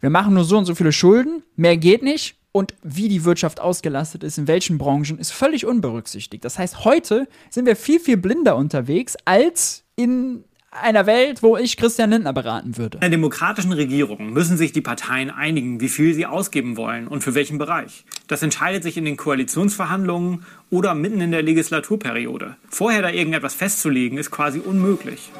wir 0.00 0.10
machen 0.10 0.34
nur 0.34 0.44
so 0.44 0.58
und 0.58 0.64
so 0.64 0.74
viele 0.74 0.92
Schulden, 0.92 1.44
mehr 1.54 1.76
geht 1.76 2.02
nicht. 2.02 2.36
Und 2.50 2.74
wie 2.82 3.08
die 3.08 3.24
Wirtschaft 3.24 3.60
ausgelastet 3.60 4.24
ist, 4.24 4.36
in 4.36 4.46
welchen 4.46 4.76
Branchen, 4.76 5.18
ist 5.18 5.32
völlig 5.32 5.64
unberücksichtigt. 5.64 6.44
Das 6.44 6.58
heißt, 6.58 6.84
heute 6.84 7.26
sind 7.48 7.64
wir 7.64 7.76
viel, 7.76 7.98
viel 7.98 8.18
blinder 8.18 8.56
unterwegs 8.56 9.16
als 9.24 9.84
in 9.96 10.44
einer 10.72 11.06
Welt, 11.06 11.42
wo 11.42 11.56
ich 11.56 11.76
Christian 11.76 12.10
Lindner 12.10 12.32
beraten 12.32 12.78
würde. 12.78 12.98
In 12.98 13.02
einer 13.02 13.10
demokratischen 13.10 13.72
Regierung 13.72 14.32
müssen 14.32 14.56
sich 14.56 14.72
die 14.72 14.80
Parteien 14.80 15.30
einigen, 15.30 15.80
wie 15.80 15.88
viel 15.88 16.14
sie 16.14 16.24
ausgeben 16.24 16.76
wollen 16.76 17.06
und 17.08 17.22
für 17.22 17.34
welchen 17.34 17.58
Bereich. 17.58 18.04
Das 18.26 18.42
entscheidet 18.42 18.82
sich 18.82 18.96
in 18.96 19.04
den 19.04 19.18
Koalitionsverhandlungen 19.18 20.44
oder 20.70 20.94
mitten 20.94 21.20
in 21.20 21.30
der 21.30 21.42
Legislaturperiode. 21.42 22.56
Vorher 22.70 23.02
da 23.02 23.10
irgendetwas 23.10 23.54
festzulegen, 23.54 24.16
ist 24.16 24.30
quasi 24.30 24.60
unmöglich. 24.60 25.30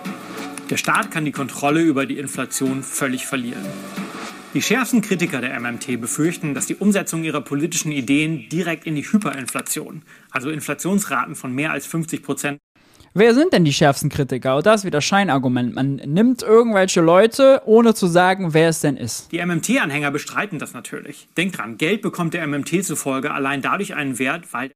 Der 0.68 0.76
Staat 0.76 1.10
kann 1.10 1.24
die 1.24 1.32
Kontrolle 1.32 1.80
über 1.80 2.04
die 2.06 2.18
Inflation 2.18 2.82
völlig 2.82 3.26
verlieren. 3.26 3.64
Die 4.54 4.60
schärfsten 4.60 5.00
Kritiker 5.00 5.40
der 5.40 5.58
MMT 5.58 5.98
befürchten, 5.98 6.52
dass 6.52 6.66
die 6.66 6.76
Umsetzung 6.76 7.24
ihrer 7.24 7.40
politischen 7.40 7.90
Ideen 7.90 8.50
direkt 8.50 8.86
in 8.86 8.94
die 8.94 9.02
Hyperinflation, 9.02 10.02
also 10.30 10.50
Inflationsraten 10.50 11.36
von 11.36 11.54
mehr 11.54 11.72
als 11.72 11.86
50 11.86 12.22
Prozent, 12.22 12.58
Wer 13.14 13.34
sind 13.34 13.52
denn 13.52 13.64
die 13.64 13.72
schärfsten 13.74 14.08
Kritiker? 14.08 14.56
Und 14.56 14.64
das 14.64 14.80
ist 14.80 14.84
wieder 14.86 15.02
Scheinargument. 15.02 15.74
Man 15.74 15.96
nimmt 15.96 16.42
irgendwelche 16.42 17.02
Leute, 17.02 17.60
ohne 17.66 17.92
zu 17.94 18.06
sagen, 18.06 18.54
wer 18.54 18.70
es 18.70 18.80
denn 18.80 18.96
ist. 18.96 19.30
Die 19.32 19.44
MMT-Anhänger 19.44 20.10
bestreiten 20.10 20.58
das 20.58 20.72
natürlich. 20.72 21.28
Denkt 21.36 21.58
dran, 21.58 21.76
Geld 21.76 22.00
bekommt 22.00 22.32
der 22.32 22.46
MMT 22.46 22.84
zufolge 22.84 23.32
allein 23.32 23.60
dadurch 23.60 23.94
einen 23.94 24.18
Wert, 24.18 24.52
weil 24.52 24.70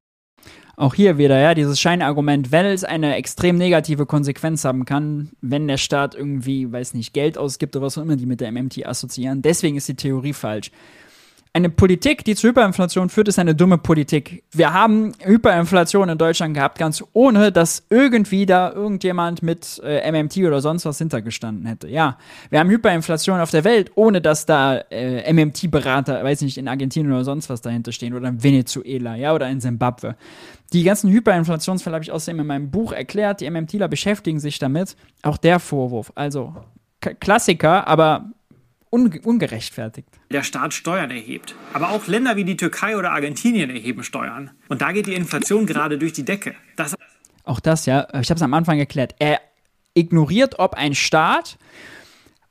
auch 0.79 0.93
hier 0.93 1.17
wieder, 1.17 1.41
ja, 1.41 1.55
dieses 1.55 1.81
Scheinargument, 1.81 2.53
wenn 2.53 2.67
es 2.67 2.85
eine 2.85 3.15
extrem 3.15 3.57
negative 3.57 4.05
Konsequenz 4.05 4.63
haben 4.67 4.85
kann, 4.85 5.31
wenn 5.41 5.67
der 5.67 5.79
Staat 5.79 6.15
irgendwie, 6.15 6.71
weiß 6.71 6.93
nicht, 6.93 7.15
Geld 7.15 7.39
ausgibt 7.39 7.75
oder 7.75 7.87
was 7.87 7.97
auch 7.97 8.03
immer 8.03 8.17
die 8.17 8.27
mit 8.27 8.43
der 8.43 8.53
MMT 8.53 8.85
assoziieren. 8.87 9.41
Deswegen 9.41 9.79
ist 9.79 9.89
die 9.89 9.97
Theorie 9.97 10.35
falsch 10.35 10.71
eine 11.57 11.71
Politik, 11.71 12.23
die 12.23 12.35
zu 12.35 12.49
Hyperinflation 12.49 13.09
führt, 13.09 13.29
ist 13.29 13.39
eine 13.39 13.55
dumme 13.55 13.79
Politik. 13.79 14.45
Wir 14.53 14.75
haben 14.75 15.13
Hyperinflation 15.23 16.11
in 16.11 16.19
Deutschland 16.19 16.53
gehabt, 16.53 16.79
ganz 16.79 17.03
ohne, 17.15 17.51
dass 17.51 17.83
irgendwie 17.89 18.45
da 18.45 18.71
irgendjemand 18.71 19.43
mit 19.43 19.81
äh, 19.83 20.13
MMT 20.13 20.37
oder 20.41 20.61
sonst 20.61 20.85
was 20.85 20.99
hintergestanden 20.99 21.65
hätte. 21.65 21.89
Ja, 21.89 22.19
wir 22.51 22.61
haben 22.61 22.69
Hyperinflation 22.69 23.41
auf 23.41 23.51
der 23.51 23.65
Welt, 23.65 23.91
ohne 23.95 24.21
dass 24.21 24.45
da 24.45 24.77
äh, 24.91 25.33
MMT-Berater, 25.33 26.23
weiß 26.23 26.43
nicht, 26.43 26.59
in 26.59 26.69
Argentinien 26.69 27.11
oder 27.11 27.25
sonst 27.25 27.49
was 27.49 27.63
dahinter 27.63 27.91
stehen 27.91 28.13
oder 28.13 28.29
in 28.29 28.43
Venezuela, 28.43 29.17
ja, 29.17 29.35
oder 29.35 29.49
in 29.49 29.63
Simbabwe. 29.63 30.15
Die 30.75 30.83
ganzen 30.83 31.11
Hyperinflationsfälle 31.11 31.95
habe 31.95 32.05
ich 32.05 32.13
außerdem 32.13 32.41
in 32.41 32.47
meinem 32.47 32.71
Buch 32.71 32.93
erklärt. 32.93 33.41
Die 33.41 33.49
MMTler 33.49 33.89
beschäftigen 33.89 34.41
sich 34.41 34.59
damit. 34.59 34.95
Auch 35.23 35.39
der 35.39 35.59
Vorwurf. 35.59 36.13
Also 36.17 36.55
Klassiker, 37.01 37.89
aber 37.89 38.27
un 38.91 39.19
ungerechtfertigt. 39.25 40.09
Der 40.31 40.43
Staat 40.43 40.75
Steuern 40.75 41.11
erhebt. 41.11 41.55
Aber 41.73 41.91
auch 41.91 42.07
Länder 42.07 42.37
wie 42.37 42.45
die 42.45 42.57
Türkei 42.57 42.97
oder 42.97 43.13
Argentinien 43.13 43.71
erheben 43.71 44.03
Steuern. 44.03 44.51
Und 44.69 44.83
da 44.83 44.93
geht 44.93 45.07
die 45.07 45.15
Inflation 45.15 45.67
gerade 45.67 45.99
durch 45.99 46.13
die 46.13 46.25
Decke. 46.25 46.55
Das 46.77 46.95
auch 47.47 47.61
das, 47.61 47.87
ja, 47.87 48.09
ich 48.21 48.29
habe 48.29 48.35
es 48.39 48.43
am 48.43 48.55
Anfang 48.55 48.79
erklärt. 48.79 49.15
Er 49.21 49.41
ignoriert, 49.95 50.59
ob 50.59 50.75
ein 50.75 50.95
Staat 50.95 51.59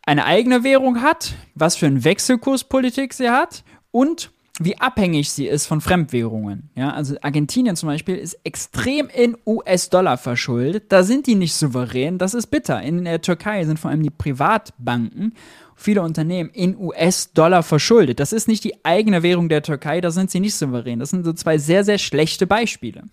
eine 0.06 0.26
eigene 0.26 0.64
Währung 0.64 1.02
hat, 1.02 1.34
was 1.54 1.76
für 1.76 1.88
eine 1.88 2.04
Wechselkurspolitik 2.04 3.14
sie 3.14 3.30
hat 3.30 3.64
und 3.92 4.32
wie 4.58 4.78
abhängig 4.78 5.32
sie 5.32 5.48
ist 5.48 5.68
von 5.68 5.82
Fremdwährungen. 5.82 6.70
Ja, 6.76 6.94
also 6.94 7.16
Argentinien 7.22 7.76
zum 7.76 7.88
Beispiel 7.88 8.16
ist 8.16 8.40
extrem 8.46 9.10
in 9.10 9.36
US-Dollar 9.46 10.18
verschuldet. 10.18 10.94
Da 10.94 11.04
sind 11.04 11.28
die 11.28 11.36
nicht 11.36 11.56
souverän. 11.56 12.18
Das 12.18 12.34
ist 12.34 12.48
bitter. 12.48 12.82
In 12.82 13.04
der 13.04 13.22
Türkei 13.22 13.66
sind 13.66 13.80
vor 13.80 13.92
allem 13.92 14.02
die 14.02 14.10
Privatbanken 14.10 15.34
viele 15.76 16.02
Unternehmen 16.02 16.50
in 16.50 16.78
US-Dollar 16.78 17.62
verschuldet. 17.62 18.20
Das 18.20 18.34
ist 18.34 18.48
nicht 18.48 18.64
die 18.64 18.84
eigene 18.84 19.24
Währung 19.24 19.50
der 19.50 19.62
Türkei, 19.62 20.02
da 20.02 20.12
sind 20.12 20.32
sie 20.32 20.40
nicht 20.40 20.56
souverän. 20.56 21.00
Das 21.00 21.10
sind 21.10 21.26
so 21.26 21.34
zwei 21.34 21.58
sehr, 21.58 21.84
sehr 21.84 21.98
schlechte 21.98 22.48
Beispiele. 22.48 23.04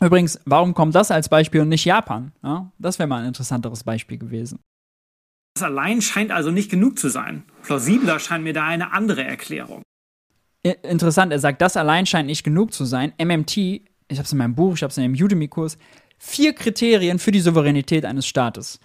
Übrigens, 0.00 0.40
warum 0.44 0.74
kommt 0.74 0.94
das 0.94 1.10
als 1.10 1.28
Beispiel 1.28 1.60
und 1.60 1.68
nicht 1.68 1.84
Japan? 1.84 2.32
Ja, 2.42 2.70
das 2.78 2.98
wäre 2.98 3.08
mal 3.08 3.22
ein 3.22 3.28
interessanteres 3.28 3.84
Beispiel 3.84 4.18
gewesen. 4.18 4.60
Das 5.54 5.64
allein 5.64 6.00
scheint 6.02 6.30
also 6.30 6.50
nicht 6.50 6.70
genug 6.70 6.98
zu 6.98 7.08
sein. 7.08 7.42
Plausibler 7.62 8.20
scheint 8.20 8.44
mir 8.44 8.52
da 8.52 8.64
eine 8.64 8.92
andere 8.92 9.24
Erklärung. 9.24 9.82
Interessant, 10.62 11.32
er 11.32 11.38
sagt, 11.38 11.60
das 11.62 11.76
allein 11.76 12.06
scheint 12.06 12.26
nicht 12.26 12.44
genug 12.44 12.72
zu 12.72 12.84
sein. 12.84 13.12
MMT, 13.20 13.56
ich 13.56 13.82
habe 14.12 14.22
es 14.22 14.32
in 14.32 14.38
meinem 14.38 14.54
Buch, 14.54 14.74
ich 14.74 14.82
habe 14.82 14.90
es 14.90 14.98
in 14.98 15.04
einem 15.04 15.14
Udemy-Kurs, 15.14 15.78
vier 16.18 16.52
Kriterien 16.52 17.18
für 17.18 17.32
die 17.32 17.40
Souveränität 17.40 18.04
eines 18.04 18.26
Staates. 18.26 18.78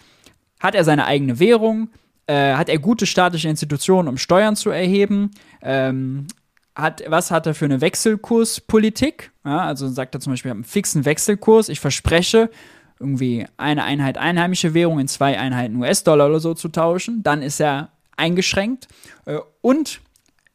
Hat 0.59 0.75
er 0.75 0.83
seine 0.83 1.05
eigene 1.05 1.39
Währung? 1.39 1.89
Äh, 2.25 2.53
hat 2.53 2.69
er 2.69 2.79
gute 2.79 3.05
staatliche 3.05 3.49
Institutionen, 3.49 4.07
um 4.07 4.17
Steuern 4.17 4.55
zu 4.55 4.69
erheben? 4.69 5.31
Ähm, 5.61 6.27
hat, 6.75 7.03
was 7.07 7.31
hat 7.31 7.45
er 7.45 7.53
für 7.53 7.65
eine 7.65 7.81
Wechselkurspolitik? 7.81 9.31
Ja, 9.45 9.59
also 9.59 9.87
sagt 9.89 10.15
er 10.15 10.21
zum 10.21 10.33
Beispiel, 10.33 10.51
einen 10.51 10.63
fixen 10.63 11.05
Wechselkurs. 11.05 11.69
Ich 11.69 11.79
verspreche, 11.79 12.49
irgendwie 12.99 13.45
eine 13.57 13.83
Einheit 13.83 14.17
einheimische 14.17 14.73
Währung 14.73 14.99
in 14.99 15.07
zwei 15.07 15.37
Einheiten 15.37 15.75
US-Dollar 15.75 16.27
oder 16.27 16.39
so 16.39 16.53
zu 16.53 16.69
tauschen. 16.69 17.21
Dann 17.23 17.41
ist 17.41 17.59
er 17.59 17.89
eingeschränkt. 18.15 18.87
Äh, 19.25 19.39
und 19.61 19.99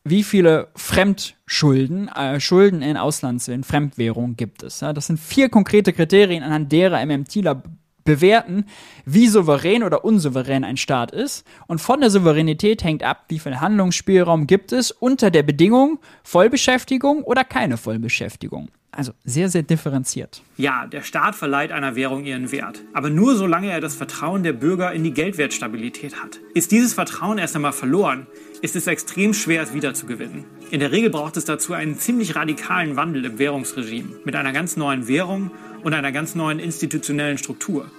wie 0.04 0.22
viele 0.22 0.68
Fremdschulden, 0.74 2.08
äh, 2.08 2.40
Schulden 2.40 2.82
in 2.82 2.96
Auslands, 2.96 3.48
in 3.48 3.62
Fremdwährung 3.62 4.36
gibt 4.36 4.62
es. 4.62 4.80
Ja? 4.80 4.92
Das 4.92 5.06
sind 5.06 5.20
vier 5.20 5.48
konkrete 5.48 5.92
Kriterien, 5.92 6.42
anhand 6.42 6.72
derer 6.72 7.04
MMTler 7.04 7.62
bewerten, 8.04 8.64
wie 9.04 9.28
souverän 9.28 9.82
oder 9.82 10.04
unsouverän 10.04 10.64
ein 10.64 10.76
Staat 10.76 11.10
ist. 11.12 11.46
Und 11.66 11.80
von 11.80 12.00
der 12.00 12.10
Souveränität 12.10 12.84
hängt 12.84 13.02
ab, 13.02 13.24
wie 13.28 13.38
viel 13.38 13.60
Handlungsspielraum 13.60 14.46
gibt 14.46 14.72
es 14.72 14.90
unter 14.90 15.30
der 15.30 15.42
Bedingung 15.42 15.98
Vollbeschäftigung 16.22 17.22
oder 17.22 17.44
keine 17.44 17.76
Vollbeschäftigung. 17.76 18.70
Also 18.90 19.12
sehr, 19.22 19.48
sehr 19.48 19.62
differenziert. 19.62 20.42
Ja, 20.56 20.86
der 20.86 21.02
Staat 21.02 21.36
verleiht 21.36 21.70
einer 21.70 21.94
Währung 21.94 22.24
ihren 22.24 22.50
Wert. 22.50 22.82
Aber 22.94 23.10
nur 23.10 23.36
solange 23.36 23.70
er 23.70 23.80
das 23.80 23.94
Vertrauen 23.94 24.42
der 24.42 24.54
Bürger 24.54 24.92
in 24.92 25.04
die 25.04 25.12
Geldwertstabilität 25.12 26.20
hat. 26.20 26.40
Ist 26.54 26.72
dieses 26.72 26.94
Vertrauen 26.94 27.38
erst 27.38 27.54
einmal 27.54 27.72
verloren, 27.72 28.26
ist 28.60 28.74
es 28.74 28.86
extrem 28.86 29.34
schwer, 29.34 29.62
es 29.62 29.72
wiederzugewinnen. 29.72 30.46
In 30.70 30.80
der 30.80 30.90
Regel 30.90 31.10
braucht 31.10 31.36
es 31.36 31.44
dazu 31.44 31.74
einen 31.74 31.96
ziemlich 31.96 32.34
radikalen 32.34 32.96
Wandel 32.96 33.24
im 33.26 33.38
Währungsregime 33.38 34.16
mit 34.24 34.34
einer 34.34 34.52
ganz 34.52 34.76
neuen 34.76 35.06
Währung 35.06 35.52
und 35.82 35.94
einer 35.94 36.12
ganz 36.12 36.34
neuen 36.34 36.58
institutionellen 36.58 37.38
Struktur. 37.38 37.90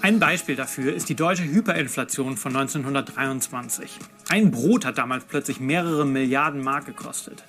Ein 0.00 0.20
Beispiel 0.20 0.54
dafür 0.54 0.94
ist 0.94 1.08
die 1.08 1.16
deutsche 1.16 1.44
Hyperinflation 1.44 2.36
von 2.36 2.54
1923. 2.54 3.98
Ein 4.28 4.50
Brot 4.52 4.84
hat 4.84 4.96
damals 4.96 5.24
plötzlich 5.24 5.58
mehrere 5.58 6.06
Milliarden 6.06 6.62
Mark 6.62 6.86
gekostet. 6.86 7.42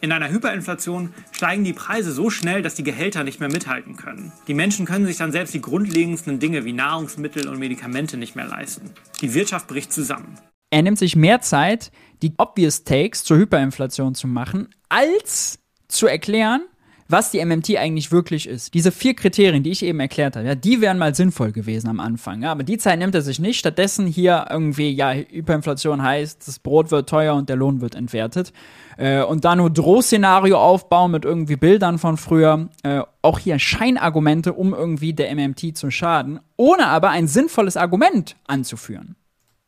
In 0.00 0.12
einer 0.12 0.30
Hyperinflation 0.30 1.12
steigen 1.30 1.64
die 1.64 1.72
Preise 1.72 2.12
so 2.12 2.30
schnell, 2.30 2.62
dass 2.62 2.74
die 2.74 2.84
Gehälter 2.84 3.22
nicht 3.22 3.40
mehr 3.40 3.50
mithalten 3.50 3.96
können. 3.96 4.32
Die 4.46 4.54
Menschen 4.54 4.86
können 4.86 5.04
sich 5.04 5.18
dann 5.18 5.32
selbst 5.32 5.52
die 5.52 5.60
grundlegendsten 5.60 6.38
Dinge 6.38 6.64
wie 6.64 6.72
Nahrungsmittel 6.72 7.48
und 7.48 7.58
Medikamente 7.58 8.16
nicht 8.16 8.34
mehr 8.34 8.46
leisten. 8.46 8.90
Die 9.20 9.34
Wirtschaft 9.34 9.66
bricht 9.66 9.92
zusammen. 9.92 10.38
Er 10.70 10.82
nimmt 10.82 10.98
sich 10.98 11.16
mehr 11.16 11.40
Zeit, 11.40 11.90
die 12.22 12.32
obvious 12.38 12.84
Takes 12.84 13.24
zur 13.24 13.36
Hyperinflation 13.36 14.14
zu 14.14 14.28
machen, 14.28 14.68
als 14.88 15.58
zu 15.88 16.06
erklären, 16.06 16.62
was 17.10 17.30
die 17.30 17.44
MMT 17.44 17.76
eigentlich 17.76 18.12
wirklich 18.12 18.48
ist. 18.48 18.74
Diese 18.74 18.92
vier 18.92 19.14
Kriterien, 19.14 19.62
die 19.62 19.70
ich 19.70 19.84
eben 19.84 20.00
erklärt 20.00 20.36
habe, 20.36 20.46
ja, 20.46 20.54
die 20.54 20.80
wären 20.80 20.98
mal 20.98 21.14
sinnvoll 21.14 21.52
gewesen 21.52 21.88
am 21.88 22.00
Anfang. 22.00 22.42
Ja, 22.42 22.52
aber 22.52 22.62
die 22.62 22.78
Zeit 22.78 22.98
nimmt 22.98 23.14
er 23.14 23.22
sich 23.22 23.38
nicht. 23.38 23.58
Stattdessen 23.58 24.06
hier 24.06 24.46
irgendwie, 24.50 24.90
ja, 24.90 25.12
Hyperinflation 25.12 26.02
heißt, 26.02 26.46
das 26.46 26.58
Brot 26.58 26.90
wird 26.90 27.08
teuer 27.08 27.34
und 27.34 27.48
der 27.48 27.56
Lohn 27.56 27.80
wird 27.80 27.94
entwertet. 27.94 28.52
Äh, 28.96 29.22
und 29.22 29.44
da 29.44 29.56
nur 29.56 29.70
Drohszenario 29.70 30.58
aufbauen 30.58 31.10
mit 31.10 31.24
irgendwie 31.24 31.56
Bildern 31.56 31.98
von 31.98 32.16
früher. 32.16 32.68
Äh, 32.82 33.02
auch 33.22 33.38
hier 33.38 33.58
Scheinargumente, 33.58 34.52
um 34.52 34.74
irgendwie 34.74 35.12
der 35.12 35.34
MMT 35.34 35.76
zu 35.76 35.90
schaden, 35.90 36.40
ohne 36.56 36.86
aber 36.86 37.10
ein 37.10 37.26
sinnvolles 37.26 37.76
Argument 37.76 38.36
anzuführen 38.46 39.16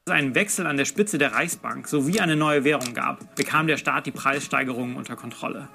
es 0.05 0.13
einen 0.13 0.35
Wechsel 0.35 0.67
an 0.67 0.77
der 0.77 0.85
Spitze 0.85 1.17
der 1.17 1.33
Reichsbank 1.33 1.87
sowie 1.87 2.19
eine 2.19 2.35
neue 2.35 2.65
Währung 2.65 2.93
gab, 2.93 3.37
bekam 3.37 3.69
der 3.69 3.77
Staat 3.77 4.07
die 4.07 4.11
Preissteigerungen 4.11 4.97
unter 4.97 5.15
Kontrolle. 5.15 5.69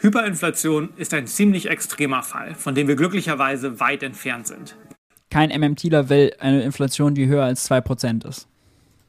Hyperinflation 0.00 0.90
ist 0.96 1.12
ein 1.12 1.26
ziemlich 1.26 1.68
extremer 1.68 2.22
Fall, 2.22 2.54
von 2.54 2.74
dem 2.76 2.86
wir 2.86 2.94
glücklicherweise 2.94 3.80
weit 3.80 4.04
entfernt 4.04 4.46
sind. 4.46 4.76
Kein 5.28 5.50
MMTler 5.50 6.08
will 6.08 6.32
eine 6.38 6.62
Inflation, 6.62 7.14
die 7.14 7.26
höher 7.26 7.44
als 7.44 7.68
2% 7.68 8.26
ist. 8.26 8.48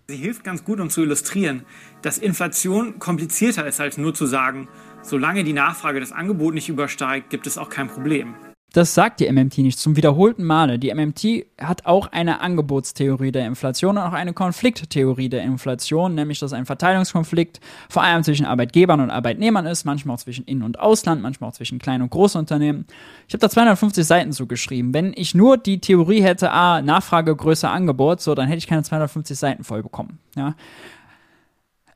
Sie 0.07 0.17
hilft 0.17 0.43
ganz 0.43 0.63
gut, 0.63 0.79
um 0.79 0.89
zu 0.89 1.03
illustrieren, 1.03 1.63
dass 2.01 2.17
Inflation 2.17 2.97
komplizierter 2.97 3.67
ist, 3.67 3.79
als 3.79 3.99
nur 3.99 4.15
zu 4.15 4.25
sagen, 4.25 4.67
solange 5.03 5.43
die 5.43 5.53
Nachfrage 5.53 5.99
das 5.99 6.11
Angebot 6.11 6.55
nicht 6.55 6.67
übersteigt, 6.67 7.29
gibt 7.29 7.45
es 7.45 7.59
auch 7.59 7.69
kein 7.69 7.87
Problem. 7.87 8.33
Das 8.73 8.93
sagt 8.93 9.19
die 9.19 9.31
MMT 9.31 9.59
nicht 9.59 9.79
zum 9.79 9.95
wiederholten 9.95 10.43
Male. 10.43 10.77
Die 10.77 10.93
MMT 10.93 11.47
hat 11.59 11.87
auch 11.87 12.07
eine 12.07 12.39
Angebotstheorie 12.41 13.31
der 13.31 13.47
Inflation 13.47 13.97
und 13.97 14.03
auch 14.03 14.13
eine 14.13 14.33
Konflikttheorie 14.33 15.29
der 15.29 15.43
Inflation, 15.43 16.13
nämlich 16.13 16.39
dass 16.39 16.53
ein 16.53 16.67
Verteilungskonflikt 16.67 17.59
vor 17.89 18.03
allem 18.03 18.23
zwischen 18.23 18.45
Arbeitgebern 18.45 19.01
und 19.01 19.09
Arbeitnehmern 19.09 19.65
ist, 19.65 19.85
manchmal 19.85 20.15
auch 20.15 20.19
zwischen 20.19 20.45
In- 20.45 20.61
und 20.61 20.79
Ausland, 20.79 21.21
manchmal 21.21 21.49
auch 21.49 21.55
zwischen 21.55 21.79
Klein- 21.79 22.03
und 22.03 22.11
Großunternehmen. 22.11 22.85
Ich 23.27 23.33
habe 23.33 23.39
da 23.39 23.49
250 23.49 24.05
Seiten 24.05 24.31
zugeschrieben. 24.33 24.93
Wenn 24.93 25.13
ich 25.15 25.33
nur 25.33 25.57
die 25.57 25.81
Theorie 25.81 26.21
hätte, 26.21 26.51
ah, 26.51 26.81
Nachfrage, 26.83 27.35
Größe, 27.35 27.67
Angebot, 27.67 28.21
so, 28.21 28.35
dann 28.35 28.47
hätte 28.47 28.59
ich 28.59 28.67
keine 28.67 28.83
250 28.83 29.37
Seiten 29.37 29.63
voll 29.63 29.81
bekommen. 29.81 30.19
Ja. 30.35 30.55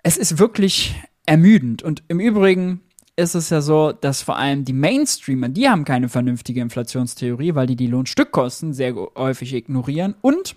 Es 0.02 0.18
ist 0.18 0.40
wirklich 0.40 0.96
ermüdend. 1.26 1.84
Und 1.84 2.04
im 2.08 2.20
Übrigen, 2.20 2.82
ist 3.16 3.36
es 3.36 3.50
ja 3.50 3.62
so, 3.62 3.92
dass 3.92 4.22
vor 4.22 4.38
allem 4.38 4.66
die 4.66 4.74
Mainstreamer, 4.74 5.50
die 5.50 5.70
haben 5.70 5.86
keine 5.86 6.10
vernünftige 6.10 6.62
Inflationstheorie, 6.62 7.54
weil 7.56 7.68
die 7.68 7.76
die 7.76 7.88
Lohnstückkosten 7.88 8.74
sehr 8.74 8.96
häufig 9.16 9.54
ignorieren 9.54 10.16
und 10.22 10.56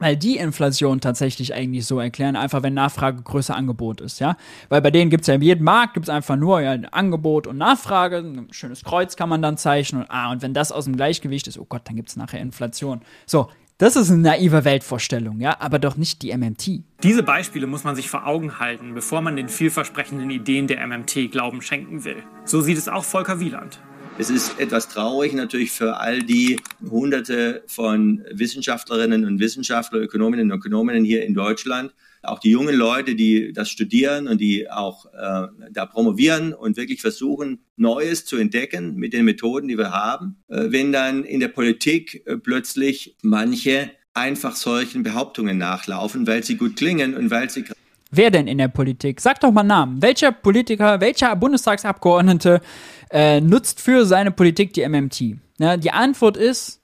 weil 0.00 0.16
die 0.16 0.36
Inflation 0.36 1.00
tatsächlich 1.00 1.54
eigentlich 1.54 1.86
so 1.86 1.98
erklären, 1.98 2.36
einfach 2.36 2.62
wenn 2.62 2.74
Nachfrage 2.74 3.20
größer 3.22 3.56
Angebot 3.56 4.00
ist, 4.00 4.20
ja. 4.20 4.36
Weil 4.68 4.80
bei 4.80 4.90
denen 4.90 5.10
gibt 5.10 5.22
es 5.22 5.26
ja 5.26 5.34
in 5.34 5.42
jedem 5.42 5.64
Markt 5.64 5.94
gibt 5.94 6.06
es 6.06 6.10
einfach 6.10 6.36
nur 6.36 6.60
ja, 6.60 6.72
Angebot 6.92 7.46
und 7.46 7.58
Nachfrage, 7.58 8.18
ein 8.18 8.48
schönes 8.52 8.84
Kreuz 8.84 9.16
kann 9.16 9.28
man 9.28 9.42
dann 9.42 9.56
zeichnen 9.56 10.02
und 10.02 10.10
ah, 10.10 10.30
und 10.30 10.42
wenn 10.42 10.54
das 10.54 10.70
aus 10.70 10.84
dem 10.84 10.96
Gleichgewicht 10.96 11.48
ist, 11.48 11.58
oh 11.58 11.66
Gott, 11.68 11.82
dann 11.86 11.96
gibt 11.96 12.10
es 12.10 12.16
nachher 12.16 12.40
Inflation. 12.40 13.00
So, 13.26 13.48
das 13.78 13.94
ist 13.94 14.10
eine 14.10 14.20
naive 14.20 14.64
Weltvorstellung, 14.64 15.40
ja, 15.40 15.56
aber 15.60 15.78
doch 15.78 15.96
nicht 15.96 16.22
die 16.22 16.36
MMT. 16.36 16.82
Diese 17.04 17.22
Beispiele 17.22 17.68
muss 17.68 17.84
man 17.84 17.94
sich 17.94 18.10
vor 18.10 18.26
Augen 18.26 18.58
halten, 18.58 18.92
bevor 18.92 19.22
man 19.22 19.36
den 19.36 19.48
vielversprechenden 19.48 20.30
Ideen 20.30 20.66
der 20.66 20.84
MMT 20.84 21.30
Glauben 21.30 21.62
schenken 21.62 22.04
will. 22.04 22.16
So 22.44 22.60
sieht 22.60 22.76
es 22.76 22.88
auch 22.88 23.04
Volker 23.04 23.38
Wieland. 23.38 23.80
Es 24.18 24.30
ist 24.30 24.58
etwas 24.58 24.88
traurig 24.88 25.32
natürlich 25.32 25.70
für 25.70 25.98
all 25.98 26.18
die 26.18 26.60
Hunderte 26.90 27.62
von 27.68 28.24
Wissenschaftlerinnen 28.32 29.24
und 29.24 29.38
Wissenschaftler, 29.38 30.00
Ökonominnen 30.00 30.50
und 30.50 30.58
Ökonomen 30.58 31.04
hier 31.04 31.24
in 31.24 31.34
Deutschland, 31.34 31.94
auch 32.22 32.38
die 32.38 32.50
jungen 32.50 32.74
Leute, 32.74 33.14
die 33.14 33.52
das 33.52 33.70
studieren 33.70 34.28
und 34.28 34.40
die 34.40 34.70
auch 34.70 35.06
äh, 35.06 35.48
da 35.70 35.86
promovieren 35.86 36.52
und 36.52 36.76
wirklich 36.76 37.00
versuchen, 37.00 37.60
Neues 37.76 38.24
zu 38.24 38.36
entdecken 38.36 38.96
mit 38.96 39.12
den 39.12 39.24
Methoden, 39.24 39.68
die 39.68 39.78
wir 39.78 39.92
haben, 39.92 40.36
äh, 40.48 40.66
wenn 40.70 40.92
dann 40.92 41.24
in 41.24 41.40
der 41.40 41.48
Politik 41.48 42.22
äh, 42.26 42.36
plötzlich 42.36 43.16
manche 43.22 43.90
einfach 44.14 44.56
solchen 44.56 45.02
Behauptungen 45.02 45.58
nachlaufen, 45.58 46.26
weil 46.26 46.42
sie 46.42 46.56
gut 46.56 46.76
klingen 46.76 47.14
und 47.14 47.30
weil 47.30 47.48
sie 47.50 47.64
Wer 48.10 48.30
denn 48.30 48.46
in 48.46 48.58
der 48.58 48.68
Politik? 48.68 49.20
Sag 49.20 49.40
doch 49.40 49.52
mal 49.52 49.62
Namen. 49.62 50.00
Welcher 50.00 50.32
Politiker, 50.32 51.00
welcher 51.00 51.36
Bundestagsabgeordnete 51.36 52.62
äh, 53.10 53.40
nutzt 53.40 53.80
für 53.80 54.06
seine 54.06 54.30
Politik 54.30 54.72
die 54.72 54.88
MMT? 54.88 55.36
Na, 55.58 55.76
die 55.76 55.90
Antwort 55.90 56.36
ist 56.36 56.80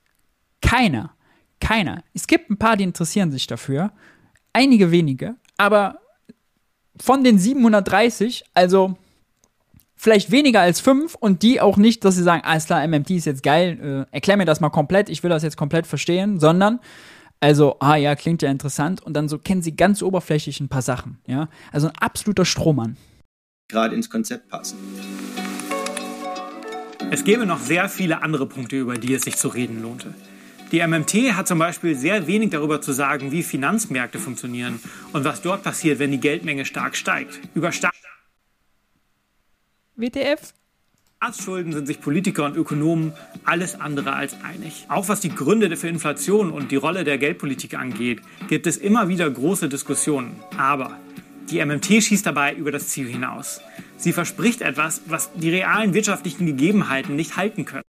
keiner. 0.61 1.15
Keiner. 1.61 2.05
Es 2.13 2.27
gibt 2.27 2.51
ein 2.51 2.59
paar, 2.59 2.77
die 2.77 2.85
interessieren 2.85 3.33
sich 3.33 3.47
dafür. 3.47 3.93
Einige 4.55 4.91
wenige. 4.91 5.37
Aber 5.59 5.99
von 6.99 7.23
den 7.23 7.39
730, 7.39 8.45
also 8.55 8.97
vielleicht 9.95 10.31
weniger 10.31 10.61
als 10.63 10.81
fünf 10.81 11.15
und 11.15 11.43
die 11.43 11.61
auch 11.61 11.77
nicht, 11.77 12.05
dass 12.05 12.15
sie 12.15 12.23
sagen, 12.23 12.43
alles 12.45 12.65
klar, 12.65 12.87
MMT 12.87 13.11
ist 13.11 13.27
jetzt 13.27 13.43
geil, 13.43 14.07
äh, 14.11 14.15
erklär 14.15 14.39
mir 14.39 14.47
das 14.47 14.61
mal 14.61 14.71
komplett, 14.71 15.11
ich 15.11 15.23
will 15.23 15.31
das 15.31 15.43
jetzt 15.43 15.57
komplett 15.57 15.87
verstehen, 15.87 16.41
sondern 16.41 16.81
also, 17.45 17.77
ah 17.81 17.97
ja, 17.97 18.17
klingt 18.17 18.41
ja 18.41 18.51
interessant. 18.51 19.03
Und 19.03 19.13
dann 19.13 19.29
so 19.29 19.39
kennen 19.39 19.61
sie 19.61 19.77
ganz 19.77 20.03
oberflächlich 20.03 20.61
ein 20.61 20.69
paar 20.69 20.81
Sachen. 20.81 21.19
Ja? 21.27 21.51
Also 21.73 21.89
ein 21.89 21.93
absoluter 21.99 22.47
Strohmann. 22.47 22.97
Gerade 23.69 23.95
ins 23.95 24.09
Konzept 24.09 24.49
passen. 24.49 24.79
Es 27.11 27.23
gäbe 27.23 27.45
noch 27.45 27.59
sehr 27.59 27.91
viele 27.91 28.23
andere 28.23 28.47
Punkte, 28.47 28.77
über 28.77 28.95
die 28.95 29.13
es 29.13 29.25
sich 29.25 29.37
zu 29.37 29.49
reden 29.49 29.83
lohnte. 29.83 30.15
Die 30.75 30.85
MMT 30.85 31.37
hat 31.37 31.47
zum 31.47 31.61
Beispiel 31.61 31.95
sehr 31.95 32.27
wenig 32.27 32.51
darüber 32.51 32.81
zu 32.81 32.91
sagen, 32.91 33.31
wie 33.31 33.45
Finanzmärkte 33.45 34.19
funktionieren 34.19 34.81
und 35.13 35.25
was 35.25 35.41
dort 35.41 35.63
passiert, 35.63 36.01
wenn 36.01 36.11
die 36.11 36.19
Geldmenge 36.19 36.65
stark 36.65 36.97
steigt. 36.97 37.39
Über 37.55 37.71
Staat 37.71 37.95
WTF? 39.95 40.53
Staatsschulden 41.19 41.73
sind 41.73 41.87
sich 41.87 42.01
Politiker 42.01 42.45
und 42.45 42.57
Ökonomen 42.57 43.13
alles 43.45 43.81
andere 43.81 44.15
als 44.15 44.35
einig. 44.43 44.87
Auch 44.89 45.07
was 45.07 45.21
die 45.21 45.33
Gründe 45.33 45.77
für 45.77 45.87
Inflation 45.87 46.51
und 46.51 46.73
die 46.73 46.77
Rolle 46.77 47.05
der 47.05 47.19
Geldpolitik 47.19 47.75
angeht, 47.75 48.21
gibt 48.49 48.67
es 48.67 48.77
immer 48.77 49.07
wieder 49.07 49.31
große 49.31 49.69
Diskussionen. 49.69 50.35
Aber 50.59 50.99
die 51.51 51.65
MMT 51.65 52.03
schießt 52.03 52.27
dabei 52.27 52.53
über 52.53 52.73
das 52.73 52.89
Ziel 52.89 53.07
hinaus. 53.07 53.61
Sie 53.97 54.13
verspricht 54.13 54.61
etwas, 54.61 55.03
was 55.07 55.33
die 55.35 55.51
realen 55.51 55.95
wirtschaftlichen 55.95 56.47
Gegebenheiten 56.47 57.15
nicht 57.15 57.37
halten 57.37 57.65
können. 57.65 57.85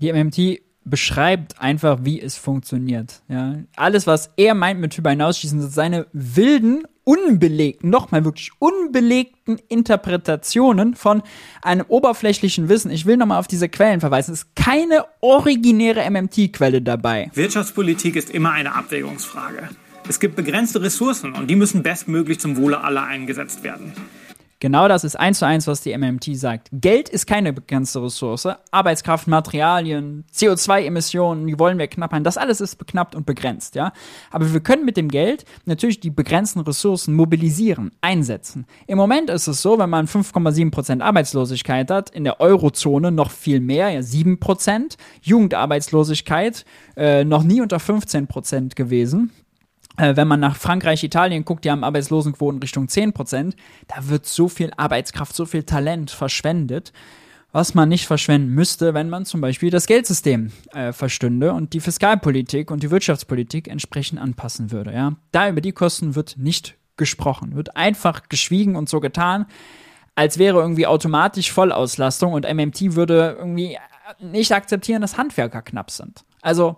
Die 0.00 0.12
MMT 0.12 0.65
beschreibt 0.86 1.60
einfach, 1.60 1.98
wie 2.02 2.20
es 2.20 2.36
funktioniert. 2.36 3.22
Ja? 3.28 3.56
Alles, 3.74 4.06
was 4.06 4.30
er 4.36 4.54
meint 4.54 4.80
mit 4.80 4.96
drüber 4.96 5.10
hinausschießen, 5.10 5.60
sind 5.60 5.72
seine 5.72 6.06
wilden, 6.12 6.84
unbelegten, 7.04 7.90
nochmal 7.90 8.24
wirklich 8.24 8.50
unbelegten 8.58 9.58
Interpretationen 9.68 10.94
von 10.94 11.22
einem 11.62 11.84
oberflächlichen 11.88 12.68
Wissen. 12.68 12.90
Ich 12.90 13.04
will 13.04 13.16
nochmal 13.16 13.38
auf 13.38 13.48
diese 13.48 13.68
Quellen 13.68 14.00
verweisen. 14.00 14.32
Es 14.32 14.42
ist 14.42 14.56
keine 14.56 15.04
originäre 15.20 16.08
MMT-Quelle 16.08 16.82
dabei. 16.82 17.30
Wirtschaftspolitik 17.34 18.16
ist 18.16 18.30
immer 18.30 18.52
eine 18.52 18.74
Abwägungsfrage. 18.74 19.68
Es 20.08 20.20
gibt 20.20 20.36
begrenzte 20.36 20.80
Ressourcen 20.82 21.32
und 21.34 21.48
die 21.50 21.56
müssen 21.56 21.82
bestmöglich 21.82 22.38
zum 22.38 22.56
Wohle 22.56 22.82
aller 22.82 23.02
eingesetzt 23.04 23.64
werden. 23.64 23.92
Genau 24.58 24.88
das 24.88 25.04
ist 25.04 25.16
eins 25.16 25.40
zu 25.40 25.46
eins, 25.46 25.66
was 25.66 25.82
die 25.82 25.96
MMT 25.96 26.34
sagt. 26.34 26.68
Geld 26.72 27.10
ist 27.10 27.26
keine 27.26 27.52
begrenzte 27.52 28.02
Ressource. 28.02 28.48
Arbeitskraft, 28.70 29.28
Materialien, 29.28 30.24
CO2-Emissionen, 30.34 31.46
die 31.46 31.58
wollen 31.58 31.78
wir 31.78 31.88
knapp 31.88 32.12
haben. 32.12 32.24
Das 32.24 32.38
alles 32.38 32.62
ist 32.62 32.76
beknappt 32.76 33.14
und 33.14 33.26
begrenzt, 33.26 33.74
ja. 33.74 33.92
Aber 34.30 34.50
wir 34.50 34.60
können 34.60 34.86
mit 34.86 34.96
dem 34.96 35.08
Geld 35.08 35.44
natürlich 35.66 36.00
die 36.00 36.10
begrenzten 36.10 36.60
Ressourcen 36.60 37.14
mobilisieren, 37.14 37.92
einsetzen. 38.00 38.66
Im 38.86 38.96
Moment 38.96 39.28
ist 39.28 39.46
es 39.46 39.60
so, 39.60 39.78
wenn 39.78 39.90
man 39.90 40.06
5,7% 40.06 41.02
Arbeitslosigkeit 41.02 41.90
hat, 41.90 42.08
in 42.10 42.24
der 42.24 42.40
Eurozone 42.40 43.12
noch 43.12 43.32
viel 43.32 43.60
mehr, 43.60 43.90
ja 43.90 44.00
7%. 44.00 44.96
Jugendarbeitslosigkeit 45.20 46.64
äh, 46.96 47.24
noch 47.24 47.42
nie 47.42 47.60
unter 47.60 47.76
15% 47.76 48.74
gewesen. 48.74 49.32
Äh, 49.96 50.16
wenn 50.16 50.28
man 50.28 50.40
nach 50.40 50.56
Frankreich, 50.56 51.02
Italien 51.02 51.44
guckt, 51.44 51.64
die 51.64 51.70
haben 51.70 51.84
Arbeitslosenquoten 51.84 52.60
Richtung 52.60 52.88
10 52.88 53.12
Prozent, 53.12 53.56
da 53.88 54.08
wird 54.08 54.26
so 54.26 54.48
viel 54.48 54.70
Arbeitskraft, 54.76 55.34
so 55.34 55.46
viel 55.46 55.62
Talent 55.62 56.10
verschwendet, 56.10 56.92
was 57.52 57.74
man 57.74 57.88
nicht 57.88 58.06
verschwenden 58.06 58.50
müsste, 58.50 58.92
wenn 58.92 59.08
man 59.08 59.24
zum 59.24 59.40
Beispiel 59.40 59.70
das 59.70 59.86
Geldsystem 59.86 60.52
äh, 60.72 60.92
verstünde 60.92 61.52
und 61.52 61.72
die 61.72 61.80
Fiskalpolitik 61.80 62.70
und 62.70 62.82
die 62.82 62.90
Wirtschaftspolitik 62.90 63.68
entsprechend 63.68 64.20
anpassen 64.20 64.70
würde. 64.70 64.92
Ja? 64.92 65.14
Da 65.32 65.48
über 65.48 65.60
die 65.60 65.72
Kosten 65.72 66.14
wird 66.14 66.36
nicht 66.36 66.76
gesprochen, 66.96 67.56
wird 67.56 67.76
einfach 67.76 68.28
geschwiegen 68.28 68.76
und 68.76 68.88
so 68.88 69.00
getan, 69.00 69.46
als 70.14 70.38
wäre 70.38 70.58
irgendwie 70.58 70.86
automatisch 70.86 71.52
Vollauslastung 71.52 72.32
und 72.32 72.46
MMT 72.50 72.94
würde 72.94 73.36
irgendwie 73.38 73.78
nicht 74.20 74.52
akzeptieren, 74.52 75.02
dass 75.02 75.18
Handwerker 75.18 75.62
knapp 75.62 75.90
sind. 75.90 76.24
Also 76.42 76.76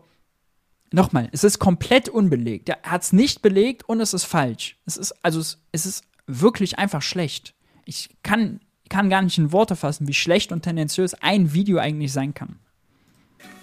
Nochmal, 0.91 1.29
es 1.33 1.45
ist 1.45 1.59
komplett 1.59 2.09
unbelegt. 2.09 2.69
Er 2.69 2.79
hat 2.83 3.03
es 3.03 3.13
nicht 3.13 3.43
belegt 3.43 3.89
und 3.89 4.01
es 4.01 4.15
ist 4.15 4.25
falsch. 4.25 4.77
Es 4.87 4.97
ist, 4.97 5.15
also 5.23 5.41
es, 5.41 5.59
es 5.73 5.87
ist 5.87 6.05
wirklich 6.27 6.79
einfach 6.79 7.03
schlecht. 7.03 7.55
Ich 7.85 8.11
kann, 8.23 8.61
kann 8.89 9.11
gar 9.11 9.23
nicht 9.23 9.39
in 9.39 9.53
Worte 9.53 9.77
fassen, 9.77 10.09
wie 10.09 10.15
schlecht 10.15 10.53
und 10.53 10.63
tendenziös 10.63 11.15
ein 11.15 11.53
Video 11.53 11.79
eigentlich 11.79 12.13
sein 12.13 12.35
kann. 12.35 12.59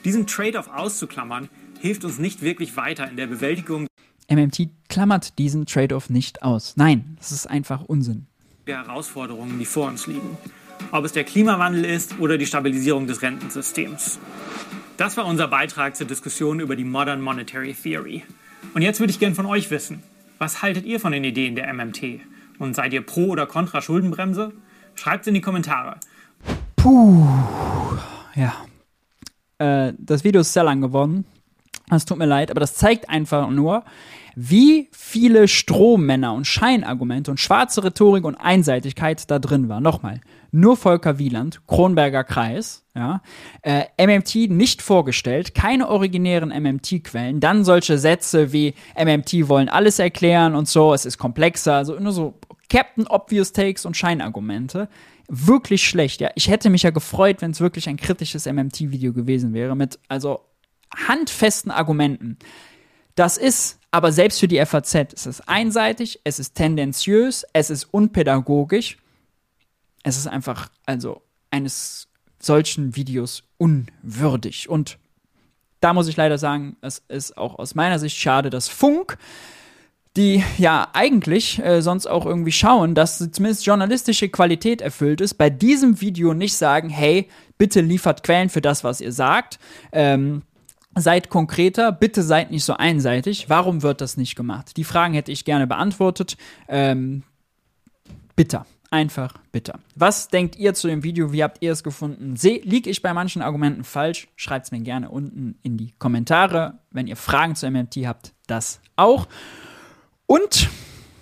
Diesen 0.03 0.27
Trade-off 0.27 0.67
auszuklammern, 0.67 1.49
hilft 1.79 2.05
uns 2.05 2.19
nicht 2.19 2.41
wirklich 2.41 2.77
weiter 2.77 3.09
in 3.09 3.17
der 3.17 3.27
Bewältigung 3.27 3.87
MMT 4.29 4.69
klammert 4.89 5.37
diesen 5.37 5.65
Trade-off 5.65 6.09
nicht 6.09 6.41
aus. 6.41 6.75
Nein, 6.77 7.15
das 7.19 7.31
ist 7.31 7.47
einfach 7.47 7.83
Unsinn. 7.83 8.25
Der 8.65 8.85
Herausforderungen, 8.85 9.59
die 9.59 9.65
vor 9.65 9.87
uns 9.87 10.07
liegen. 10.07 10.37
Ob 10.91 11.05
es 11.05 11.13
der 11.13 11.23
Klimawandel 11.23 11.85
ist 11.85 12.19
oder 12.19 12.37
die 12.37 12.45
Stabilisierung 12.45 13.07
des 13.07 13.21
Rentensystems. 13.21 14.19
Das 14.97 15.17
war 15.17 15.25
unser 15.25 15.49
Beitrag 15.49 15.97
zur 15.97 16.07
Diskussion 16.07 16.61
über 16.61 16.77
die 16.77 16.85
Modern 16.85 17.21
Monetary 17.21 17.73
Theory. 17.73 18.23
Und 18.73 18.81
jetzt 18.81 19.01
würde 19.01 19.11
ich 19.11 19.19
gern 19.19 19.35
von 19.35 19.45
euch 19.45 19.69
wissen, 19.69 20.01
was 20.37 20.61
haltet 20.61 20.85
ihr 20.85 21.01
von 21.01 21.11
den 21.11 21.25
Ideen 21.25 21.55
der 21.55 21.71
MMT? 21.73 22.21
Und 22.59 22.77
seid 22.77 22.93
ihr 22.93 23.01
pro 23.01 23.27
oder 23.27 23.45
contra 23.45 23.81
Schuldenbremse? 23.81 24.53
Schreibt 24.95 25.23
es 25.23 25.27
in 25.27 25.33
die 25.33 25.41
Kommentare. 25.41 25.97
Puh, 26.77 27.27
ja. 28.35 28.53
Äh, 29.57 29.91
das 29.97 30.23
Video 30.23 30.39
ist 30.39 30.53
sehr 30.53 30.63
lang 30.63 30.79
geworden. 30.79 31.25
Es 31.91 32.05
tut 32.05 32.17
mir 32.17 32.25
leid, 32.25 32.49
aber 32.49 32.61
das 32.61 32.75
zeigt 32.75 33.09
einfach 33.09 33.49
nur, 33.49 33.83
wie 34.35 34.89
viele 34.93 35.49
Strohmänner 35.49 36.33
und 36.33 36.47
Scheinargumente 36.47 37.31
und 37.31 37.39
schwarze 37.39 37.83
Rhetorik 37.83 38.23
und 38.23 38.35
Einseitigkeit 38.35 39.29
da 39.29 39.39
drin 39.39 39.67
war. 39.67 39.81
Nochmal, 39.81 40.21
nur 40.55 40.77
Volker 40.77 41.19
Wieland, 41.19 41.61
Kronberger 41.67 42.23
Kreis, 42.23 42.85
ja, 42.95 43.21
äh, 43.61 43.83
MMT 43.97 44.49
nicht 44.49 44.81
vorgestellt, 44.81 45.53
keine 45.53 45.89
originären 45.89 46.49
MMT-Quellen, 46.49 47.41
dann 47.41 47.65
solche 47.65 47.97
Sätze 47.97 48.53
wie 48.53 48.73
MMT 48.95 49.49
wollen 49.49 49.67
alles 49.67 49.99
erklären 49.99 50.55
und 50.55 50.69
so, 50.69 50.93
es 50.93 51.05
ist 51.05 51.17
komplexer, 51.17 51.75
also 51.75 51.99
nur 51.99 52.13
so 52.13 52.39
Captain 52.69 53.05
Obvious 53.05 53.51
Takes 53.51 53.85
und 53.85 53.97
Scheinargumente. 53.97 54.87
Wirklich 55.27 55.87
schlecht, 55.87 56.21
ja. 56.21 56.29
Ich 56.35 56.49
hätte 56.49 56.69
mich 56.69 56.83
ja 56.83 56.91
gefreut, 56.91 57.41
wenn 57.41 57.51
es 57.51 57.59
wirklich 57.59 57.89
ein 57.89 57.97
kritisches 57.97 58.45
MMT-Video 58.45 59.11
gewesen 59.11 59.53
wäre, 59.53 59.75
mit 59.75 59.99
also 60.07 60.41
handfesten 61.07 61.71
Argumenten. 61.71 62.37
Das 63.15 63.37
ist 63.37 63.79
aber 63.91 64.11
selbst 64.11 64.39
für 64.39 64.47
die 64.47 64.63
FAZ 64.65 65.13
ist 65.13 65.25
es 65.25 65.41
einseitig, 65.47 66.19
es 66.23 66.37
ist 66.37 66.55
tendenziös, 66.55 67.45
es 67.53 67.69
ist 67.69 67.85
unpädagogisch. 67.85 68.97
Es 70.05 70.17
ist 70.17 70.27
einfach, 70.27 70.69
also, 70.85 71.23
eines 71.49 72.07
solchen 72.39 72.95
Videos 72.95 73.43
unwürdig. 73.57 74.69
Und 74.69 74.99
da 75.79 75.93
muss 75.93 76.07
ich 76.07 76.15
leider 76.15 76.37
sagen, 76.37 76.77
es 76.81 77.03
ist 77.07 77.37
auch 77.37 77.57
aus 77.57 77.73
meiner 77.73 77.97
Sicht 77.97 78.15
schade, 78.15 78.51
dass 78.51 78.67
Funk, 78.67 79.17
die 80.15 80.43
ja 80.59 80.89
eigentlich 80.93 81.57
äh, 81.59 81.81
sonst 81.81 82.05
auch 82.05 82.27
irgendwie 82.27 82.51
schauen, 82.51 82.93
dass 82.93 83.17
zumindest 83.17 83.65
journalistische 83.65 84.29
Qualität 84.29 84.81
erfüllt 84.81 85.21
ist, 85.21 85.33
bei 85.33 85.49
diesem 85.49 85.99
Video 86.01 86.35
nicht 86.35 86.55
sagen, 86.55 86.89
hey, 86.89 87.27
bitte 87.57 87.81
liefert 87.81 88.21
Quellen 88.21 88.49
für 88.49 88.61
das, 88.61 88.83
was 88.83 89.01
ihr 89.01 89.11
sagt. 89.11 89.57
Ähm, 89.91 90.43
Seid 90.97 91.29
konkreter, 91.29 91.91
bitte 91.91 92.23
seid 92.23 92.51
nicht 92.51 92.63
so 92.63 92.75
einseitig. 92.75 93.49
Warum 93.49 93.83
wird 93.83 93.99
das 93.99 94.15
nicht 94.15 94.37
gemacht? 94.37 94.77
Die 94.77 94.85
Fragen 94.85 95.13
hätte 95.13 95.29
ich 95.29 95.43
gerne 95.43 95.67
beantwortet. 95.67 96.37
Ähm, 96.69 97.23
bitter. 98.37 98.65
Einfach 98.95 99.33
bitter. 99.51 99.81
Was 99.95 100.29
denkt 100.29 100.55
ihr 100.55 100.73
zu 100.73 100.87
dem 100.87 101.03
Video? 101.03 101.33
Wie 101.33 101.43
habt 101.43 101.61
ihr 101.61 101.73
es 101.73 101.83
gefunden? 101.83 102.35
liege 102.41 102.89
ich 102.89 103.01
bei 103.01 103.13
manchen 103.13 103.41
Argumenten 103.41 103.83
falsch? 103.83 104.29
Schreibt 104.37 104.67
es 104.67 104.71
mir 104.71 104.79
gerne 104.79 105.09
unten 105.09 105.59
in 105.63 105.75
die 105.75 105.91
Kommentare. 105.99 106.79
Wenn 106.91 107.05
ihr 107.05 107.17
Fragen 107.17 107.55
zu 107.55 107.69
MMT 107.69 107.97
habt, 108.07 108.31
das 108.47 108.79
auch. 108.95 109.27
Und 110.27 110.69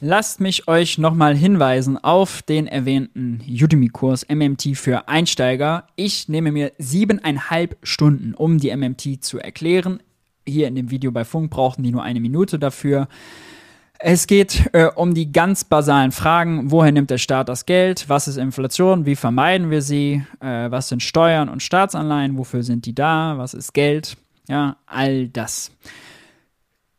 lasst 0.02 0.40
mich 0.40 0.68
euch 0.68 1.00
nochmal 1.00 1.36
hinweisen 1.36 1.98
auf 1.98 2.44
den 2.44 2.68
erwähnten 2.68 3.42
Udemy-Kurs 3.50 4.28
MMT 4.30 4.78
für 4.78 5.08
Einsteiger. 5.08 5.88
Ich 5.96 6.30
nehme 6.30 6.52
mir 6.52 6.74
siebeneinhalb 6.78 7.80
Stunden, 7.82 8.36
um 8.36 8.60
die 8.60 8.70
MMT 8.70 9.24
zu 9.24 9.40
erklären. 9.40 10.00
Hier 10.48 10.68
in 10.68 10.76
dem 10.76 10.92
Video 10.92 11.12
bei 11.12 11.26
Funk 11.26 11.50
brauchten 11.50 11.82
die 11.82 11.92
nur 11.92 12.04
eine 12.04 12.20
Minute 12.20 12.60
dafür. 12.60 13.08
Es 14.06 14.28
geht 14.28 14.70
äh, 14.74 14.90
um 14.94 15.14
die 15.14 15.32
ganz 15.32 15.64
basalen 15.64 16.12
Fragen. 16.12 16.72
Woher 16.72 16.92
nimmt 16.92 17.10
der 17.10 17.18
Staat 17.18 17.48
das 17.48 17.66
Geld? 17.66 18.10
Was 18.10 18.28
ist 18.28 18.36
Inflation? 18.36 19.06
Wie 19.06 19.16
vermeiden 19.16 19.72
wir 19.72 19.82
sie? 19.82 20.24
Äh, 20.42 20.70
was 20.70 20.90
sind 20.90 21.02
Steuern 21.02 21.48
und 21.48 21.64
Staatsanleihen? 21.64 22.38
Wofür 22.38 22.64
sind 22.64 22.86
die 22.86 22.94
da? 22.94 23.38
Was 23.38 23.54
ist 23.54 23.74
Geld? 23.74 24.18
Ja, 24.50 24.76
all 24.88 25.30
das. 25.30 25.72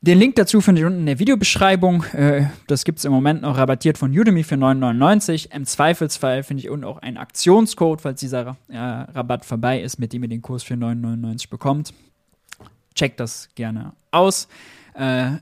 Den 0.01 0.19
Link 0.19 0.37
dazu 0.37 0.63
findet 0.63 0.81
ihr 0.81 0.87
unten 0.87 1.01
in 1.01 1.07
der 1.07 1.19
Videobeschreibung. 1.19 2.05
Äh, 2.15 2.47
das 2.69 2.87
gibt 2.87 3.01
es 3.01 3.05
im 3.05 3.13
Moment 3.13 3.43
noch 3.43 3.59
rabattiert 3.59 3.99
von 3.99 4.19
Udemy 4.19 4.43
für 4.43 4.55
9,99. 4.55 5.53
Im 5.55 5.67
Zweifelsfall 5.67 6.43
finde 6.43 6.63
ich 6.63 6.71
unten 6.71 6.87
auch 6.87 7.03
einen 7.03 7.19
Aktionscode, 7.19 8.01
falls 8.01 8.21
dieser 8.21 8.57
Rabatt 8.71 9.45
vorbei 9.45 9.83
ist, 9.83 9.99
mit 9.99 10.15
dem 10.15 10.23
ihr 10.23 10.31
den 10.31 10.41
Kurs 10.41 10.63
für 10.63 10.73
9,99 10.73 11.51
bekommt. 11.51 11.93
Checkt 12.95 13.21
das 13.21 13.51
gerne 13.55 13.93
aus. 14.11 14.49
Äh, 14.95 15.33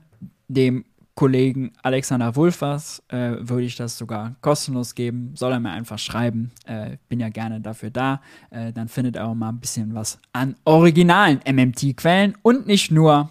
dem 0.49 0.83
Kollegen 1.15 1.73
Alexander 1.83 2.35
Wulfers 2.35 3.03
äh, 3.09 3.35
würde 3.39 3.63
ich 3.63 3.75
das 3.75 3.97
sogar 3.97 4.35
kostenlos 4.41 4.95
geben. 4.95 5.33
Soll 5.35 5.51
er 5.51 5.59
mir 5.59 5.69
einfach 5.69 5.99
schreiben. 5.99 6.51
Äh, 6.65 6.97
bin 7.07 7.19
ja 7.19 7.29
gerne 7.29 7.61
dafür 7.61 7.91
da. 7.91 8.21
Äh, 8.49 8.73
dann 8.73 8.87
findet 8.87 9.15
er 9.15 9.27
auch 9.27 9.35
mal 9.35 9.49
ein 9.49 9.59
bisschen 9.59 9.93
was 9.93 10.19
an 10.31 10.55
originalen 10.65 11.39
MMT-Quellen 11.45 12.35
und 12.41 12.65
nicht 12.65 12.89
nur 12.89 13.29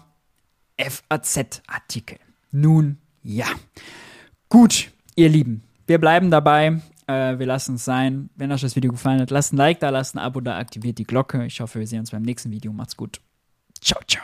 FAZ-Artikel. 0.77 2.19
Nun 2.51 2.97
ja. 3.21 3.47
Gut, 4.47 4.91
ihr 5.15 5.29
Lieben, 5.29 5.63
wir 5.85 5.99
bleiben 5.99 6.31
dabei. 6.31 6.81
Äh, 7.07 7.37
wir 7.37 7.45
lassen 7.45 7.75
es 7.75 7.85
sein. 7.85 8.29
Wenn 8.35 8.51
euch 8.51 8.61
das 8.61 8.75
Video 8.75 8.91
gefallen 8.91 9.19
hat, 9.19 9.31
lasst 9.31 9.51
ein 9.51 9.57
Like 9.57 9.79
da, 9.79 9.89
lasst 9.89 10.15
ein 10.15 10.19
Abo 10.19 10.39
da, 10.39 10.57
aktiviert 10.57 10.99
die 10.99 11.03
Glocke. 11.03 11.45
Ich 11.45 11.59
hoffe, 11.59 11.79
wir 11.79 11.87
sehen 11.87 11.99
uns 11.99 12.11
beim 12.11 12.21
nächsten 12.21 12.51
Video. 12.51 12.71
Macht's 12.71 12.95
gut. 12.95 13.19
Ciao, 13.81 13.99
ciao. 14.07 14.23